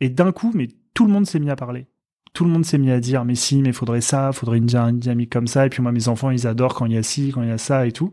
Et 0.00 0.08
d'un 0.08 0.32
coup, 0.32 0.50
mais 0.54 0.68
tout 0.92 1.06
le 1.06 1.12
monde 1.12 1.26
s'est 1.26 1.38
mis 1.38 1.50
à 1.50 1.56
parler. 1.56 1.86
Tout 2.32 2.44
le 2.44 2.50
monde 2.50 2.64
s'est 2.64 2.78
mis 2.78 2.90
à 2.90 2.98
dire, 2.98 3.24
mais 3.24 3.36
si, 3.36 3.62
mais 3.62 3.72
faudrait 3.72 4.00
ça, 4.00 4.32
faudrait 4.32 4.58
une, 4.58 4.66
dynamique 4.66 5.30
comme 5.30 5.46
ça. 5.46 5.66
Et 5.66 5.70
puis 5.70 5.82
moi, 5.82 5.92
mes 5.92 6.08
enfants, 6.08 6.30
ils 6.30 6.46
adorent 6.46 6.74
quand 6.74 6.86
il 6.86 6.92
y 6.92 6.98
a 6.98 7.02
ci, 7.02 7.30
quand 7.32 7.42
il 7.42 7.48
y 7.48 7.52
a 7.52 7.58
ça 7.58 7.86
et 7.86 7.92
tout. 7.92 8.12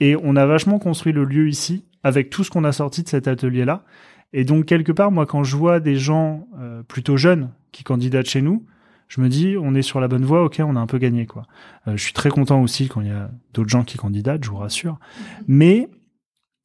Et 0.00 0.16
on 0.20 0.34
a 0.34 0.44
vachement 0.46 0.80
construit 0.80 1.12
le 1.12 1.24
lieu 1.24 1.48
ici 1.48 1.84
avec 2.02 2.30
tout 2.30 2.42
ce 2.42 2.50
qu'on 2.50 2.64
a 2.64 2.72
sorti 2.72 3.04
de 3.04 3.08
cet 3.08 3.28
atelier-là. 3.28 3.84
Et 4.32 4.44
donc, 4.44 4.64
quelque 4.64 4.90
part, 4.90 5.12
moi, 5.12 5.26
quand 5.26 5.44
je 5.44 5.56
vois 5.56 5.78
des 5.78 5.96
gens 5.96 6.48
euh, 6.58 6.82
plutôt 6.82 7.16
jeunes 7.16 7.50
qui 7.70 7.84
candidatent 7.84 8.28
chez 8.28 8.42
nous, 8.42 8.66
je 9.06 9.20
me 9.20 9.28
dis, 9.28 9.56
on 9.60 9.74
est 9.74 9.82
sur 9.82 10.00
la 10.00 10.08
bonne 10.08 10.24
voie, 10.24 10.42
ok, 10.42 10.60
on 10.64 10.74
a 10.74 10.80
un 10.80 10.86
peu 10.86 10.98
gagné, 10.98 11.26
quoi. 11.26 11.46
Euh, 11.86 11.96
je 11.96 12.02
suis 12.02 12.14
très 12.14 12.30
content 12.30 12.62
aussi 12.62 12.88
quand 12.88 13.02
il 13.02 13.08
y 13.08 13.10
a 13.10 13.30
d'autres 13.52 13.68
gens 13.68 13.84
qui 13.84 13.98
candidatent, 13.98 14.42
je 14.42 14.50
vous 14.50 14.56
rassure. 14.56 14.98
Mais 15.46 15.90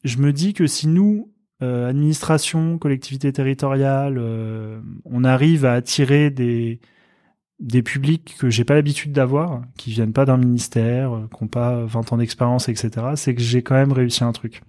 je 0.04 0.18
me 0.18 0.34
dis 0.34 0.54
que 0.54 0.68
si 0.68 0.88
nous, 0.88 1.32
euh, 1.64 1.90
administration, 1.90 2.78
collectivité 2.78 3.34
territoriale, 3.34 4.18
euh, 4.20 4.80
on 5.06 5.24
arrive 5.24 5.66
à 5.66 5.74
attirer 5.74 6.30
des 6.30 6.80
publics 7.84 8.36
que 8.38 8.50
j'ai 8.52 8.64
pas 8.64 8.76
l'habitude 8.76 9.12
d'avoir, 9.12 9.64
qui 9.76 9.90
viennent 9.92 10.14
pas 10.14 10.26
d'un 10.26 10.38
ministère, 10.38 11.16
euh, 11.16 11.28
qui 11.36 11.44
n'ont 11.44 11.48
pas 11.48 11.84
20 11.86 12.14
ans 12.14 12.18
d'expérience, 12.18 12.70
etc. 12.70 13.08
C'est 13.16 13.34
que 13.34 13.42
j'ai 13.42 13.64
quand 13.64 13.74
même 13.76 13.92
réussi 13.92 14.24
un 14.24 14.32
truc. 14.32 14.62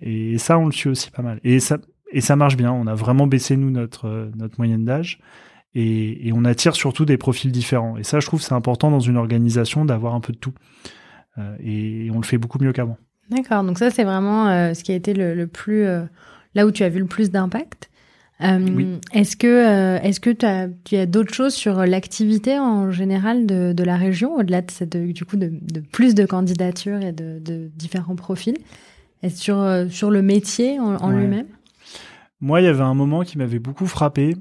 Et 0.00 0.38
ça, 0.38 0.56
on 0.56 0.66
le 0.66 0.72
suit 0.72 0.88
aussi 0.88 1.10
pas 1.10 1.22
mal. 1.22 1.40
Et 1.42 1.58
ça 1.58 1.78
et 2.12 2.20
ça 2.20 2.36
marche 2.36 2.56
bien. 2.56 2.70
On 2.72 2.86
a 2.86 2.94
vraiment 2.94 3.26
baissé 3.26 3.56
nous 3.56 3.70
notre 3.70 4.30
notre 4.36 4.54
moyenne 4.58 4.84
d'âge. 4.84 5.18
Et, 5.74 6.30
on 6.34 6.44
attire 6.44 6.76
surtout 6.76 7.04
des 7.04 7.16
profils 7.16 7.50
différents. 7.50 7.96
Et 7.96 8.04
ça, 8.04 8.20
je 8.20 8.26
trouve, 8.26 8.40
c'est 8.40 8.52
important 8.52 8.90
dans 8.90 9.00
une 9.00 9.16
organisation 9.16 9.84
d'avoir 9.84 10.14
un 10.14 10.20
peu 10.20 10.32
de 10.32 10.38
tout. 10.38 10.54
Et 11.60 12.08
on 12.12 12.20
le 12.20 12.24
fait 12.24 12.38
beaucoup 12.38 12.58
mieux 12.60 12.72
qu'avant. 12.72 12.98
D'accord, 13.32 13.64
donc 13.64 13.78
ça 13.78 13.90
c'est 13.90 14.04
vraiment 14.04 14.48
euh, 14.48 14.74
ce 14.74 14.84
qui 14.84 14.92
a 14.92 14.94
été 14.94 15.14
le, 15.14 15.34
le 15.34 15.46
plus 15.46 15.84
euh, 15.84 16.02
là 16.54 16.66
où 16.66 16.70
tu 16.70 16.82
as 16.82 16.88
vu 16.88 16.98
le 16.98 17.06
plus 17.06 17.30
d'impact. 17.30 17.90
Euh, 18.42 18.58
oui. 18.74 18.98
Est-ce 19.12 19.36
que 19.36 19.98
est-ce 20.02 20.18
que 20.18 20.30
as, 20.44 20.68
tu 20.84 20.96
as 20.96 21.06
d'autres 21.06 21.32
choses 21.32 21.54
sur 21.54 21.86
l'activité 21.86 22.58
en 22.58 22.90
général 22.90 23.46
de, 23.46 23.72
de 23.72 23.84
la 23.84 23.96
région 23.96 24.34
au-delà 24.34 24.62
de 24.62 24.70
cette 24.70 24.96
du 24.96 25.24
coup 25.24 25.36
de, 25.36 25.50
de, 25.62 25.80
plus 25.80 26.14
de 26.14 26.26
candidatures 26.26 27.00
et 27.00 27.12
de, 27.12 27.38
de 27.38 27.70
différents 27.76 28.16
profils? 28.16 28.58
Est-ce 29.22 29.40
sur 29.40 29.86
sur 29.90 30.10
le 30.10 30.22
métier 30.22 30.80
en, 30.80 30.96
en 30.96 31.12
ouais. 31.12 31.20
lui-même? 31.20 31.46
Moi, 32.40 32.60
il 32.60 32.64
y 32.64 32.68
avait 32.68 32.82
un 32.82 32.94
moment 32.94 33.22
qui 33.22 33.38
m'avait 33.38 33.60
beaucoup 33.60 33.86
frappé. 33.86 34.34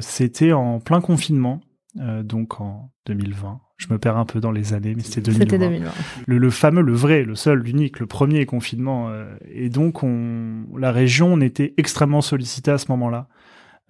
C'était 0.00 0.52
en 0.52 0.78
plein 0.78 1.00
confinement, 1.00 1.60
donc 1.96 2.60
en 2.60 2.92
2020 3.06 3.60
je 3.78 3.86
me 3.90 3.98
perds 3.98 4.16
un 4.16 4.24
peu 4.24 4.40
dans 4.40 4.50
les 4.50 4.74
années, 4.74 4.94
mais 4.94 5.02
c'était 5.02 5.20
2020. 5.20 5.44
C'était 5.44 5.58
2020. 5.58 5.90
Le, 6.26 6.38
le, 6.38 6.50
fameux, 6.50 6.82
le 6.82 6.92
vrai, 6.92 7.22
le 7.22 7.36
seul, 7.36 7.60
l'unique, 7.60 8.00
le 8.00 8.06
premier 8.06 8.44
confinement. 8.44 9.08
Euh, 9.08 9.24
et 9.50 9.70
donc, 9.70 10.02
on, 10.02 10.64
la 10.76 10.92
région, 10.92 11.32
on 11.32 11.40
était 11.40 11.74
extrêmement 11.76 12.20
sollicité 12.20 12.72
à 12.72 12.78
ce 12.78 12.86
moment-là. 12.90 13.28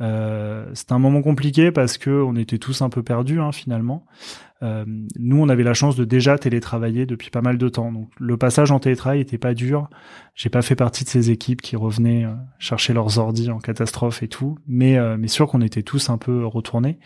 Euh, 0.01 0.67
c'était 0.75 0.93
un 0.93 0.99
moment 0.99 1.23
compliqué 1.23 1.73
parce 1.73 1.99
que 1.99 2.11
on 2.11 2.37
était 2.37 2.59
tous 2.59 2.83
un 2.83 2.89
peu 2.89 3.03
perdus 3.03 3.41
hein, 3.41 3.51
finalement. 3.51 4.07
Euh, 4.63 4.85
nous, 5.19 5.41
on 5.41 5.49
avait 5.49 5.63
la 5.63 5.75
chance 5.75 5.97
de 5.97 6.05
déjà 6.05 6.37
télétravailler 6.37 7.07
depuis 7.07 7.31
pas 7.31 7.43
mal 7.43 7.59
de 7.59 7.69
temps, 7.69 7.93
donc 7.93 8.11
le 8.19 8.37
passage 8.37 8.73
en 8.73 8.81
télétravail 8.81 9.21
était 9.21 9.39
pas 9.39 9.55
dur. 9.55 9.89
J'ai 10.35 10.51
pas 10.51 10.63
fait 10.63 10.75
partie 10.75 11.05
de 11.05 11.09
ces 11.09 11.31
équipes 11.31 11.63
qui 11.63 11.77
revenaient 11.77 12.25
euh, 12.25 12.35
chercher 12.59 12.93
leurs 12.93 13.19
ordis 13.19 13.51
en 13.51 13.59
catastrophe 13.59 14.23
et 14.23 14.29
tout, 14.29 14.59
mais 14.67 14.99
euh, 14.99 15.17
mais 15.19 15.29
sûr 15.29 15.47
qu'on 15.47 15.61
était 15.61 15.83
tous 15.83 16.11
un 16.11 16.19
peu 16.19 16.45
retournés. 16.45 16.99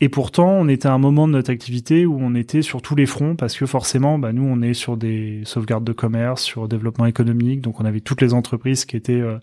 Et 0.00 0.08
pourtant, 0.08 0.50
on 0.50 0.68
était 0.68 0.86
à 0.86 0.92
un 0.92 0.98
moment 0.98 1.26
de 1.26 1.32
notre 1.32 1.50
activité 1.50 2.06
où 2.06 2.18
on 2.20 2.36
était 2.36 2.62
sur 2.62 2.82
tous 2.82 2.94
les 2.94 3.06
fronts 3.06 3.34
parce 3.34 3.56
que 3.56 3.66
forcément, 3.66 4.18
bah, 4.18 4.32
nous, 4.32 4.44
on 4.44 4.62
est 4.62 4.74
sur 4.74 4.96
des 4.96 5.42
sauvegardes 5.44 5.84
de 5.84 5.92
commerce, 5.92 6.42
sur 6.42 6.62
le 6.62 6.68
développement 6.68 7.06
économique. 7.06 7.62
Donc, 7.62 7.80
on 7.80 7.84
avait 7.84 8.00
toutes 8.00 8.20
les 8.20 8.32
entreprises 8.32 8.84
qui 8.84 8.96
étaient 8.96 9.20
euh, 9.20 9.38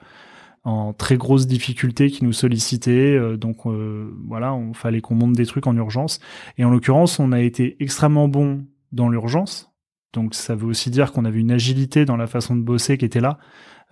en 0.64 0.94
très 0.94 1.18
grosse 1.18 1.46
difficulté, 1.46 2.10
qui 2.10 2.24
nous 2.24 2.32
sollicitaient. 2.32 3.18
Euh, 3.18 3.36
donc, 3.36 3.66
euh, 3.66 4.10
voilà, 4.26 4.54
on 4.54 4.74
fallait 4.74 5.02
qu'on 5.02 5.16
monte 5.16 5.34
des 5.34 5.46
trucs 5.46 5.68
en 5.68 5.76
urgence. 5.76 6.22
Et 6.58 6.64
en 6.64 6.70
l'occurrence, 6.70 7.20
on 7.20 7.34
a 7.34 7.42
été 7.42 7.76
extrêmement 7.82 8.30
bon 8.30 8.66
dans 8.94 9.10
l'urgence. 9.10 9.74
Donc, 10.14 10.36
ça 10.36 10.56
veut 10.56 10.68
aussi 10.68 10.90
dire 10.90 11.12
qu'on 11.12 11.26
avait 11.26 11.42
une 11.42 11.52
agilité 11.52 12.06
dans 12.06 12.16
la 12.16 12.28
façon 12.28 12.56
de 12.56 12.62
bosser 12.62 12.98
qui 12.98 13.04
était 13.04 13.20
là. 13.20 13.40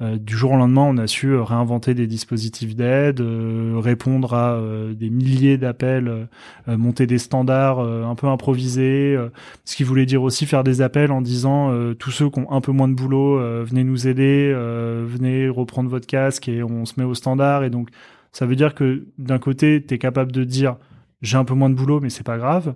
Euh, 0.02 0.18
du 0.18 0.36
jour 0.36 0.52
au 0.54 0.58
lendemain, 0.58 0.82
on 0.82 0.98
a 0.98 1.06
su 1.06 1.28
euh, 1.28 1.44
réinventer 1.44 1.94
des 1.94 2.08
dispositifs 2.08 2.76
d'aide, 2.76 3.22
euh, 3.22 3.76
répondre 3.78 4.34
à 4.34 4.60
des 4.94 5.10
milliers 5.10 5.58
d'appels, 5.58 6.28
monter 6.68 7.06
des 7.08 7.18
standards 7.18 7.80
un 7.80 8.16
peu 8.16 8.28
improvisés, 8.28 9.18
ce 9.66 9.76
qui 9.76 9.84
voulait 9.84 10.06
dire 10.06 10.24
aussi 10.24 10.46
faire 10.46 10.64
des 10.64 10.82
appels 10.82 11.12
en 11.12 11.22
disant 11.22 11.72
tous 11.96 12.12
ceux 12.12 12.30
qui 12.30 12.40
ont 12.40 12.52
un 12.52 12.62
peu 12.62 12.72
moins 12.72 12.88
de 12.88 12.94
boulot, 12.94 13.38
venez 13.64 13.84
nous 13.84 14.08
aider, 14.08 14.54
venez 14.54 15.50
reprendre 15.50 15.90
votre 15.90 16.08
casque 16.08 16.48
et 16.48 16.64
on 16.64 16.86
se 16.86 16.94
met 16.98 17.06
au 17.06 17.14
standard. 17.14 17.64
Et 17.64 17.70
donc, 17.70 17.90
ça 18.32 18.46
veut 18.46 18.56
dire 18.56 18.76
que 18.76 19.06
d'un 19.18 19.40
côté, 19.40 19.84
tu 19.86 19.96
es 19.96 19.98
capable 19.98 20.32
de 20.32 20.44
dire 20.44 20.78
j'ai 21.22 21.38
un 21.38 21.46
peu 21.46 21.54
moins 21.54 21.70
de 21.70 21.76
boulot, 21.76 22.00
mais 22.00 22.10
c'est 22.10 22.24
pas 22.24 22.38
grave. 22.38 22.76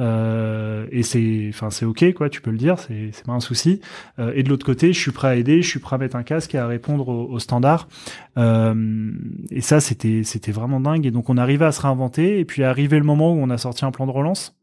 Euh, 0.00 0.86
et 0.90 1.02
c'est, 1.02 1.46
enfin, 1.48 1.70
c'est 1.70 1.84
ok, 1.84 2.12
quoi. 2.14 2.28
Tu 2.28 2.40
peux 2.40 2.50
le 2.50 2.58
dire, 2.58 2.78
c'est, 2.78 3.10
c'est 3.12 3.24
pas 3.24 3.32
un 3.32 3.40
souci. 3.40 3.80
Euh, 4.18 4.32
et 4.34 4.42
de 4.42 4.48
l'autre 4.48 4.66
côté, 4.66 4.92
je 4.92 4.98
suis 4.98 5.10
prêt 5.10 5.28
à 5.28 5.36
aider, 5.36 5.62
je 5.62 5.68
suis 5.68 5.80
prêt 5.80 5.96
à 5.96 5.98
mettre 5.98 6.16
un 6.16 6.22
casque 6.22 6.54
et 6.54 6.58
à 6.58 6.66
répondre 6.66 7.08
aux, 7.08 7.38
standards. 7.38 7.88
Euh, 8.36 9.12
et 9.50 9.60
ça, 9.60 9.80
c'était, 9.80 10.22
c'était 10.24 10.52
vraiment 10.52 10.80
dingue. 10.80 11.06
Et 11.06 11.10
donc, 11.10 11.30
on 11.30 11.36
arrivait 11.36 11.66
à 11.66 11.72
se 11.72 11.82
réinventer. 11.82 12.38
Et 12.38 12.44
puis, 12.44 12.64
arrivé 12.64 12.98
le 12.98 13.04
moment 13.04 13.32
où 13.32 13.38
on 13.38 13.50
a 13.50 13.58
sorti 13.58 13.84
un 13.84 13.90
plan 13.90 14.06
de 14.06 14.12
relance. 14.12 14.54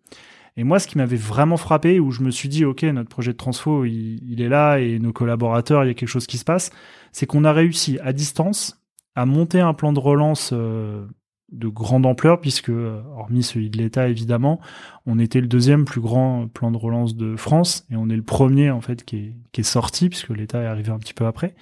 Et 0.57 0.63
moi, 0.63 0.79
ce 0.79 0.87
qui 0.87 0.97
m'avait 0.97 1.17
vraiment 1.17 1.57
frappé, 1.57 1.99
où 1.99 2.11
je 2.11 2.21
me 2.21 2.31
suis 2.31 2.47
dit, 2.47 2.63
ok, 2.63 2.83
notre 2.83 3.09
projet 3.09 3.33
de 3.33 3.37
transfo, 3.37 3.83
il, 3.83 4.21
il 4.25 4.41
est 4.41 4.47
là, 4.47 4.79
et 4.79 4.99
nos 4.99 5.11
collaborateurs, 5.11 5.83
il 5.83 5.87
y 5.87 5.91
a 5.91 5.93
quelque 5.93 6.07
chose 6.07 6.27
qui 6.27 6.37
se 6.37 6.45
passe, 6.45 6.71
c'est 7.11 7.25
qu'on 7.25 7.43
a 7.43 7.51
réussi 7.51 7.99
à 8.01 8.13
distance 8.13 8.81
à 9.15 9.25
monter 9.25 9.61
un 9.61 9.73
plan 9.73 9.93
de 9.93 9.99
relance 9.99 10.51
euh, 10.53 11.05
de 11.51 11.67
grande 11.67 12.05
ampleur, 12.05 12.41
puisque, 12.41 12.69
euh, 12.69 13.01
hormis 13.15 13.43
celui 13.43 13.69
de 13.69 13.77
l'État 13.77 14.07
évidemment, 14.07 14.59
on 15.05 15.19
était 15.19 15.41
le 15.41 15.47
deuxième 15.47 15.85
plus 15.85 16.01
grand 16.01 16.47
plan 16.47 16.71
de 16.71 16.77
relance 16.77 17.15
de 17.15 17.35
France, 17.35 17.85
et 17.91 17.95
on 17.95 18.09
est 18.09 18.15
le 18.15 18.23
premier 18.23 18.71
en 18.71 18.81
fait 18.81 19.03
qui 19.05 19.33
est, 19.53 19.63
sorti, 19.63 20.09
puisque 20.09 20.29
l'État 20.29 20.61
est 20.61 20.65
arrivé 20.65 20.91
un 20.91 20.99
petit 20.99 21.13
peu 21.13 21.25
après. 21.25 21.55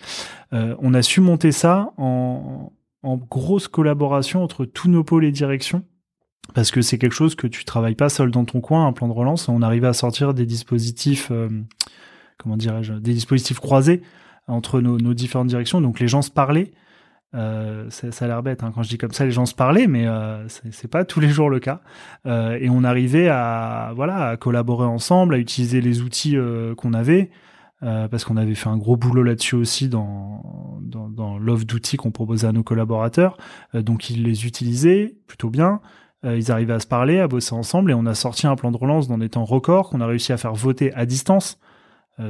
Euh, 0.53 0.75
on 0.79 0.93
a 0.93 1.01
su 1.01 1.21
monter 1.21 1.51
ça 1.51 1.93
en, 1.97 2.71
en 3.03 3.17
grosse 3.17 3.67
collaboration 3.67 4.43
entre 4.43 4.65
tous 4.65 4.89
nos 4.89 5.03
pôles 5.03 5.25
et 5.25 5.31
directions, 5.31 5.83
parce 6.53 6.71
que 6.71 6.81
c'est 6.81 6.97
quelque 6.97 7.13
chose 7.13 7.35
que 7.35 7.47
tu 7.47 7.65
travailles 7.65 7.95
pas 7.95 8.09
seul 8.09 8.31
dans 8.31 8.45
ton 8.45 8.61
coin, 8.61 8.87
un 8.87 8.93
plan 8.93 9.07
de 9.07 9.13
relance. 9.13 9.49
On 9.49 9.61
arrivait 9.61 9.87
à 9.87 9.93
sortir 9.93 10.33
des 10.33 10.45
dispositifs, 10.45 11.29
euh, 11.31 11.49
comment 12.37 12.57
dirais-je, 12.57 12.93
des 12.93 13.13
dispositifs 13.13 13.59
croisés 13.59 14.01
entre 14.47 14.81
nos, 14.81 14.97
nos 14.97 15.13
différentes 15.13 15.47
directions, 15.47 15.81
donc 15.81 15.99
les 15.99 16.07
gens 16.07 16.21
se 16.21 16.31
parlaient. 16.31 16.71
Euh, 17.35 17.89
ça, 17.89 18.25
a 18.25 18.27
l'air 18.27 18.43
bête 18.43 18.63
hein, 18.63 18.71
quand 18.73 18.83
je 18.83 18.89
dis 18.89 18.97
comme 18.97 19.11
ça, 19.11 19.25
les 19.25 19.31
gens 19.31 19.45
se 19.45 19.55
parlaient, 19.55 19.87
mais 19.87 20.07
euh, 20.07 20.47
c'est 20.47 20.87
pas 20.87 21.03
tous 21.03 21.19
les 21.19 21.29
jours 21.29 21.49
le 21.49 21.59
cas. 21.59 21.81
Euh, 22.25 22.57
et 22.59 22.69
on 22.69 22.83
arrivait 22.83 23.27
à 23.27 23.91
voilà 23.95 24.29
à 24.29 24.37
collaborer 24.37 24.85
ensemble, 24.85 25.35
à 25.35 25.37
utiliser 25.37 25.81
les 25.81 26.01
outils 26.01 26.37
euh, 26.37 26.75
qu'on 26.75 26.93
avait, 26.93 27.31
parce 27.81 28.23
qu'on 28.23 28.37
avait 28.37 28.55
fait 28.55 28.69
un 28.69 28.77
gros 28.77 28.95
boulot 28.95 29.23
là-dessus 29.23 29.55
aussi 29.55 29.89
dans 29.89 30.79
dans, 30.81 31.09
dans 31.09 31.37
l'offre 31.37 31.65
d'outils 31.65 31.97
qu'on 31.97 32.11
proposait 32.11 32.47
à 32.47 32.53
nos 32.53 32.63
collaborateurs. 32.63 33.35
donc 33.73 34.09
ils 34.09 34.23
les 34.23 34.45
utilisaient 34.45 35.17
plutôt 35.27 35.49
bien. 35.49 35.81
ils 36.23 36.49
arrivaient 36.49 36.73
à 36.73 36.79
se 36.79 36.87
parler, 36.87 37.19
à 37.19 37.27
bosser 37.27 37.53
ensemble, 37.53 37.91
et 37.91 37.93
on 37.93 38.05
a 38.05 38.13
sorti 38.13 38.47
un 38.47 38.55
plan 38.55 38.71
de 38.71 38.77
relance 38.77 39.09
dans 39.09 39.17
des 39.17 39.27
temps 39.27 39.43
records 39.43 39.89
qu'on 39.89 39.99
a 39.99 40.05
réussi 40.05 40.31
à 40.31 40.37
faire 40.37 40.53
voter 40.53 40.93
à 40.93 41.05
distance. 41.05 41.59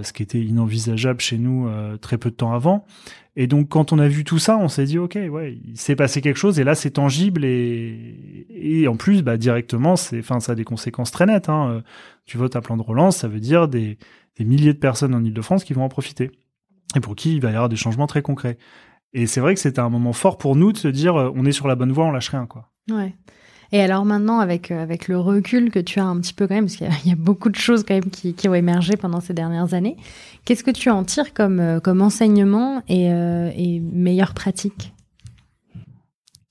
ce 0.01 0.11
qui 0.11 0.23
était 0.23 0.41
inenvisageable 0.41 1.19
chez 1.19 1.37
nous 1.37 1.69
très 2.01 2.17
peu 2.17 2.31
de 2.31 2.35
temps 2.35 2.53
avant. 2.53 2.87
Et 3.35 3.47
donc 3.47 3.69
quand 3.69 3.91
on 3.93 3.99
a 3.99 4.07
vu 4.07 4.23
tout 4.23 4.37
ça, 4.37 4.57
on 4.57 4.67
s'est 4.67 4.85
dit 4.85 4.99
ok, 4.99 5.17
ouais, 5.29 5.57
il 5.65 5.77
s'est 5.77 5.95
passé 5.95 6.21
quelque 6.21 6.37
chose 6.37 6.59
et 6.59 6.63
là 6.63 6.75
c'est 6.75 6.91
tangible 6.91 7.43
et 7.45 8.45
et 8.49 8.87
en 8.87 8.95
plus 8.95 9.23
bah 9.23 9.37
directement 9.37 9.95
c'est, 9.95 10.19
enfin 10.19 10.39
ça 10.39 10.51
a 10.51 10.55
des 10.55 10.63
conséquences 10.63 11.11
très 11.11 11.25
nettes. 11.25 11.49
Hein. 11.49 11.69
Euh, 11.69 11.81
tu 12.25 12.37
votes 12.37 12.55
un 12.55 12.61
plan 12.61 12.77
de 12.77 12.83
relance, 12.83 13.17
ça 13.17 13.27
veut 13.27 13.39
dire 13.39 13.67
des, 13.67 13.97
des 14.37 14.45
milliers 14.45 14.73
de 14.73 14.79
personnes 14.79 15.15
en 15.15 15.23
Ile-de-France 15.23 15.63
qui 15.63 15.73
vont 15.73 15.83
en 15.83 15.89
profiter 15.89 16.31
et 16.95 16.99
pour 16.99 17.15
qui 17.15 17.33
il 17.33 17.41
va 17.41 17.49
y 17.49 17.53
avoir 17.53 17.69
des 17.69 17.75
changements 17.75 18.07
très 18.07 18.21
concrets. 18.21 18.57
Et 19.13 19.25
c'est 19.25 19.41
vrai 19.41 19.55
que 19.55 19.59
c'était 19.59 19.79
un 19.79 19.89
moment 19.89 20.13
fort 20.13 20.37
pour 20.37 20.55
nous 20.55 20.71
de 20.71 20.77
se 20.77 20.87
dire 20.87 21.15
euh, 21.15 21.31
on 21.35 21.45
est 21.45 21.51
sur 21.51 21.67
la 21.67 21.75
bonne 21.75 21.91
voie, 21.91 22.05
on 22.05 22.11
lâche 22.11 22.29
rien 22.29 22.45
quoi. 22.45 22.71
Et 23.73 23.81
alors 23.81 24.05
maintenant, 24.05 24.39
avec, 24.39 24.71
euh, 24.71 24.81
avec 24.81 25.09
le 25.09 25.19
recul 25.19 25.71
que 25.71 25.79
tu 25.79 25.99
as 25.99 26.05
un 26.05 26.17
petit 26.21 26.33
peu 26.33 26.47
quand 26.47 26.55
même, 26.55 26.67
parce 26.67 26.77
qu'il 26.77 26.87
y, 27.09 27.11
a 27.11 27.17
beaucoup 27.17 27.49
de 27.49 27.55
choses 27.57 27.83
quand 27.83 27.95
même 27.95 28.09
qui, 28.09 28.33
qui 28.33 28.47
ont 28.47 28.53
émergé 28.53 28.95
pendant 28.95 29.19
ces 29.19 29.33
dernières 29.33 29.73
années, 29.73 29.97
qu'est-ce 30.45 30.63
que 30.63 30.71
tu 30.71 30.89
en 30.89 31.03
tires 31.03 31.33
comme, 31.33 31.59
euh, 31.59 31.79
comme 31.81 32.01
enseignement 32.01 32.81
et, 32.87 33.11
euh, 33.11 33.51
et 33.57 33.81
meilleure 33.81 34.33
pratique? 34.33 34.93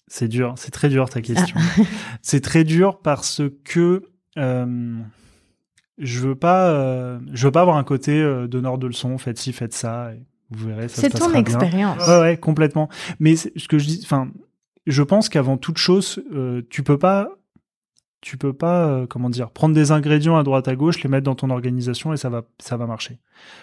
C'est 0.09 0.29
dur, 0.29 0.53
c'est 0.59 0.73
très 0.73 0.91
dur 0.91 1.09
ta 1.09 1.23
question. 1.23 1.57
Ah. 1.59 1.83
c'est 2.21 2.43
très 2.43 2.65
dur 2.65 2.99
parce 2.99 3.41
que 3.65 4.03
euh, 4.37 4.99
je 5.99 6.21
veux 6.21 6.35
pas, 6.35 6.71
euh, 6.71 7.19
je 7.33 7.47
veux 7.47 7.53
pas 7.53 7.63
avoir 7.63 7.77
un 7.77 7.85
côté 7.85 8.21
euh, 8.21 8.47
donneur 8.47 8.77
de 8.77 8.87
leçons, 8.87 9.17
faites 9.19 9.39
ci, 9.39 9.53
faites 9.53 9.73
ça. 9.73 10.13
Et 10.13 10.23
vous 10.51 10.69
verrez, 10.69 10.89
ça 10.89 11.01
C'est 11.01 11.11
ton 11.11 11.33
expérience. 11.33 12.07
Ouais, 12.07 12.21
ouais, 12.21 12.37
complètement. 12.37 12.89
Mais 13.21 13.37
ce 13.37 13.69
que 13.69 13.79
je 13.79 13.87
dis, 13.87 14.01
enfin, 14.05 14.29
je 14.87 15.03
pense 15.03 15.29
qu'avant 15.29 15.57
toute 15.57 15.79
chose, 15.79 16.23
euh, 16.33 16.63
tu 16.71 16.83
peux 16.83 16.99
pas, 16.99 17.29
tu 18.21 18.37
peux 18.37 18.53
pas, 18.53 18.87
euh, 18.87 19.07
comment 19.07 19.31
dire, 19.31 19.51
prendre 19.51 19.75
des 19.75 19.93
ingrédients 19.93 20.37
à 20.37 20.43
droite 20.43 20.69
à 20.69 20.77
gauche, 20.77 21.03
les 21.03 21.09
mettre 21.09 21.25
dans 21.25 21.35
ton 21.35 21.51
organisation 21.51 22.13
et 22.13 22.17
ça 22.17 22.31
va, 22.31 22.43
ça 22.59 22.77
va 22.77 22.87
marcher. 22.87 23.19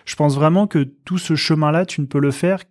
Je 0.05 0.15
pense 0.15 0.36
vraiment 0.36 0.67
que 0.67 0.84
tout 0.84 1.17
ce 1.17 1.36
chemin-là, 1.36 1.86
tu 1.86 2.01
ne 2.01 2.05
peux 2.05 2.20
le 2.20 2.32
faire 2.32 2.63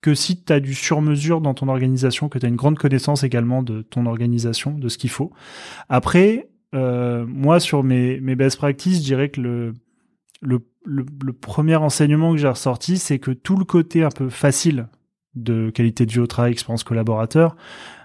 que 0.00 0.14
si 0.14 0.42
tu 0.42 0.52
as 0.52 0.60
du 0.60 0.74
sur-mesure 0.74 1.40
dans 1.40 1.54
ton 1.54 1.68
organisation, 1.68 2.28
que 2.28 2.38
tu 2.38 2.46
as 2.46 2.48
une 2.48 2.56
grande 2.56 2.78
connaissance 2.78 3.22
également 3.22 3.62
de 3.62 3.82
ton 3.82 4.06
organisation, 4.06 4.76
de 4.76 4.88
ce 4.88 4.98
qu'il 4.98 5.10
faut. 5.10 5.32
Après, 5.88 6.50
euh, 6.74 7.24
moi, 7.26 7.60
sur 7.60 7.84
mes, 7.84 8.20
mes 8.20 8.34
best 8.34 8.56
practices, 8.56 8.98
je 8.98 9.04
dirais 9.04 9.28
que 9.28 9.40
le, 9.40 9.74
le, 10.40 10.66
le, 10.84 11.06
le 11.24 11.32
premier 11.32 11.76
enseignement 11.76 12.32
que 12.32 12.38
j'ai 12.38 12.48
ressorti, 12.48 12.98
c'est 12.98 13.20
que 13.20 13.30
tout 13.30 13.56
le 13.56 13.64
côté 13.64 14.02
un 14.02 14.10
peu 14.10 14.28
facile 14.28 14.88
de 15.34 15.70
qualité 15.70 16.06
au 16.18 16.26
travail, 16.26 16.52
expérience 16.52 16.84
collaborateur, 16.84 17.56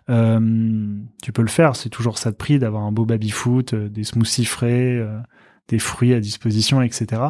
euh, 0.09 0.97
tu 1.21 1.32
peux 1.32 1.41
le 1.41 1.47
faire. 1.47 1.75
C'est 1.75 1.89
toujours 1.89 2.17
ça 2.17 2.32
de 2.32 2.36
prix 2.36 2.59
d'avoir 2.59 2.84
un 2.84 2.91
beau 2.91 3.05
baby-foot, 3.05 3.73
euh, 3.73 3.89
des 3.89 4.03
smoothies 4.03 4.45
frais, 4.45 4.95
euh, 4.95 5.19
des 5.67 5.80
fruits 5.80 6.13
à 6.13 6.19
disposition, 6.19 6.82
etc. 6.82 7.21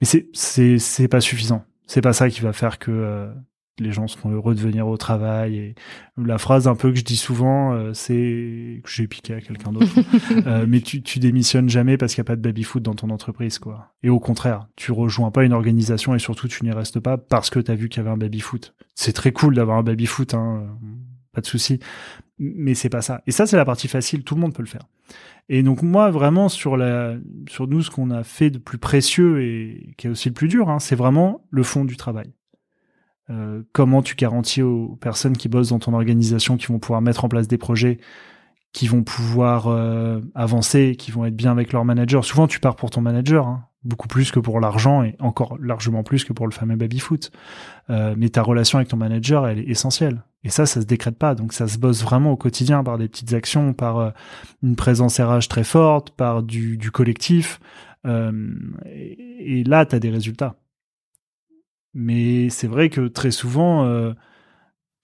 Mais 0.00 0.06
c'est 0.06 0.28
c'est 0.32 0.78
c'est 0.78 1.08
pas 1.08 1.20
suffisant. 1.20 1.64
C'est 1.86 2.00
pas 2.00 2.12
ça 2.12 2.30
qui 2.30 2.40
va 2.40 2.52
faire 2.52 2.78
que 2.78 2.90
euh, 2.90 3.32
les 3.78 3.92
gens 3.92 4.06
seront 4.06 4.30
heureux 4.30 4.54
de 4.54 4.60
venir 4.60 4.86
au 4.86 4.96
travail. 4.96 5.56
Et 5.56 5.74
la 6.16 6.38
phrase 6.38 6.68
un 6.68 6.74
peu 6.74 6.90
que 6.90 6.98
je 6.98 7.04
dis 7.04 7.16
souvent, 7.16 7.72
euh, 7.72 7.92
c'est 7.94 8.80
que 8.82 8.90
j'ai 8.90 9.06
piqué 9.06 9.34
à 9.34 9.40
quelqu'un 9.40 9.72
d'autre. 9.72 9.92
euh, 10.46 10.66
mais 10.68 10.80
tu, 10.80 11.02
tu 11.02 11.18
démissionnes 11.18 11.68
jamais 11.68 11.96
parce 11.96 12.14
qu'il 12.14 12.22
n'y 12.22 12.26
a 12.26 12.30
pas 12.30 12.36
de 12.36 12.42
baby-foot 12.42 12.82
dans 12.82 12.94
ton 12.94 13.10
entreprise, 13.10 13.58
quoi. 13.58 13.92
Et 14.02 14.08
au 14.08 14.20
contraire, 14.20 14.68
tu 14.76 14.92
rejoins 14.92 15.30
pas 15.30 15.44
une 15.44 15.52
organisation 15.52 16.14
et 16.14 16.18
surtout 16.18 16.48
tu 16.48 16.64
n'y 16.64 16.72
restes 16.72 17.00
pas 17.00 17.16
parce 17.16 17.50
que 17.50 17.60
tu 17.60 17.70
as 17.70 17.74
vu 17.74 17.88
qu'il 17.88 18.02
y 18.02 18.06
avait 18.06 18.14
un 18.14 18.18
baby-foot. 18.18 18.74
C'est 18.94 19.12
très 19.12 19.32
cool 19.32 19.54
d'avoir 19.54 19.78
un 19.78 19.82
baby-foot, 19.82 20.34
hein, 20.34 20.66
pas 21.32 21.40
de 21.40 21.46
souci. 21.46 21.78
Mais 22.38 22.74
c'est 22.74 22.88
pas 22.88 23.02
ça. 23.02 23.22
Et 23.26 23.30
ça, 23.30 23.46
c'est 23.46 23.56
la 23.56 23.64
partie 23.64 23.88
facile. 23.88 24.24
Tout 24.24 24.34
le 24.34 24.40
monde 24.40 24.54
peut 24.54 24.62
le 24.62 24.68
faire. 24.68 24.86
Et 25.48 25.62
donc 25.62 25.82
moi, 25.82 26.10
vraiment 26.10 26.48
sur 26.48 26.76
la, 26.76 27.16
sur 27.48 27.66
nous, 27.66 27.82
ce 27.82 27.90
qu'on 27.90 28.10
a 28.10 28.24
fait 28.24 28.50
de 28.50 28.58
plus 28.58 28.78
précieux 28.78 29.42
et 29.42 29.94
qui 29.96 30.06
est 30.06 30.10
aussi 30.10 30.28
le 30.28 30.34
plus 30.34 30.48
dur, 30.48 30.70
hein, 30.70 30.78
c'est 30.78 30.96
vraiment 30.96 31.44
le 31.50 31.62
fond 31.62 31.84
du 31.84 31.96
travail. 31.96 32.32
Euh, 33.30 33.62
comment 33.72 34.02
tu 34.02 34.14
garantis 34.14 34.62
aux 34.62 34.96
personnes 35.00 35.36
qui 35.36 35.48
bossent 35.48 35.70
dans 35.70 35.78
ton 35.78 35.94
organisation, 35.94 36.56
qui 36.56 36.66
vont 36.66 36.78
pouvoir 36.78 37.00
mettre 37.00 37.24
en 37.24 37.28
place 37.28 37.48
des 37.48 37.58
projets, 37.58 37.98
qui 38.72 38.88
vont 38.88 39.02
pouvoir 39.02 39.68
euh, 39.68 40.20
avancer, 40.34 40.96
qui 40.98 41.10
vont 41.10 41.24
être 41.24 41.36
bien 41.36 41.52
avec 41.52 41.72
leur 41.72 41.84
manager? 41.84 42.24
Souvent, 42.24 42.46
tu 42.46 42.60
pars 42.60 42.76
pour 42.76 42.90
ton 42.90 43.00
manager, 43.00 43.46
hein, 43.46 43.66
beaucoup 43.84 44.08
plus 44.08 44.30
que 44.30 44.40
pour 44.40 44.60
l'argent 44.60 45.02
et 45.02 45.16
encore 45.18 45.56
largement 45.60 46.02
plus 46.02 46.24
que 46.24 46.32
pour 46.32 46.46
le 46.46 46.52
fameux 46.52 46.76
baby 46.76 46.98
foot. 46.98 47.30
Euh, 47.90 48.14
mais 48.16 48.28
ta 48.28 48.42
relation 48.42 48.78
avec 48.78 48.88
ton 48.88 48.96
manager, 48.96 49.46
elle 49.46 49.58
est 49.58 49.68
essentielle. 49.68 50.22
Et 50.44 50.50
ça, 50.50 50.66
ça 50.66 50.80
se 50.80 50.86
décrète 50.86 51.18
pas. 51.18 51.34
Donc, 51.34 51.52
ça 51.52 51.68
se 51.68 51.78
bosse 51.78 52.02
vraiment 52.02 52.32
au 52.32 52.36
quotidien 52.36 52.82
par 52.82 52.98
des 52.98 53.08
petites 53.08 53.32
actions, 53.32 53.72
par 53.72 53.98
euh, 53.98 54.10
une 54.62 54.76
présence 54.76 55.20
RH 55.20 55.48
très 55.48 55.64
forte, 55.64 56.10
par 56.10 56.42
du, 56.42 56.76
du 56.76 56.90
collectif. 56.90 57.60
Euh, 58.06 58.52
et, 58.86 59.60
et 59.60 59.64
là, 59.64 59.86
tu 59.86 59.94
as 59.96 60.00
des 60.00 60.10
résultats. 60.10 60.56
Mais 61.94 62.48
c'est 62.48 62.66
vrai 62.66 62.88
que 62.88 63.08
très 63.08 63.30
souvent, 63.30 63.84
euh, 63.84 64.12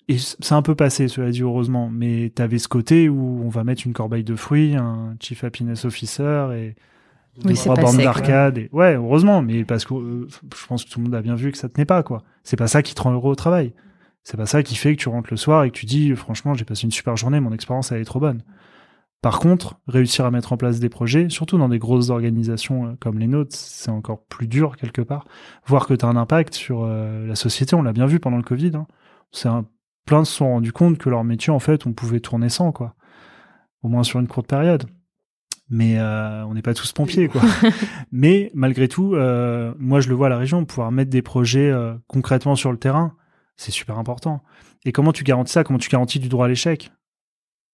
et 0.09 0.17
c'est 0.19 0.55
un 0.55 0.63
peu 0.63 0.75
passé, 0.75 1.09
cela 1.09 1.31
dit 1.31 1.43
heureusement, 1.43 1.91
mais 1.91 2.31
t'avais 2.35 2.59
ce 2.59 2.69
côté 2.69 3.09
où 3.09 3.43
on 3.45 3.51
va 3.51 3.63
mettre 3.63 3.87
une 3.87 3.93
corbeille 3.93 4.25
de 4.25 4.37
fruits, 4.37 4.75
un 4.75 5.15
Chief 5.21 5.45
Happiness 5.45 5.85
Officer 5.85 6.49
et 6.55 6.77
oui, 7.45 7.55
trois 7.55 7.77
bornes 7.77 7.99
d'arcade. 7.99 8.59
Et... 8.59 8.69
Ouais, 8.73 8.95
heureusement, 8.95 9.43
mais 9.43 9.65
parce 9.65 9.85
que 9.85 9.95
euh, 9.95 10.29
je 10.57 10.67
pense 10.67 10.85
que 10.85 10.91
tout 10.91 10.99
le 10.99 11.05
monde 11.05 11.15
a 11.15 11.23
bien 11.23 11.35
vu 11.35 11.53
que 11.53 11.59
ça 11.59 11.69
tenait 11.69 11.85
pas, 11.85 12.03
quoi. 12.03 12.23
C'est 12.43 12.57
pas 12.57 12.69
ça 12.69 12.83
qui 12.83 12.95
te 12.95 13.03
rend 13.03 13.13
heureux 13.13 13.33
au 13.33 13.37
travail. 13.37 13.75
C'est 14.25 14.37
pas 14.37 14.47
ça 14.47 14.63
qui 14.63 14.75
fait 14.75 14.97
que 14.97 15.01
tu 15.01 15.09
rentres 15.09 15.29
le 15.31 15.37
soir 15.37 15.65
et 15.65 15.71
que 15.71 15.77
tu 15.77 15.87
dis, 15.87 16.15
franchement, 16.17 16.55
j'ai 16.55 16.65
passé 16.65 16.85
une 16.85 16.91
super 16.91 17.17
journée, 17.17 17.41
mon 17.41 17.53
expérience, 17.53 17.93
elle 17.93 18.01
est 18.01 18.05
trop 18.05 18.21
bonne. 18.21 18.43
Par 19.21 19.41
contre, 19.41 19.81
réussir 19.89 20.25
à 20.25 20.31
mettre 20.31 20.53
en 20.53 20.57
place 20.57 20.79
des 20.79 20.89
projets, 20.89 21.29
surtout 21.29 21.59
dans 21.59 21.69
des 21.69 21.81
grosses 21.81 22.11
organisations 22.11 22.87
euh, 22.87 22.93
comme 23.01 23.19
les 23.19 23.27
nôtres, 23.27 23.57
c'est 23.57 23.91
encore 23.91 24.25
plus 24.27 24.47
dur 24.47 24.77
quelque 24.77 25.03
part. 25.03 25.25
Voir 25.67 25.87
que 25.87 25.95
tu 25.95 26.05
as 26.05 26.09
un 26.09 26.17
impact 26.17 26.55
sur 26.55 26.85
euh, 26.85 27.27
la 27.27 27.35
société, 27.35 27.75
on 27.75 27.83
l'a 27.83 27.93
bien 27.93 28.07
vu 28.07 28.21
pendant 28.21 28.37
le 28.37 28.45
Covid. 28.45 28.73
Hein. 28.77 28.87
C'est 29.33 29.49
un, 29.49 29.67
plein 30.07 30.25
se 30.25 30.33
sont 30.33 30.49
rendus 30.49 30.73
compte 30.73 30.99
que 30.99 31.09
leur 31.09 31.25
métier, 31.25 31.53
en 31.53 31.59
fait, 31.59 31.85
on 31.85 31.93
pouvait 31.93 32.21
tourner 32.21 32.49
sans, 32.49 32.71
quoi. 32.71 32.95
Au 33.83 33.89
moins 33.89 34.05
sur 34.05 34.21
une 34.21 34.29
courte 34.29 34.47
période. 34.47 34.85
Mais 35.69 35.99
euh, 35.99 36.45
on 36.47 36.55
n'est 36.55 36.63
pas 36.63 36.75
tous 36.75 36.93
pompiers, 36.93 37.29
quoi. 37.29 37.43
Mais 38.13 38.53
malgré 38.55 38.87
tout, 38.87 39.15
euh, 39.15 39.75
moi 39.79 40.01
je 40.01 40.09
le 40.09 40.15
vois 40.15 40.29
à 40.29 40.31
la 40.31 40.39
région, 40.39 40.65
pouvoir 40.65 40.93
mettre 40.93 41.11
des 41.11 41.23
projets 41.23 41.75
concrètement 42.07 42.57
sur 42.57 42.73
le 42.73 42.79
terrain, 42.79 43.15
c'est 43.57 43.73
super 43.73 43.99
important. 43.99 44.43
Et 44.85 44.93
comment 44.93 45.13
tu 45.13 45.25
garantis 45.25 45.53
ça? 45.53 45.65
Comment 45.65 45.79
tu 45.79 45.91
garantis 45.91 46.21
du 46.21 46.29
droit 46.29 46.47
à 46.47 46.49
l'échec? 46.49 46.91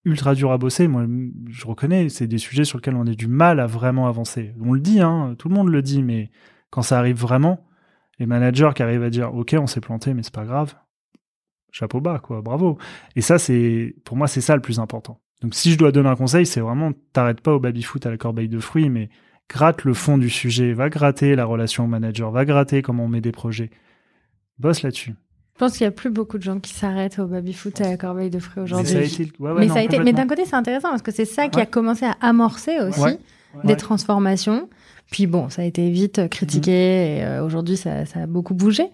Ultra 0.05 0.35
dur 0.35 0.53
à 0.53 0.59
bosser. 0.59 0.89
Moi, 0.89 1.07
je 1.49 1.67
reconnais, 1.67 2.09
c'est 2.09 2.27
des 2.27 2.39
sujets 2.39 2.65
sur 2.65 2.79
lesquels 2.79 2.97
on 2.97 3.07
a 3.07 3.15
du 3.15 3.27
mal 3.27 3.61
à 3.61 3.67
vraiment 3.67 4.07
avancer. 4.07 4.55
On 4.61 4.73
le 4.73 4.81
dit, 4.81 5.01
hein, 5.01 5.35
tout 5.39 5.49
le 5.49 5.55
monde 5.55 5.69
le 5.69 5.83
dit, 5.83 6.03
mais 6.03 6.31
quand 6.71 6.83
ça 6.83 6.99
arrive 6.99 7.17
vraiment, 7.17 7.67
les 8.19 8.27
managers 8.27 8.71
qui 8.75 8.83
arrivent 8.83 9.03
à 9.03 9.11
dire, 9.11 9.35
OK, 9.35 9.55
on 9.59 9.67
s'est 9.67 9.81
planté, 9.81 10.15
mais 10.15 10.23
c'est 10.23 10.35
pas 10.35 10.45
grave. 10.45 10.75
Chapeau 11.73 12.01
bas, 12.01 12.21
quoi. 12.21 12.43
Bravo. 12.43 12.79
Et 13.17 13.21
ça, 13.21 13.39
c'est, 13.39 13.97
pour 14.05 14.17
moi, 14.17 14.29
c'est 14.29 14.41
ça 14.41 14.55
le 14.55 14.63
plus 14.63 14.79
important. 14.79 15.21
Donc 15.45 15.55
si 15.55 15.73
je 15.73 15.77
dois 15.77 15.93
donner 15.93 16.09
un 16.09 16.17
conseil, 16.17 16.47
c'est 16.47 16.61
vraiment 16.61 16.93
t'arrêtes 17.13 17.43
pas 17.43 17.53
au 17.53 17.61
baby-foot 17.61 18.07
à 18.07 18.11
la 18.11 18.17
corbeille 18.17 18.49
de 18.49 18.61
fruits, 18.61 18.89
mais 18.89 19.11
gratte 19.51 19.85
le 19.85 19.93
fond 19.93 20.17
du 20.17 20.31
sujet, 20.31 20.73
va 20.73 20.89
gratter 20.89 21.37
la 21.37 21.45
relation 21.45 21.85
au 21.85 21.87
manager, 21.87 22.31
va 22.31 22.47
gratter 22.47 22.81
comment 22.81 23.05
on 23.05 23.09
met 23.09 23.21
des 23.21 23.31
projets. 23.31 23.71
Bosse 24.59 24.83
là-dessus. 24.83 25.15
Je 25.55 25.59
pense 25.61 25.73
qu'il 25.77 25.85
y 25.85 25.87
a 25.87 25.93
plus 25.93 26.11
beaucoup 26.11 26.37
de 26.37 26.43
gens 26.43 26.59
qui 26.59 26.75
s'arrêtent 26.75 27.21
au 27.21 27.27
baby-foot 27.27 27.81
à 27.81 27.91
la 27.91 27.97
corbeille 27.97 28.29
de 28.31 28.41
fruits 28.41 28.65
aujourd'hui. 28.65 28.93
Mais 28.97 29.07
ça 29.07 29.21
a 29.21 29.23
été, 29.23 29.33
ouais, 29.39 29.51
ouais, 29.53 29.61
mais, 29.61 29.67
non, 29.67 29.75
ça 29.75 29.81
a 29.81 29.83
été, 29.85 29.99
mais 30.01 30.13
d'un 30.13 30.27
côté, 30.27 30.45
c'est 30.47 30.57
intéressant 30.57 30.89
parce 30.91 31.03
que 31.03 31.13
c'est 31.13 31.25
ça 31.25 31.47
qui 31.49 31.57
Ouais. 31.59 31.63
a 31.63 31.67
commencé 31.67 32.05
à 32.05 32.17
amorcer 32.21 32.79
aussi 32.81 33.19
des 33.63 33.77
transformations. 33.77 34.69
Puis 35.13 35.29
bon, 35.29 35.49
ça 35.51 35.63
a 35.63 35.65
été 35.65 35.89
vite 35.91 36.29
critiqué 36.29 36.73
Mm. 36.73 36.75
et 36.75 37.25
euh, 37.25 37.45
aujourd'hui, 37.45 37.77
ça, 37.77 38.05
ça 38.05 38.23
a 38.23 38.27
beaucoup 38.27 38.55
bougé. 38.55 38.85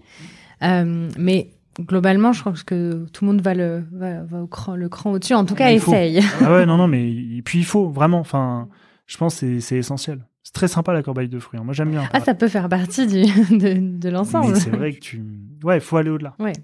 Euh, 0.63 1.09
mais 1.19 1.49
globalement, 1.81 2.33
je 2.35 2.41
crois 2.41 2.53
que 2.67 3.07
tout 3.11 3.25
le 3.25 3.31
monde 3.31 3.41
va 3.41 3.55
le, 3.55 3.85
va, 3.93 4.23
va 4.25 4.43
au 4.43 4.47
cran, 4.47 4.77
le 4.77 4.91
cran 4.91 5.13
au-dessus. 5.13 5.33
En 5.35 5.47
tout 5.47 5.55
cas, 5.55 5.71
Il 5.71 5.81
faut. 5.81 5.93
essaye. 5.93 6.21
Ah 6.43 6.53
ouais, 6.53 6.67
non, 6.67 6.77
non, 6.77 6.89
mais 6.89 7.09
et 7.11 7.41
puis 7.43 7.61
il 7.61 7.65
faut 7.65 7.89
vraiment. 7.89 8.19
Enfin, 8.19 8.69
je 9.07 9.17
pense 9.17 9.41
que 9.41 9.61
c'est 9.61 9.79
essentiel. 9.79 10.19
C'est 10.43 10.53
très 10.55 10.69
sympa 10.69 10.93
la 10.93 11.03
corbeille 11.03 11.29
de 11.29 11.39
fruits. 11.39 11.61
hein. 11.61 11.65
Moi, 11.65 11.75
j'aime 11.75 11.91
bien. 11.91 12.09
Ah, 12.13 12.21
ça 12.21 12.35
peut 12.35 12.49
faire 12.49 12.69
partie 12.69 13.07
du, 13.07 13.25
de, 13.59 13.99
de 13.99 14.09
l'ensemble. 14.09 14.57
C'est 14.57 14.71
vrai 14.71 14.93
que 14.95 14.99
tu. 15.01 15.23
Ouais, 15.63 15.77
il 15.77 15.81
faut 15.81 15.97
aller 15.97 16.11
au-delà. 16.11 16.35
Ouais. 16.39 16.55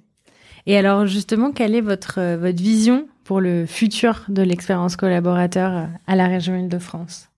Et 0.66 0.76
alors, 0.76 1.06
justement, 1.06 1.52
quelle 1.52 1.74
est 1.74 1.80
votre, 1.82 2.18
euh, 2.18 2.36
votre 2.36 2.60
vision 2.60 3.06
pour 3.24 3.40
le 3.40 3.66
futur 3.66 4.24
de 4.28 4.42
l'expérience 4.42 4.96
collaborateur 4.96 5.72
euh, 5.76 5.84
à 6.06 6.16
la 6.16 6.26
région 6.26 6.56
Île-de-France? 6.56 7.28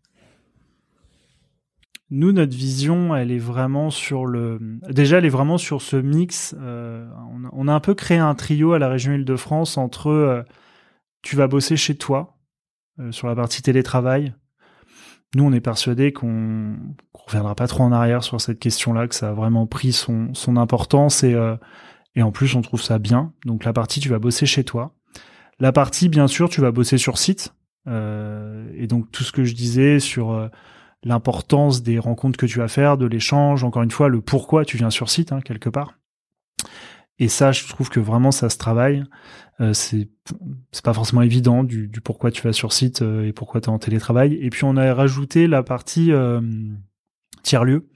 Nous, 2.10 2.32
notre 2.32 2.56
vision, 2.56 3.14
elle 3.14 3.30
est 3.30 3.38
vraiment 3.38 3.90
sur 3.90 4.24
le. 4.24 4.58
Déjà, 4.88 5.18
elle 5.18 5.26
est 5.26 5.30
vraiment 5.30 5.58
sur 5.58 5.82
ce 5.82 5.96
mix. 5.96 6.54
euh, 6.58 7.06
on, 7.34 7.44
a, 7.44 7.48
on 7.52 7.68
a 7.68 7.72
un 7.74 7.80
peu 7.80 7.94
créé 7.94 8.16
un 8.18 8.34
trio 8.34 8.72
à 8.72 8.78
la 8.78 8.88
région 8.88 9.12
Île-de-France 9.12 9.76
entre 9.76 10.08
euh, 10.08 10.42
tu 11.20 11.36
vas 11.36 11.48
bosser 11.48 11.76
chez 11.76 11.96
toi 11.96 12.38
euh, 12.98 13.12
sur 13.12 13.26
la 13.28 13.34
partie 13.34 13.60
télétravail. 13.60 14.32
Nous, 15.34 15.44
on 15.44 15.52
est 15.52 15.60
persuadé 15.60 16.12
qu'on 16.12 16.76
qu'on 17.12 17.24
reviendra 17.26 17.54
pas 17.54 17.66
trop 17.66 17.84
en 17.84 17.92
arrière 17.92 18.22
sur 18.22 18.40
cette 18.40 18.58
question-là, 18.58 19.08
que 19.08 19.14
ça 19.14 19.30
a 19.30 19.32
vraiment 19.32 19.66
pris 19.66 19.92
son, 19.92 20.32
son 20.34 20.56
importance 20.56 21.22
et, 21.22 21.34
euh, 21.34 21.56
et 22.14 22.22
en 22.22 22.32
plus, 22.32 22.54
on 22.54 22.62
trouve 22.62 22.82
ça 22.82 22.98
bien. 22.98 23.32
Donc, 23.44 23.64
la 23.64 23.72
partie 23.72 24.00
tu 24.00 24.08
vas 24.08 24.18
bosser 24.18 24.46
chez 24.46 24.64
toi. 24.64 24.94
La 25.60 25.72
partie, 25.72 26.08
bien 26.08 26.28
sûr, 26.28 26.48
tu 26.48 26.60
vas 26.60 26.70
bosser 26.70 26.98
sur 26.98 27.18
site. 27.18 27.54
Euh, 27.86 28.70
et 28.74 28.86
donc, 28.86 29.10
tout 29.10 29.24
ce 29.24 29.32
que 29.32 29.44
je 29.44 29.54
disais 29.54 29.98
sur 29.98 30.30
euh, 30.30 30.48
l'importance 31.04 31.82
des 31.82 31.98
rencontres 31.98 32.38
que 32.38 32.46
tu 32.46 32.58
vas 32.58 32.68
faire, 32.68 32.96
de 32.96 33.06
l'échange, 33.06 33.64
encore 33.64 33.82
une 33.82 33.90
fois, 33.90 34.08
le 34.08 34.20
pourquoi 34.20 34.64
tu 34.64 34.76
viens 34.76 34.90
sur 34.90 35.10
site, 35.10 35.32
hein, 35.32 35.40
quelque 35.40 35.68
part. 35.68 35.94
Et 37.18 37.28
ça, 37.28 37.52
je 37.52 37.66
trouve 37.66 37.88
que 37.88 38.00
vraiment, 38.00 38.30
ça 38.30 38.48
se 38.48 38.58
travaille. 38.58 39.04
Euh, 39.60 39.72
c'est 39.72 40.08
c'est 40.70 40.84
pas 40.84 40.92
forcément 40.92 41.22
évident 41.22 41.64
du, 41.64 41.90
pourquoi 42.04 42.30
tu 42.30 42.42
vas 42.42 42.52
sur 42.52 42.72
site 42.72 43.02
euh, 43.02 43.26
et 43.26 43.32
pourquoi 43.32 43.60
tu 43.60 43.66
es 43.66 43.72
en 43.72 43.78
télétravail. 43.78 44.34
Et 44.40 44.50
puis, 44.50 44.64
on 44.64 44.76
a 44.76 44.92
rajouté 44.94 45.46
la 45.46 45.62
partie 45.62 46.12
euh, 46.12 46.40
tiers-lieu. 47.42 47.88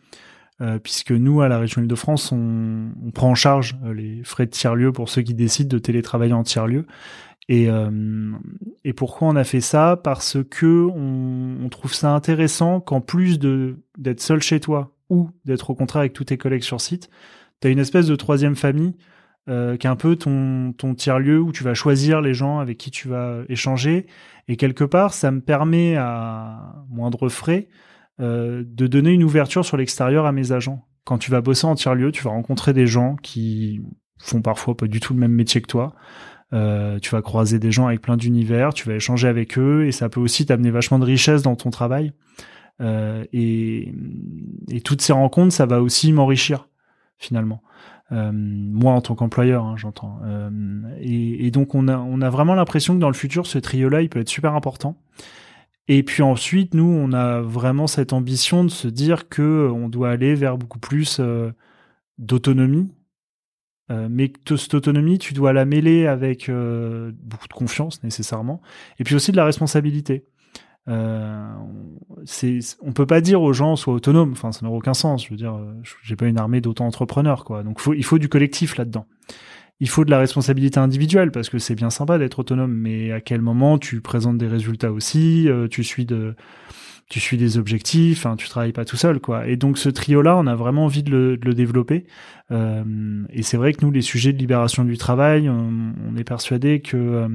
Puisque 0.84 1.10
nous, 1.10 1.40
à 1.40 1.48
la 1.48 1.58
région 1.58 1.82
Île-de-France, 1.82 2.30
on, 2.30 3.10
prend 3.12 3.30
en 3.30 3.34
charge 3.34 3.76
les 3.92 4.22
frais 4.22 4.46
de 4.46 4.52
tiers-lieu 4.52 4.92
pour 4.92 5.08
ceux 5.08 5.22
qui 5.22 5.34
décident 5.34 5.68
de 5.68 5.78
télétravailler 5.78 6.34
en 6.34 6.44
tiers-lieu. 6.44 6.86
Et, 7.48 7.66
et 8.84 8.92
pourquoi 8.92 9.26
on 9.26 9.34
a 9.34 9.42
fait 9.42 9.60
ça? 9.60 9.96
Parce 9.96 10.38
que 10.48 10.86
on, 10.86 11.64
on 11.64 11.68
trouve 11.68 11.92
ça 11.92 12.14
intéressant 12.14 12.78
qu'en 12.78 13.00
plus 13.00 13.40
de 13.40 13.80
d'être 13.98 14.20
seul 14.20 14.40
chez 14.40 14.60
toi 14.60 14.94
ou 15.10 15.30
d'être 15.44 15.70
au 15.70 15.74
contraire 15.74 16.02
avec 16.02 16.12
tous 16.12 16.26
tes 16.26 16.38
collègues 16.38 16.62
sur 16.62 16.80
site, 16.80 17.10
tu 17.60 17.66
as 17.66 17.70
une 17.72 17.80
espèce 17.80 18.06
de 18.06 18.14
troisième 18.14 18.54
famille 18.54 18.94
euh, 19.48 19.76
peu 19.98 20.16
ton, 20.16 20.72
ton 20.72 20.94
tiers-lieu 20.94 21.40
où 21.40 21.52
tu 21.52 21.64
vas 21.64 21.74
choisir 21.74 22.20
les 22.20 22.34
gens 22.34 22.58
avec 22.58 22.78
qui 22.78 22.90
tu 22.90 23.08
vas 23.08 23.42
échanger. 23.48 24.06
Et 24.48 24.56
quelque 24.56 24.84
part, 24.84 25.14
ça 25.14 25.30
me 25.30 25.40
permet 25.40 25.96
à 25.96 26.84
moindre 26.88 27.28
frais 27.28 27.68
euh, 28.20 28.62
de 28.66 28.86
donner 28.86 29.10
une 29.10 29.24
ouverture 29.24 29.64
sur 29.64 29.76
l'extérieur 29.76 30.26
à 30.26 30.32
mes 30.32 30.52
agents. 30.52 30.86
Quand 31.04 31.18
tu 31.18 31.30
vas 31.30 31.40
bosser 31.40 31.66
en 31.66 31.74
tiers-lieu, 31.74 32.12
tu 32.12 32.22
vas 32.22 32.30
rencontrer 32.30 32.72
des 32.72 32.86
gens 32.86 33.16
qui 33.16 33.82
font 34.18 34.42
parfois 34.42 34.76
pas 34.76 34.86
du 34.86 35.00
tout 35.00 35.14
le 35.14 35.18
même 35.18 35.32
métier 35.32 35.60
que 35.60 35.66
toi. 35.66 35.94
Euh, 36.52 36.98
tu 36.98 37.10
vas 37.10 37.22
croiser 37.22 37.58
des 37.58 37.72
gens 37.72 37.86
avec 37.86 38.02
plein 38.02 38.16
d'univers, 38.16 38.74
tu 38.74 38.86
vas 38.86 38.94
échanger 38.94 39.26
avec 39.26 39.58
eux 39.58 39.86
et 39.86 39.92
ça 39.92 40.10
peut 40.10 40.20
aussi 40.20 40.44
t'amener 40.44 40.70
vachement 40.70 40.98
de 40.98 41.04
richesse 41.04 41.42
dans 41.42 41.56
ton 41.56 41.70
travail. 41.70 42.12
Euh, 42.80 43.24
et, 43.32 43.94
et 44.70 44.80
toutes 44.82 45.00
ces 45.00 45.12
rencontres, 45.12 45.54
ça 45.54 45.66
va 45.66 45.80
aussi 45.80 46.12
m'enrichir 46.12 46.68
finalement. 47.18 47.62
Euh, 48.12 48.30
moi 48.32 48.92
en 48.92 49.00
tant 49.00 49.14
qu'employeur, 49.14 49.64
hein, 49.64 49.76
j'entends. 49.76 50.20
Euh, 50.24 50.50
et, 51.00 51.50
donc 51.50 51.74
on 51.74 51.88
a, 51.88 51.96
on 51.96 52.20
a 52.20 52.30
vraiment 52.30 52.54
l'impression 52.54 52.94
que 52.94 53.00
dans 53.00 53.08
le 53.08 53.14
futur, 53.14 53.46
ce 53.46 53.58
trio-là, 53.58 54.02
il 54.02 54.08
peut 54.10 54.20
être 54.20 54.28
super 54.28 54.54
important. 54.54 54.96
Et 55.88 56.02
puis 56.02 56.22
ensuite, 56.22 56.74
nous, 56.74 56.84
on 56.84 57.12
a 57.12 57.40
vraiment 57.40 57.86
cette 57.86 58.12
ambition 58.12 58.64
de 58.64 58.70
se 58.70 58.88
dire 58.88 59.28
que 59.28 59.42
euh, 59.42 59.72
on 59.72 59.88
doit 59.88 60.10
aller 60.10 60.34
vers 60.34 60.58
beaucoup 60.58 60.78
plus 60.78 61.20
d'autonomie. 62.18 62.90
Mais 64.08 64.30
que 64.30 64.56
cette 64.56 64.72
autonomie, 64.72 65.18
tu 65.18 65.34
dois 65.34 65.52
la 65.52 65.66
mêler 65.66 66.06
avec 66.06 66.50
beaucoup 66.50 67.46
de 67.46 67.52
confiance 67.52 68.02
nécessairement, 68.02 68.62
et 68.98 69.04
puis 69.04 69.14
aussi 69.14 69.32
de 69.32 69.36
la 69.36 69.44
responsabilité. 69.44 70.24
Euh, 70.88 71.54
c'est, 72.24 72.58
on 72.80 72.92
peut 72.92 73.06
pas 73.06 73.20
dire 73.20 73.42
aux 73.42 73.52
gens 73.52 73.76
sois 73.76 73.94
autonome. 73.94 74.32
Enfin, 74.32 74.52
ça 74.52 74.66
n'a 74.66 74.72
aucun 74.72 74.94
sens. 74.94 75.24
Je 75.24 75.30
veux 75.30 75.36
dire, 75.36 75.54
euh, 75.54 75.74
j'ai 76.02 76.16
pas 76.16 76.26
une 76.26 76.38
armée 76.38 76.60
d'auto-entrepreneurs, 76.60 77.44
quoi. 77.44 77.62
Donc, 77.62 77.80
il 77.94 78.04
faut 78.04 78.18
du 78.18 78.28
collectif 78.28 78.76
là-dedans. 78.76 79.06
Il 79.80 79.88
faut 79.88 80.04
de 80.04 80.10
la 80.10 80.18
responsabilité 80.18 80.78
individuelle 80.78 81.32
parce 81.32 81.48
que 81.48 81.58
c'est 81.58 81.74
bien 81.74 81.90
sympa 81.90 82.18
d'être 82.18 82.38
autonome, 82.38 82.72
mais 82.72 83.10
à 83.10 83.20
quel 83.20 83.40
moment 83.40 83.78
tu 83.78 84.00
présentes 84.00 84.38
des 84.38 84.46
résultats 84.46 84.92
aussi, 84.92 85.48
euh, 85.48 85.66
tu 85.66 85.82
suis 85.82 86.06
de, 86.06 86.36
tu 87.08 87.18
suis 87.18 87.36
des 87.36 87.58
objectifs, 87.58 88.24
hein, 88.24 88.36
tu 88.36 88.48
travailles 88.48 88.72
pas 88.72 88.84
tout 88.84 88.96
seul, 88.96 89.18
quoi. 89.18 89.48
Et 89.48 89.56
donc 89.56 89.78
ce 89.78 89.88
trio-là, 89.88 90.36
on 90.36 90.46
a 90.46 90.54
vraiment 90.54 90.84
envie 90.84 91.02
de 91.02 91.10
le, 91.10 91.36
de 91.36 91.44
le 91.46 91.54
développer. 91.54 92.06
Euh, 92.52 93.24
et 93.30 93.42
c'est 93.42 93.56
vrai 93.56 93.72
que 93.72 93.84
nous, 93.84 93.90
les 93.90 94.02
sujets 94.02 94.32
de 94.32 94.38
libération 94.38 94.84
du 94.84 94.96
travail, 94.96 95.48
on, 95.48 96.16
est 96.16 96.24
persuadé 96.24 96.80
que 96.80 97.26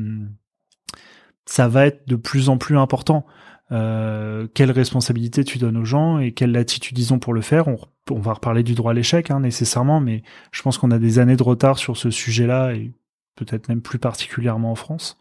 ça 1.48 1.68
va 1.68 1.88
être 1.88 2.08
de 2.08 2.16
plus 2.16 2.50
en 2.50 2.58
plus 2.58 2.78
important. 2.78 3.26
Euh, 3.72 4.48
quelle 4.54 4.72
responsabilité 4.72 5.44
tu 5.44 5.58
donnes 5.58 5.78
aux 5.78 5.86
gens 5.86 6.20
et 6.20 6.32
quelle 6.32 6.52
latitude 6.52 6.98
ils 6.98 7.14
ont 7.14 7.20
pour 7.20 7.34
le 7.34 7.42
faire. 7.42 7.68
On, 7.68 7.78
on 8.12 8.20
va 8.20 8.34
reparler 8.34 8.64
du 8.64 8.76
droit 8.76 8.92
à 8.92 8.94
l'échec 8.94 9.32
hein, 9.32 9.40
nécessairement, 9.40 10.00
mais 10.00 10.24
je 10.52 10.62
pense 10.62 10.78
qu'on 10.78 10.92
a 10.92 11.00
des 11.00 11.20
années 11.20 11.36
de 11.36 11.44
retard 11.44 11.78
sur 11.78 11.98
ce 11.98 12.10
sujet-là 12.10 12.74
et 12.74 12.94
peut-être 13.36 13.70
même 13.70 13.82
plus 13.82 14.00
particulièrement 14.00 14.72
en 14.72 14.76
France. 14.76 15.18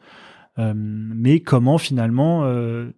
Euh, 0.59 0.73
mais 0.75 1.41
comment 1.41 1.79
finalement, 1.79 2.45
euh, 2.45 2.91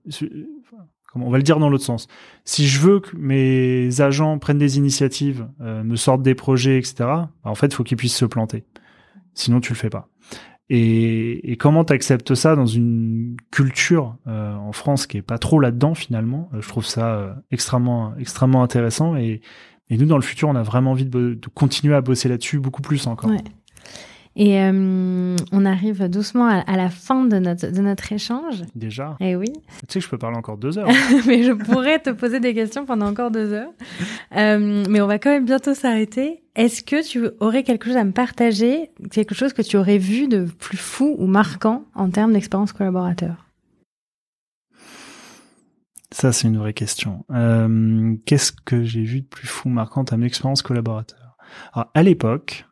comment, 1.12 1.26
on 1.26 1.30
va 1.30 1.38
le 1.38 1.42
dire 1.42 1.58
dans 1.58 1.68
l'autre 1.68 1.84
sens. 1.84 2.06
Si 2.44 2.66
je 2.66 2.80
veux 2.80 3.00
que 3.00 3.16
mes 3.16 4.00
agents 4.00 4.38
prennent 4.38 4.58
des 4.58 4.78
initiatives, 4.78 5.48
euh, 5.60 5.82
me 5.82 5.96
sortent 5.96 6.22
des 6.22 6.34
projets, 6.34 6.78
etc. 6.78 6.94
bah, 6.98 7.30
en 7.44 7.54
fait, 7.54 7.66
il 7.66 7.74
faut 7.74 7.84
qu'ils 7.84 7.96
puissent 7.96 8.16
se 8.16 8.24
planter. 8.24 8.64
Sinon, 9.34 9.60
tu 9.60 9.72
le 9.72 9.78
fais 9.78 9.90
pas. 9.90 10.08
Et, 10.70 11.52
et 11.52 11.56
comment 11.56 11.84
t'acceptes 11.84 12.34
ça 12.34 12.54
dans 12.54 12.66
une 12.66 13.36
culture 13.50 14.16
euh, 14.26 14.54
en 14.54 14.72
France 14.72 15.06
qui 15.06 15.16
est 15.16 15.22
pas 15.22 15.38
trop 15.38 15.60
là-dedans 15.60 15.94
finalement? 15.94 16.50
Euh, 16.52 16.60
Je 16.60 16.68
trouve 16.68 16.84
ça 16.84 17.14
euh, 17.14 17.32
extrêmement 17.50 18.14
extrêmement 18.18 18.62
intéressant 18.62 19.16
et, 19.16 19.40
nous 19.90 20.04
dans 20.04 20.16
le 20.16 20.22
futur 20.22 20.50
on 20.50 20.54
a 20.54 20.62
vraiment 20.62 20.90
envie 20.90 21.06
de, 21.06 21.38
continuer 21.54 21.94
à 21.94 22.02
bosser 22.02 22.28
là-dessus 22.28 22.58
beaucoup 22.58 22.82
plus 22.82 23.06
encore. 23.06 23.30
Et 24.36 24.60
euh, 24.60 25.36
on 25.52 25.64
arrive 25.64 26.08
doucement 26.08 26.46
à, 26.46 26.58
à, 26.58 26.76
la 26.76 26.90
fin 26.90 27.24
de 27.24 27.38
notre, 27.38 27.66
de 27.66 27.80
notre 27.80 28.12
échange. 28.12 28.62
Déjà? 28.74 29.16
Eh 29.20 29.34
oui. 29.36 29.52
Tu 29.52 29.94
sais 29.94 29.98
que 29.98 30.04
je 30.04 30.10
peux 30.10 30.18
parler 30.18 30.36
encore 30.36 30.58
deux 30.58 30.78
heures. 30.78 30.88
mais 31.26 31.42
je 31.42 31.52
pourrais 31.52 31.98
te 31.98 32.10
poser 32.10 32.38
des 32.38 32.54
questions 32.54 32.86
pendant 32.86 33.06
encore 33.06 33.30
deux 33.30 33.52
heures. 33.52 33.72
Euh, 34.36 34.84
mais 34.88 35.00
on 35.00 35.06
va 35.06 35.18
quand 35.18 35.30
même 35.30 35.44
bientôt 35.44 35.74
s'arrêter. 35.74 36.42
Est-ce 36.54 36.82
que 36.82 37.06
tu 37.06 37.28
aurais 37.40 37.62
quelque 37.62 37.86
chose 37.86 37.96
à 37.96 38.04
me 38.04 38.12
partager, 38.12 38.90
quelque 39.10 39.34
chose 39.34 39.52
que 39.52 39.62
tu 39.62 39.76
aurais 39.76 39.98
vu 39.98 40.28
de 40.28 40.46
plus 40.58 40.78
fou 40.78 41.16
ou 41.18 41.26
marquant 41.26 41.84
en 41.94 42.10
termes 42.10 42.32
d'expérience 42.32 42.72
collaborateur? 42.72 43.48
Ça, 46.10 46.32
c'est 46.32 46.48
une 46.48 46.58
vraie 46.58 46.72
question. 46.72 47.24
Euh, 47.30 48.16
Qu'est-ce 48.24 48.52
que 48.52 48.82
j'ai 48.84 49.02
vu 49.02 49.20
de 49.20 49.26
plus 49.26 49.46
fou, 49.46 49.68
marquant 49.68 50.00
en 50.00 50.04
termes 50.04 50.22
d'expérience 50.22 50.62
collaborateur? 50.62 51.36
Alors, 51.74 51.90
à 51.94 52.02
l'époque, 52.02 52.66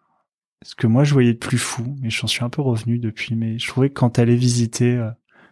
ce 0.62 0.74
que 0.74 0.86
moi 0.86 1.04
je 1.04 1.12
voyais 1.12 1.34
de 1.34 1.38
plus 1.38 1.58
fou, 1.58 1.96
mais 2.00 2.10
j'en 2.10 2.26
suis 2.26 2.44
un 2.44 2.48
peu 2.48 2.62
revenu 2.62 2.98
depuis, 2.98 3.34
mais 3.34 3.58
je 3.58 3.68
trouvais 3.68 3.88
que 3.88 3.94
quand 3.94 4.10
t'allais 4.10 4.36
visiter, 4.36 4.96
euh, 4.96 5.10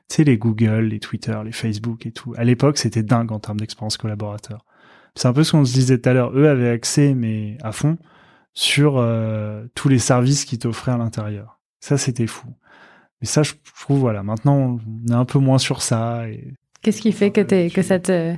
tu 0.08 0.16
sais, 0.16 0.24
les 0.24 0.38
Google, 0.38 0.86
les 0.86 1.00
Twitter, 1.00 1.38
les 1.44 1.52
Facebook 1.52 2.06
et 2.06 2.12
tout, 2.12 2.34
à 2.36 2.44
l'époque, 2.44 2.78
c'était 2.78 3.02
dingue 3.02 3.32
en 3.32 3.38
termes 3.38 3.60
d'expérience 3.60 3.96
collaborateur. 3.96 4.64
C'est 5.14 5.28
un 5.28 5.32
peu 5.32 5.44
ce 5.44 5.52
qu'on 5.52 5.64
se 5.64 5.72
disait 5.72 5.98
tout 5.98 6.08
à 6.08 6.12
l'heure. 6.12 6.32
Eux 6.34 6.48
avaient 6.48 6.70
accès, 6.70 7.14
mais 7.14 7.56
à 7.62 7.72
fond, 7.72 7.98
sur 8.52 8.98
euh, 8.98 9.64
tous 9.74 9.88
les 9.88 9.98
services 9.98 10.44
qu'ils 10.44 10.58
t'offraient 10.58 10.92
à 10.92 10.96
l'intérieur. 10.96 11.60
Ça, 11.80 11.98
c'était 11.98 12.26
fou. 12.26 12.48
Mais 13.20 13.26
ça, 13.26 13.42
je 13.42 13.52
trouve, 13.78 14.00
voilà, 14.00 14.22
maintenant, 14.22 14.80
on 15.06 15.10
est 15.10 15.14
un 15.14 15.24
peu 15.24 15.38
moins 15.38 15.58
sur 15.58 15.82
ça. 15.82 16.28
Et... 16.28 16.54
Qu'est-ce 16.82 17.00
qui 17.00 17.12
fait 17.12 17.30
que, 17.30 17.54
es, 17.54 17.70
que 17.70 17.82
ça 17.82 17.98
te... 17.98 18.34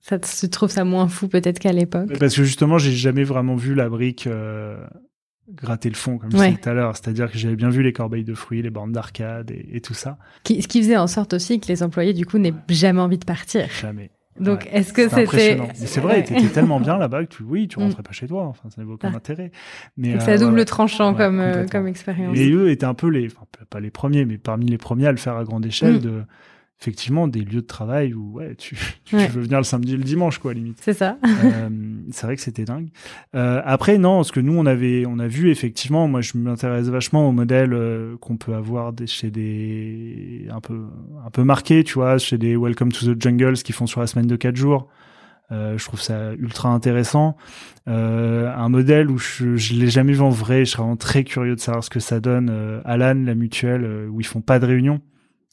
Ça 0.00 0.18
te, 0.18 0.26
tu 0.40 0.48
trouves 0.48 0.70
ça 0.70 0.84
moins 0.84 1.08
fou 1.08 1.28
peut-être 1.28 1.58
qu'à 1.58 1.72
l'époque? 1.72 2.18
Parce 2.18 2.34
que 2.34 2.42
justement, 2.42 2.78
j'ai 2.78 2.92
jamais 2.92 3.24
vraiment 3.24 3.54
vu 3.54 3.74
la 3.74 3.88
brique... 3.88 4.26
Euh 4.26 4.76
gratter 5.54 5.88
le 5.88 5.96
fond, 5.96 6.18
comme 6.18 6.30
je 6.30 6.36
disais 6.36 6.56
tout 6.56 6.68
à 6.68 6.74
l'heure. 6.74 6.96
C'est-à-dire 6.96 7.30
que 7.30 7.38
j'avais 7.38 7.56
bien 7.56 7.70
vu 7.70 7.82
les 7.82 7.92
corbeilles 7.92 8.24
de 8.24 8.34
fruits, 8.34 8.62
les 8.62 8.70
bornes 8.70 8.92
d'arcade 8.92 9.50
et, 9.50 9.80
tout 9.80 9.94
ça. 9.94 10.18
ce 10.46 10.52
qui 10.52 10.82
faisait 10.82 10.96
en 10.96 11.06
sorte 11.06 11.32
aussi 11.32 11.60
que 11.60 11.68
les 11.68 11.82
employés, 11.82 12.12
du 12.12 12.26
coup, 12.26 12.38
n'aient 12.38 12.54
jamais 12.68 13.00
envie 13.00 13.18
de 13.18 13.24
partir. 13.24 13.68
Jamais. 13.80 14.10
Donc, 14.38 14.68
est-ce 14.72 14.92
que 14.92 15.08
c'était. 15.08 15.58
C'est 15.74 16.00
vrai, 16.00 16.24
tu 16.24 16.34
étais 16.34 16.48
tellement 16.52 16.80
bien 16.80 16.96
là-bas 16.96 17.24
que 17.24 17.34
tu, 17.34 17.42
oui, 17.42 17.68
tu 17.68 17.78
mm. 17.78 17.82
rentrais 17.82 18.02
pas 18.02 18.12
chez 18.12 18.26
toi. 18.26 18.46
Enfin, 18.46 18.70
ça 18.70 18.80
n'avait 18.80 18.92
aucun 18.92 19.10
ah. 19.12 19.16
intérêt. 19.16 19.52
Mais 19.96 20.18
c'est 20.20 20.34
euh, 20.34 20.38
double 20.38 20.64
tranchant 20.64 21.14
comme, 21.14 21.40
euh, 21.40 21.66
comme 21.66 21.86
expérience. 21.86 22.36
Et 22.38 22.50
eux 22.50 22.70
étaient 22.70 22.86
un 22.86 22.94
peu 22.94 23.08
les, 23.08 23.26
enfin, 23.26 23.44
pas 23.68 23.80
les 23.80 23.90
premiers, 23.90 24.24
mais 24.24 24.38
parmi 24.38 24.66
les 24.66 24.78
premiers 24.78 25.06
à 25.06 25.12
le 25.12 25.18
faire 25.18 25.36
à 25.36 25.44
grande 25.44 25.66
échelle 25.66 25.96
mm. 25.96 26.00
de, 26.00 26.22
effectivement 26.80 27.28
des 27.28 27.40
lieux 27.40 27.60
de 27.60 27.66
travail 27.66 28.14
où 28.14 28.32
ouais, 28.32 28.54
tu, 28.56 28.76
tu 29.04 29.16
veux 29.16 29.42
venir 29.42 29.58
le 29.58 29.64
samedi 29.64 29.94
et 29.94 29.96
le 29.96 30.04
dimanche 30.04 30.38
quoi 30.38 30.54
limite. 30.54 30.78
C'est 30.80 30.94
ça. 30.94 31.18
euh, 31.24 31.68
c'est 32.10 32.26
vrai 32.26 32.36
que 32.36 32.42
c'était 32.42 32.64
dingue. 32.64 32.88
Euh, 33.34 33.60
après 33.64 33.98
non, 33.98 34.22
ce 34.22 34.32
que 34.32 34.40
nous 34.40 34.54
on 34.56 34.66
avait 34.66 35.04
on 35.06 35.18
a 35.18 35.28
vu 35.28 35.50
effectivement, 35.50 36.08
moi 36.08 36.20
je 36.22 36.36
m'intéresse 36.36 36.88
vachement 36.88 37.28
au 37.28 37.32
modèle 37.32 37.74
euh, 37.74 38.16
qu'on 38.18 38.36
peut 38.36 38.54
avoir 38.54 38.92
des, 38.92 39.06
chez 39.06 39.30
des 39.30 40.46
un 40.50 40.60
peu 40.60 40.86
un 41.24 41.30
peu 41.30 41.44
marqués, 41.44 41.84
tu 41.84 41.94
vois, 41.94 42.18
chez 42.18 42.38
des 42.38 42.56
Welcome 42.56 42.92
to 42.92 43.14
the 43.14 43.20
Jungles 43.20 43.58
qui 43.58 43.72
font 43.72 43.86
sur 43.86 44.00
la 44.00 44.06
semaine 44.06 44.26
de 44.26 44.36
quatre 44.36 44.56
jours. 44.56 44.88
Euh, 45.52 45.76
je 45.76 45.84
trouve 45.84 46.00
ça 46.00 46.32
ultra 46.38 46.68
intéressant. 46.68 47.36
Euh, 47.88 48.52
un 48.54 48.68
modèle 48.68 49.10
où 49.10 49.18
je, 49.18 49.56
je 49.56 49.74
l'ai 49.74 49.88
jamais 49.88 50.12
vu 50.12 50.20
en 50.20 50.30
vrai. 50.30 50.64
Je 50.64 50.70
serais 50.70 50.82
vraiment 50.82 50.96
très 50.96 51.24
curieux 51.24 51.56
de 51.56 51.60
savoir 51.60 51.82
ce 51.82 51.90
que 51.90 51.98
ça 51.98 52.20
donne. 52.20 52.48
Euh, 52.50 52.80
Alan, 52.84 53.14
la 53.14 53.34
mutuelle, 53.34 53.82
euh, 53.84 54.06
où 54.08 54.20
ils 54.20 54.26
font 54.26 54.42
pas 54.42 54.60
de 54.60 54.66
réunion. 54.66 55.00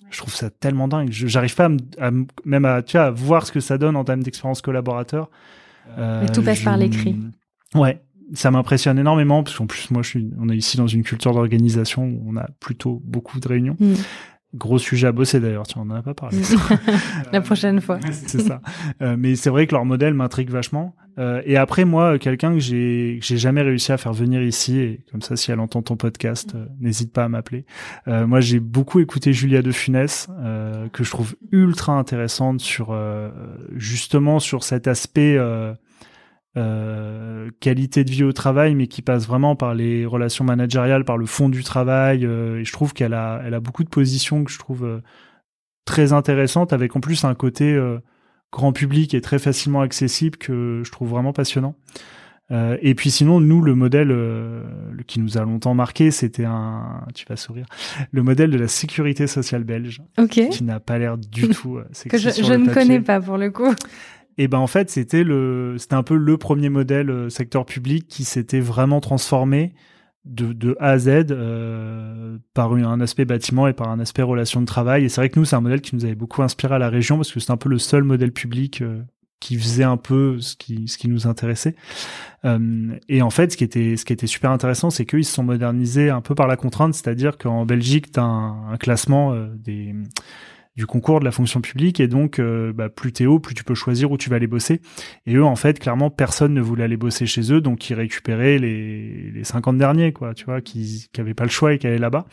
Je 0.09 0.17
trouve 0.19 0.33
ça 0.33 0.49
tellement 0.49 0.87
dingue. 0.87 1.09
J'arrive 1.11 1.55
pas 1.55 1.69
à, 1.99 2.11
même 2.45 2.65
à, 2.65 2.81
tu 2.81 2.97
vois, 2.97 3.07
à 3.07 3.11
voir 3.11 3.45
ce 3.45 3.51
que 3.51 3.59
ça 3.59 3.77
donne 3.77 3.95
en 3.95 4.03
termes 4.03 4.23
d'expérience 4.23 4.61
collaborateur. 4.61 5.29
Euh, 5.97 6.25
tout 6.33 6.41
passe 6.43 6.61
par 6.61 6.77
l'écrit. 6.77 7.15
Ouais, 7.75 8.01
ça 8.33 8.51
m'impressionne 8.51 8.99
énormément 8.99 9.43
parce 9.43 9.57
qu'en 9.57 9.67
plus 9.67 9.89
moi 9.91 10.01
je 10.01 10.09
suis, 10.09 10.29
on 10.39 10.49
est 10.49 10.57
ici 10.57 10.77
dans 10.77 10.87
une 10.87 11.03
culture 11.03 11.33
d'organisation 11.33 12.03
où 12.05 12.23
on 12.27 12.37
a 12.37 12.47
plutôt 12.59 13.01
beaucoup 13.03 13.39
de 13.39 13.47
réunions. 13.47 13.75
Mm. 13.79 13.93
Gros 14.57 14.79
sujet 14.79 15.07
à 15.07 15.11
bosser 15.11 15.39
d'ailleurs, 15.39 15.67
tu 15.67 15.77
en 15.77 15.89
as 15.89 16.01
pas 16.01 16.13
parlé. 16.13 16.37
La 17.31 17.41
prochaine 17.41 17.81
fois. 17.81 17.99
c'est 18.11 18.41
ça. 18.41 18.61
Euh, 19.01 19.15
mais 19.17 19.35
c'est 19.35 19.49
vrai 19.49 19.67
que 19.67 19.73
leur 19.73 19.85
modèle 19.85 20.13
m'intrigue 20.13 20.49
vachement. 20.49 20.95
Euh, 21.19 21.41
et 21.45 21.57
après 21.57 21.85
moi, 21.85 22.19
quelqu'un 22.19 22.53
que 22.53 22.59
j'ai 22.59 23.19
j'ai 23.21 23.37
jamais 23.37 23.61
réussi 23.61 23.91
à 23.91 23.97
faire 23.97 24.13
venir 24.13 24.41
ici, 24.41 24.79
et 24.79 24.99
comme 25.11 25.21
ça, 25.21 25.35
si 25.35 25.51
elle 25.51 25.59
entend 25.59 25.81
ton 25.81 25.95
podcast, 25.95 26.53
euh, 26.55 26.65
n'hésite 26.79 27.11
pas 27.11 27.23
à 27.23 27.29
m'appeler. 27.29 27.65
Euh, 28.07 28.27
moi, 28.27 28.39
j'ai 28.39 28.59
beaucoup 28.59 28.99
écouté 28.99 29.33
Julia 29.33 29.61
de 29.61 29.71
Funès, 29.71 30.27
que 30.93 31.03
je 31.03 31.09
trouve 31.09 31.35
ultra 31.51 31.93
intéressante 31.93 32.59
sur 32.61 32.97
justement 33.75 34.39
sur 34.39 34.63
cet 34.63 34.87
aspect 34.87 35.37
euh, 36.57 37.51
qualité 37.59 38.03
de 38.03 38.09
vie 38.09 38.23
au 38.23 38.33
travail, 38.33 38.73
mais 38.73 38.87
qui 38.87 39.03
passe 39.03 39.27
vraiment 39.27 39.55
par 39.55 39.75
les 39.75 40.07
relations 40.07 40.43
managériales, 40.43 41.05
par 41.05 41.17
le 41.17 41.27
fond 41.27 41.49
du 41.49 41.63
travail. 41.63 42.25
Euh, 42.25 42.59
et 42.59 42.65
je 42.65 42.71
trouve 42.71 42.93
qu'elle 42.93 43.13
a, 43.13 43.41
elle 43.45 43.53
a 43.53 43.59
beaucoup 43.59 43.83
de 43.83 43.89
positions 43.89 44.43
que 44.43 44.51
je 44.51 44.57
trouve 44.57 44.83
euh, 44.83 45.01
très 45.85 46.13
intéressantes, 46.13 46.73
avec 46.73 46.95
en 46.95 46.99
plus 46.99 47.25
un 47.25 47.35
côté 47.35 47.79
grand 48.51 48.73
public 48.73 49.13
et 49.13 49.21
très 49.21 49.39
facilement 49.39 49.81
accessible 49.81 50.37
que 50.37 50.81
je 50.83 50.91
trouve 50.91 51.09
vraiment 51.09 51.31
passionnant. 51.31 51.75
et 52.51 52.93
puis 52.93 53.09
sinon, 53.09 53.39
nous, 53.39 53.61
le 53.61 53.73
modèle 53.73 54.13
qui 55.05 55.21
nous 55.21 55.37
a 55.37 55.43
longtemps 55.43 55.73
marqué, 55.75 56.11
c'était 56.11 56.43
un, 56.43 57.05
tu 57.15 57.25
vas 57.29 57.37
sourire, 57.37 57.67
le 58.11 58.21
modèle 58.21 58.51
de 58.51 58.57
la 58.57 58.67
sécurité 58.67 59.27
sociale 59.27 59.63
belge, 59.63 60.01
qui 60.29 60.63
n'a 60.65 60.81
pas 60.81 60.97
l'air 60.97 61.17
du 61.17 61.47
tout 61.51 61.79
que 62.09 62.17
je, 62.17 62.31
je 62.31 62.53
ne 62.53 62.73
connais 62.73 62.99
pas 62.99 63.21
pour 63.21 63.37
le 63.37 63.49
coup. 63.49 63.73
Et 64.37 64.47
ben 64.47 64.59
en 64.59 64.67
fait, 64.67 64.89
c'était 64.89 65.23
le, 65.23 65.75
c'était 65.77 65.95
un 65.95 66.03
peu 66.03 66.15
le 66.15 66.37
premier 66.37 66.69
modèle 66.69 67.09
euh, 67.09 67.29
secteur 67.29 67.65
public 67.65 68.07
qui 68.07 68.23
s'était 68.23 68.59
vraiment 68.59 68.99
transformé 69.01 69.73
de, 70.25 70.53
de 70.53 70.75
A 70.79 70.91
à 70.91 70.99
Z 70.99 71.07
euh, 71.31 72.37
par 72.53 72.73
un 72.73 73.01
aspect 73.01 73.25
bâtiment 73.25 73.67
et 73.67 73.73
par 73.73 73.89
un 73.89 73.99
aspect 73.99 74.21
relation 74.21 74.61
de 74.61 74.67
travail. 74.67 75.05
Et 75.05 75.09
c'est 75.09 75.21
vrai 75.21 75.29
que 75.29 75.39
nous, 75.39 75.45
c'est 75.45 75.55
un 75.55 75.61
modèle 75.61 75.81
qui 75.81 75.95
nous 75.95 76.05
avait 76.05 76.15
beaucoup 76.15 76.43
inspiré 76.43 76.75
à 76.75 76.79
la 76.79 76.89
région 76.89 77.15
parce 77.15 77.31
que 77.31 77.39
c'est 77.39 77.51
un 77.51 77.57
peu 77.57 77.69
le 77.69 77.79
seul 77.79 78.03
modèle 78.03 78.31
public 78.31 78.81
euh, 78.81 79.01
qui 79.39 79.57
faisait 79.57 79.83
un 79.83 79.97
peu 79.97 80.39
ce 80.39 80.55
qui, 80.55 80.87
ce 80.87 80.97
qui 80.97 81.07
nous 81.07 81.27
intéressait. 81.27 81.75
Et 83.09 83.21
en 83.21 83.29
fait, 83.29 83.51
ce 83.51 83.57
qui 83.57 83.63
était, 83.63 83.97
ce 83.97 84.05
qui 84.05 84.13
était 84.13 84.25
super 84.25 84.51
intéressant, 84.51 84.89
c'est 84.89 85.05
qu'ils 85.05 85.25
se 85.25 85.33
sont 85.33 85.43
modernisés 85.43 86.09
un 86.09 86.21
peu 86.21 86.33
par 86.33 86.47
la 86.47 86.55
contrainte, 86.55 86.93
c'est-à-dire 86.95 87.37
qu'en 87.37 87.65
Belgique, 87.65 88.11
tu 88.11 88.19
as 88.19 88.23
un, 88.23 88.71
un, 88.71 88.77
classement 88.77 89.35
des 89.53 89.93
du 90.77 90.85
concours 90.85 91.19
de 91.19 91.25
la 91.25 91.31
fonction 91.31 91.59
publique 91.59 91.99
et 91.99 92.07
donc 92.07 92.39
euh, 92.39 92.71
bah, 92.71 92.87
plus 92.87 93.11
t'es 93.11 93.25
haut, 93.25 93.39
plus 93.39 93.55
tu 93.55 93.63
peux 93.63 93.73
choisir 93.73 94.11
où 94.11 94.17
tu 94.17 94.29
vas 94.29 94.35
aller 94.35 94.47
bosser. 94.47 94.79
Et 95.25 95.33
eux, 95.33 95.43
en 95.43 95.55
fait, 95.55 95.79
clairement, 95.79 96.11
personne 96.11 96.53
ne 96.53 96.61
voulait 96.61 96.83
aller 96.83 96.97
bosser 96.97 97.25
chez 97.25 97.51
eux, 97.51 97.61
donc 97.61 97.89
ils 97.89 97.95
récupéraient 97.95 98.59
les, 98.59 99.31
les 99.31 99.43
50 99.43 99.79
derniers, 99.79 100.13
quoi, 100.13 100.35
tu 100.35 100.45
vois, 100.45 100.61
qui, 100.61 101.07
qui 101.11 101.19
avaient 101.19 101.33
pas 101.33 101.45
le 101.45 101.49
choix 101.49 101.73
et 101.73 101.79
qui 101.79 101.87
allaient 101.87 101.97
là-bas. 101.97 102.27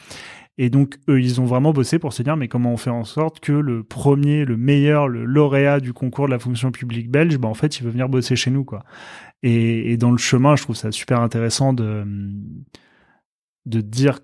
Et 0.59 0.69
donc, 0.71 0.99
eux, 1.09 1.21
ils 1.21 1.41
ont 1.41 1.47
vraiment 1.47 1.73
bossé 1.73 1.99
pour 1.99 2.13
se 2.13 2.23
dire, 2.23 2.37
mais 2.37 2.47
comment 2.47 2.73
on 2.73 2.77
fait 2.77 2.91
en 2.91 3.05
sorte 3.05 3.41
que 3.41 3.51
le 3.51 3.83
premier, 3.83 4.45
le 4.45 4.57
meilleur, 4.57 5.09
le 5.09 5.25
lauréat 5.25 5.81
du 5.81 5.93
concours 5.95 6.27
de 6.27 6.31
la 6.31 6.39
fonction 6.39 6.71
publique 6.71 7.11
belge, 7.11 7.39
bah, 7.39 7.49
en 7.49 7.55
fait, 7.55 7.79
il 7.79 7.85
veut 7.85 7.91
venir 7.91 8.09
bosser 8.11 8.37
chez 8.37 8.51
nous, 8.51 8.65
quoi. 8.65 8.85
Et, 9.43 9.91
et 9.91 9.97
dans 9.97 10.11
le 10.11 10.19
chemin, 10.19 10.55
je 10.55 10.63
trouve 10.63 10.77
ça 10.77 10.93
super 10.93 11.21
intéressant 11.21 11.73
de, 11.73 12.05
de 13.67 13.81
dire 13.81 14.21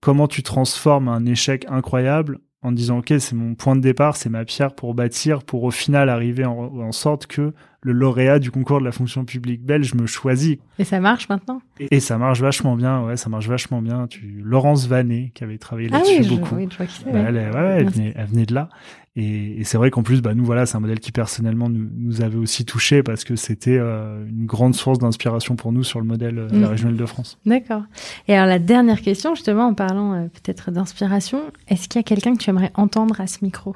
comment 0.00 0.28
tu 0.28 0.42
transformes 0.44 1.08
un 1.08 1.26
échec 1.26 1.66
incroyable 1.68 2.38
en 2.62 2.72
disant 2.72 2.98
ok 2.98 3.14
c'est 3.18 3.34
mon 3.34 3.54
point 3.54 3.76
de 3.76 3.80
départ, 3.80 4.16
c'est 4.16 4.28
ma 4.28 4.44
pierre 4.44 4.74
pour 4.74 4.94
bâtir, 4.94 5.42
pour 5.44 5.64
au 5.64 5.70
final 5.70 6.08
arriver 6.08 6.44
en, 6.44 6.92
sorte 6.92 7.26
que 7.26 7.52
le 7.88 7.94
lauréat 7.94 8.38
du 8.38 8.50
concours 8.50 8.80
de 8.80 8.84
la 8.84 8.92
fonction 8.92 9.24
publique 9.24 9.62
belge 9.62 9.94
me 9.94 10.06
choisit. 10.06 10.60
Et 10.78 10.84
ça 10.84 11.00
marche 11.00 11.28
maintenant? 11.28 11.62
Et, 11.80 12.00
ça 12.00 12.18
marche 12.18 12.40
vachement 12.40 12.76
bien, 12.76 13.02
ouais, 13.02 13.16
ça 13.16 13.30
marche 13.30 13.48
vachement 13.48 13.80
bien. 13.80 14.06
Tu, 14.06 14.42
Laurence 14.44 14.86
Vanet 14.86 15.32
qui 15.34 15.42
avait 15.42 15.56
travaillé 15.56 15.88
ah 15.90 15.98
là-dessus 15.98 16.28
beaucoup. 16.28 16.56
oui, 16.56 16.68
bah, 16.78 17.18
elle, 17.26 17.36
ouais, 17.36 17.76
elle, 17.78 17.88
venait, 17.88 18.12
elle, 18.14 18.26
venait, 18.26 18.44
de 18.44 18.54
là. 18.54 18.68
Et, 19.16 19.60
et 19.60 19.64
c'est 19.64 19.78
vrai 19.78 19.90
qu'en 19.90 20.02
plus, 20.02 20.20
bah 20.20 20.34
nous 20.34 20.44
voilà, 20.44 20.66
c'est 20.66 20.76
un 20.76 20.80
modèle 20.80 21.00
qui 21.00 21.12
personnellement 21.12 21.70
nous, 21.70 21.88
nous 21.96 22.20
avait 22.20 22.36
aussi 22.36 22.66
touché 22.66 23.02
parce 23.02 23.24
que 23.24 23.36
c'était 23.36 23.78
euh, 23.78 24.24
une 24.28 24.44
grande 24.44 24.74
source 24.74 24.98
d'inspiration 24.98 25.56
pour 25.56 25.72
nous 25.72 25.82
sur 25.82 25.98
le 25.98 26.06
modèle 26.06 26.38
euh, 26.38 26.48
de 26.48 26.60
la 26.60 26.68
mm. 26.68 26.96
de 26.96 27.06
france 27.06 27.38
D'accord. 27.46 27.82
Et 28.28 28.36
alors 28.36 28.46
la 28.46 28.58
dernière 28.58 29.00
question, 29.00 29.34
justement, 29.34 29.66
en 29.66 29.74
parlant 29.74 30.12
euh, 30.12 30.22
peut-être 30.26 30.70
d'inspiration, 30.70 31.40
est-ce 31.68 31.88
qu'il 31.88 31.98
y 31.98 32.00
a 32.00 32.04
quelqu'un 32.04 32.34
que 32.34 32.42
tu 32.42 32.50
aimerais 32.50 32.70
entendre 32.74 33.20
à 33.20 33.26
ce 33.26 33.38
micro? 33.42 33.74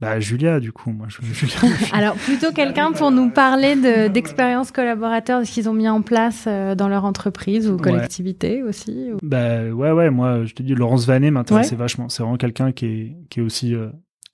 Bah 0.00 0.20
Julia, 0.20 0.60
du 0.60 0.72
coup, 0.72 0.92
moi. 0.92 1.06
Je, 1.08 1.18
Alors 1.92 2.14
plutôt 2.14 2.52
quelqu'un 2.52 2.92
pour 2.92 3.10
nous 3.10 3.30
parler 3.30 3.74
d'expériences 4.08 4.70
collaborateurs, 4.70 5.40
de 5.40 5.44
ce 5.44 5.52
qu'ils 5.52 5.68
ont 5.68 5.74
mis 5.74 5.88
en 5.88 6.02
place 6.02 6.46
dans 6.46 6.88
leur 6.88 7.04
entreprise 7.04 7.68
ou 7.68 7.76
collectivité 7.76 8.62
aussi. 8.62 9.10
Bah 9.22 9.64
ouais, 9.64 9.90
ouais. 9.90 10.10
Moi, 10.10 10.44
je 10.44 10.54
te 10.54 10.62
dis, 10.62 10.74
Laurence 10.74 11.06
Vanet 11.06 11.30
m'intéressait 11.30 11.76
vachement. 11.76 12.08
C'est 12.08 12.22
vraiment 12.22 12.36
quelqu'un 12.36 12.72
qui 12.72 12.86
est 12.86 13.16
qui 13.28 13.40
est 13.40 13.42
aussi 13.42 13.74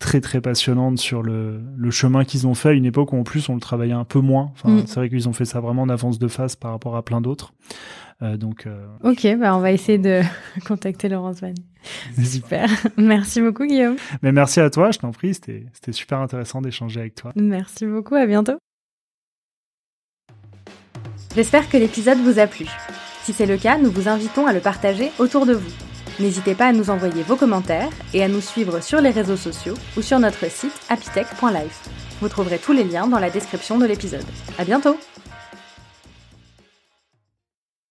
très 0.05 0.21
très 0.21 0.41
passionnante 0.43 0.99
sur 0.99 1.23
le, 1.23 1.63
le 1.77 1.91
chemin 1.91 2.25
qu'ils 2.25 2.47
ont 2.47 2.55
fait 2.55 2.71
à 2.71 2.73
une 2.73 2.85
époque 2.85 3.13
où 3.13 3.17
en 3.17 3.23
plus 3.23 3.49
on 3.49 3.55
le 3.55 3.61
travaillait 3.61 3.95
un 3.95 4.05
peu 4.05 4.21
moins. 4.21 4.51
Enfin, 4.53 4.71
mm. 4.71 4.83
c'est 4.87 4.97
vrai 4.97 5.09
qu'ils 5.09 5.29
ont 5.29 5.33
fait 5.33 5.47
ça 5.47 5.61
vraiment 5.61 5.83
en 5.83 5.89
avance 5.89 6.19
de 6.19 6.29
face 6.29 6.57
par 6.57 6.73
rapport 6.73 6.97
à 6.97 7.03
plein 7.03 7.21
d'autres. 7.21 7.55
Euh, 8.23 8.37
donc. 8.37 8.67
Euh, 8.67 8.87
ok, 9.03 9.37
bah 9.39 9.57
on 9.57 9.61
va 9.61 9.73
essayer 9.73 9.99
de 9.99 10.23
contacter 10.67 11.09
Laurence 11.09 11.41
Van. 11.41 11.55
Super. 12.23 12.69
merci 12.97 13.41
beaucoup 13.41 13.67
Guillaume. 13.67 13.97
Mais 14.23 14.33
merci 14.33 14.61
à 14.61 14.71
toi, 14.71 14.91
je 14.91 14.99
t'en 14.99 15.11
prie. 15.11 15.35
C'était 15.35 15.67
c'était 15.73 15.93
super 15.93 16.21
intéressant 16.21 16.61
d'échanger 16.61 17.01
avec 17.01 17.15
toi. 17.15 17.33
Merci 17.37 17.87
beaucoup. 17.87 18.15
À 18.15 18.27
bientôt. 18.27 18.59
J'espère 21.35 21.69
que 21.69 21.77
l'épisode 21.77 22.19
vous 22.19 22.39
a 22.39 22.47
plu. 22.47 22.67
Si 23.23 23.33
c'est 23.33 23.47
le 23.47 23.57
cas, 23.57 23.79
nous 23.79 23.91
vous 23.91 24.09
invitons 24.09 24.47
à 24.47 24.53
le 24.53 24.61
partager 24.61 25.11
autour 25.19 25.47
de 25.47 25.55
vous. 25.55 25.73
N'hésitez 26.21 26.55
pas 26.55 26.67
à 26.67 26.73
nous 26.73 26.91
envoyer 26.91 27.23
vos 27.25 27.35
commentaires 27.35 27.91
et 28.13 28.23
à 28.23 28.29
nous 28.29 28.41
suivre 28.41 28.81
sur 28.81 29.01
les 29.01 29.11
réseaux 29.11 29.37
sociaux 29.37 29.75
ou 29.97 30.03
sur 30.03 30.21
notre 30.21 30.49
site 30.49 30.79
apitech.life. 30.89 31.89
Vous 32.21 32.29
trouverez 32.29 32.59
tous 32.59 32.73
les 32.73 32.85
liens 32.85 33.09
dans 33.09 33.19
la 33.19 33.31
description 33.31 33.79
de 33.79 33.87
l'épisode. 33.87 34.25
À 34.59 34.65
bientôt! 34.65 34.97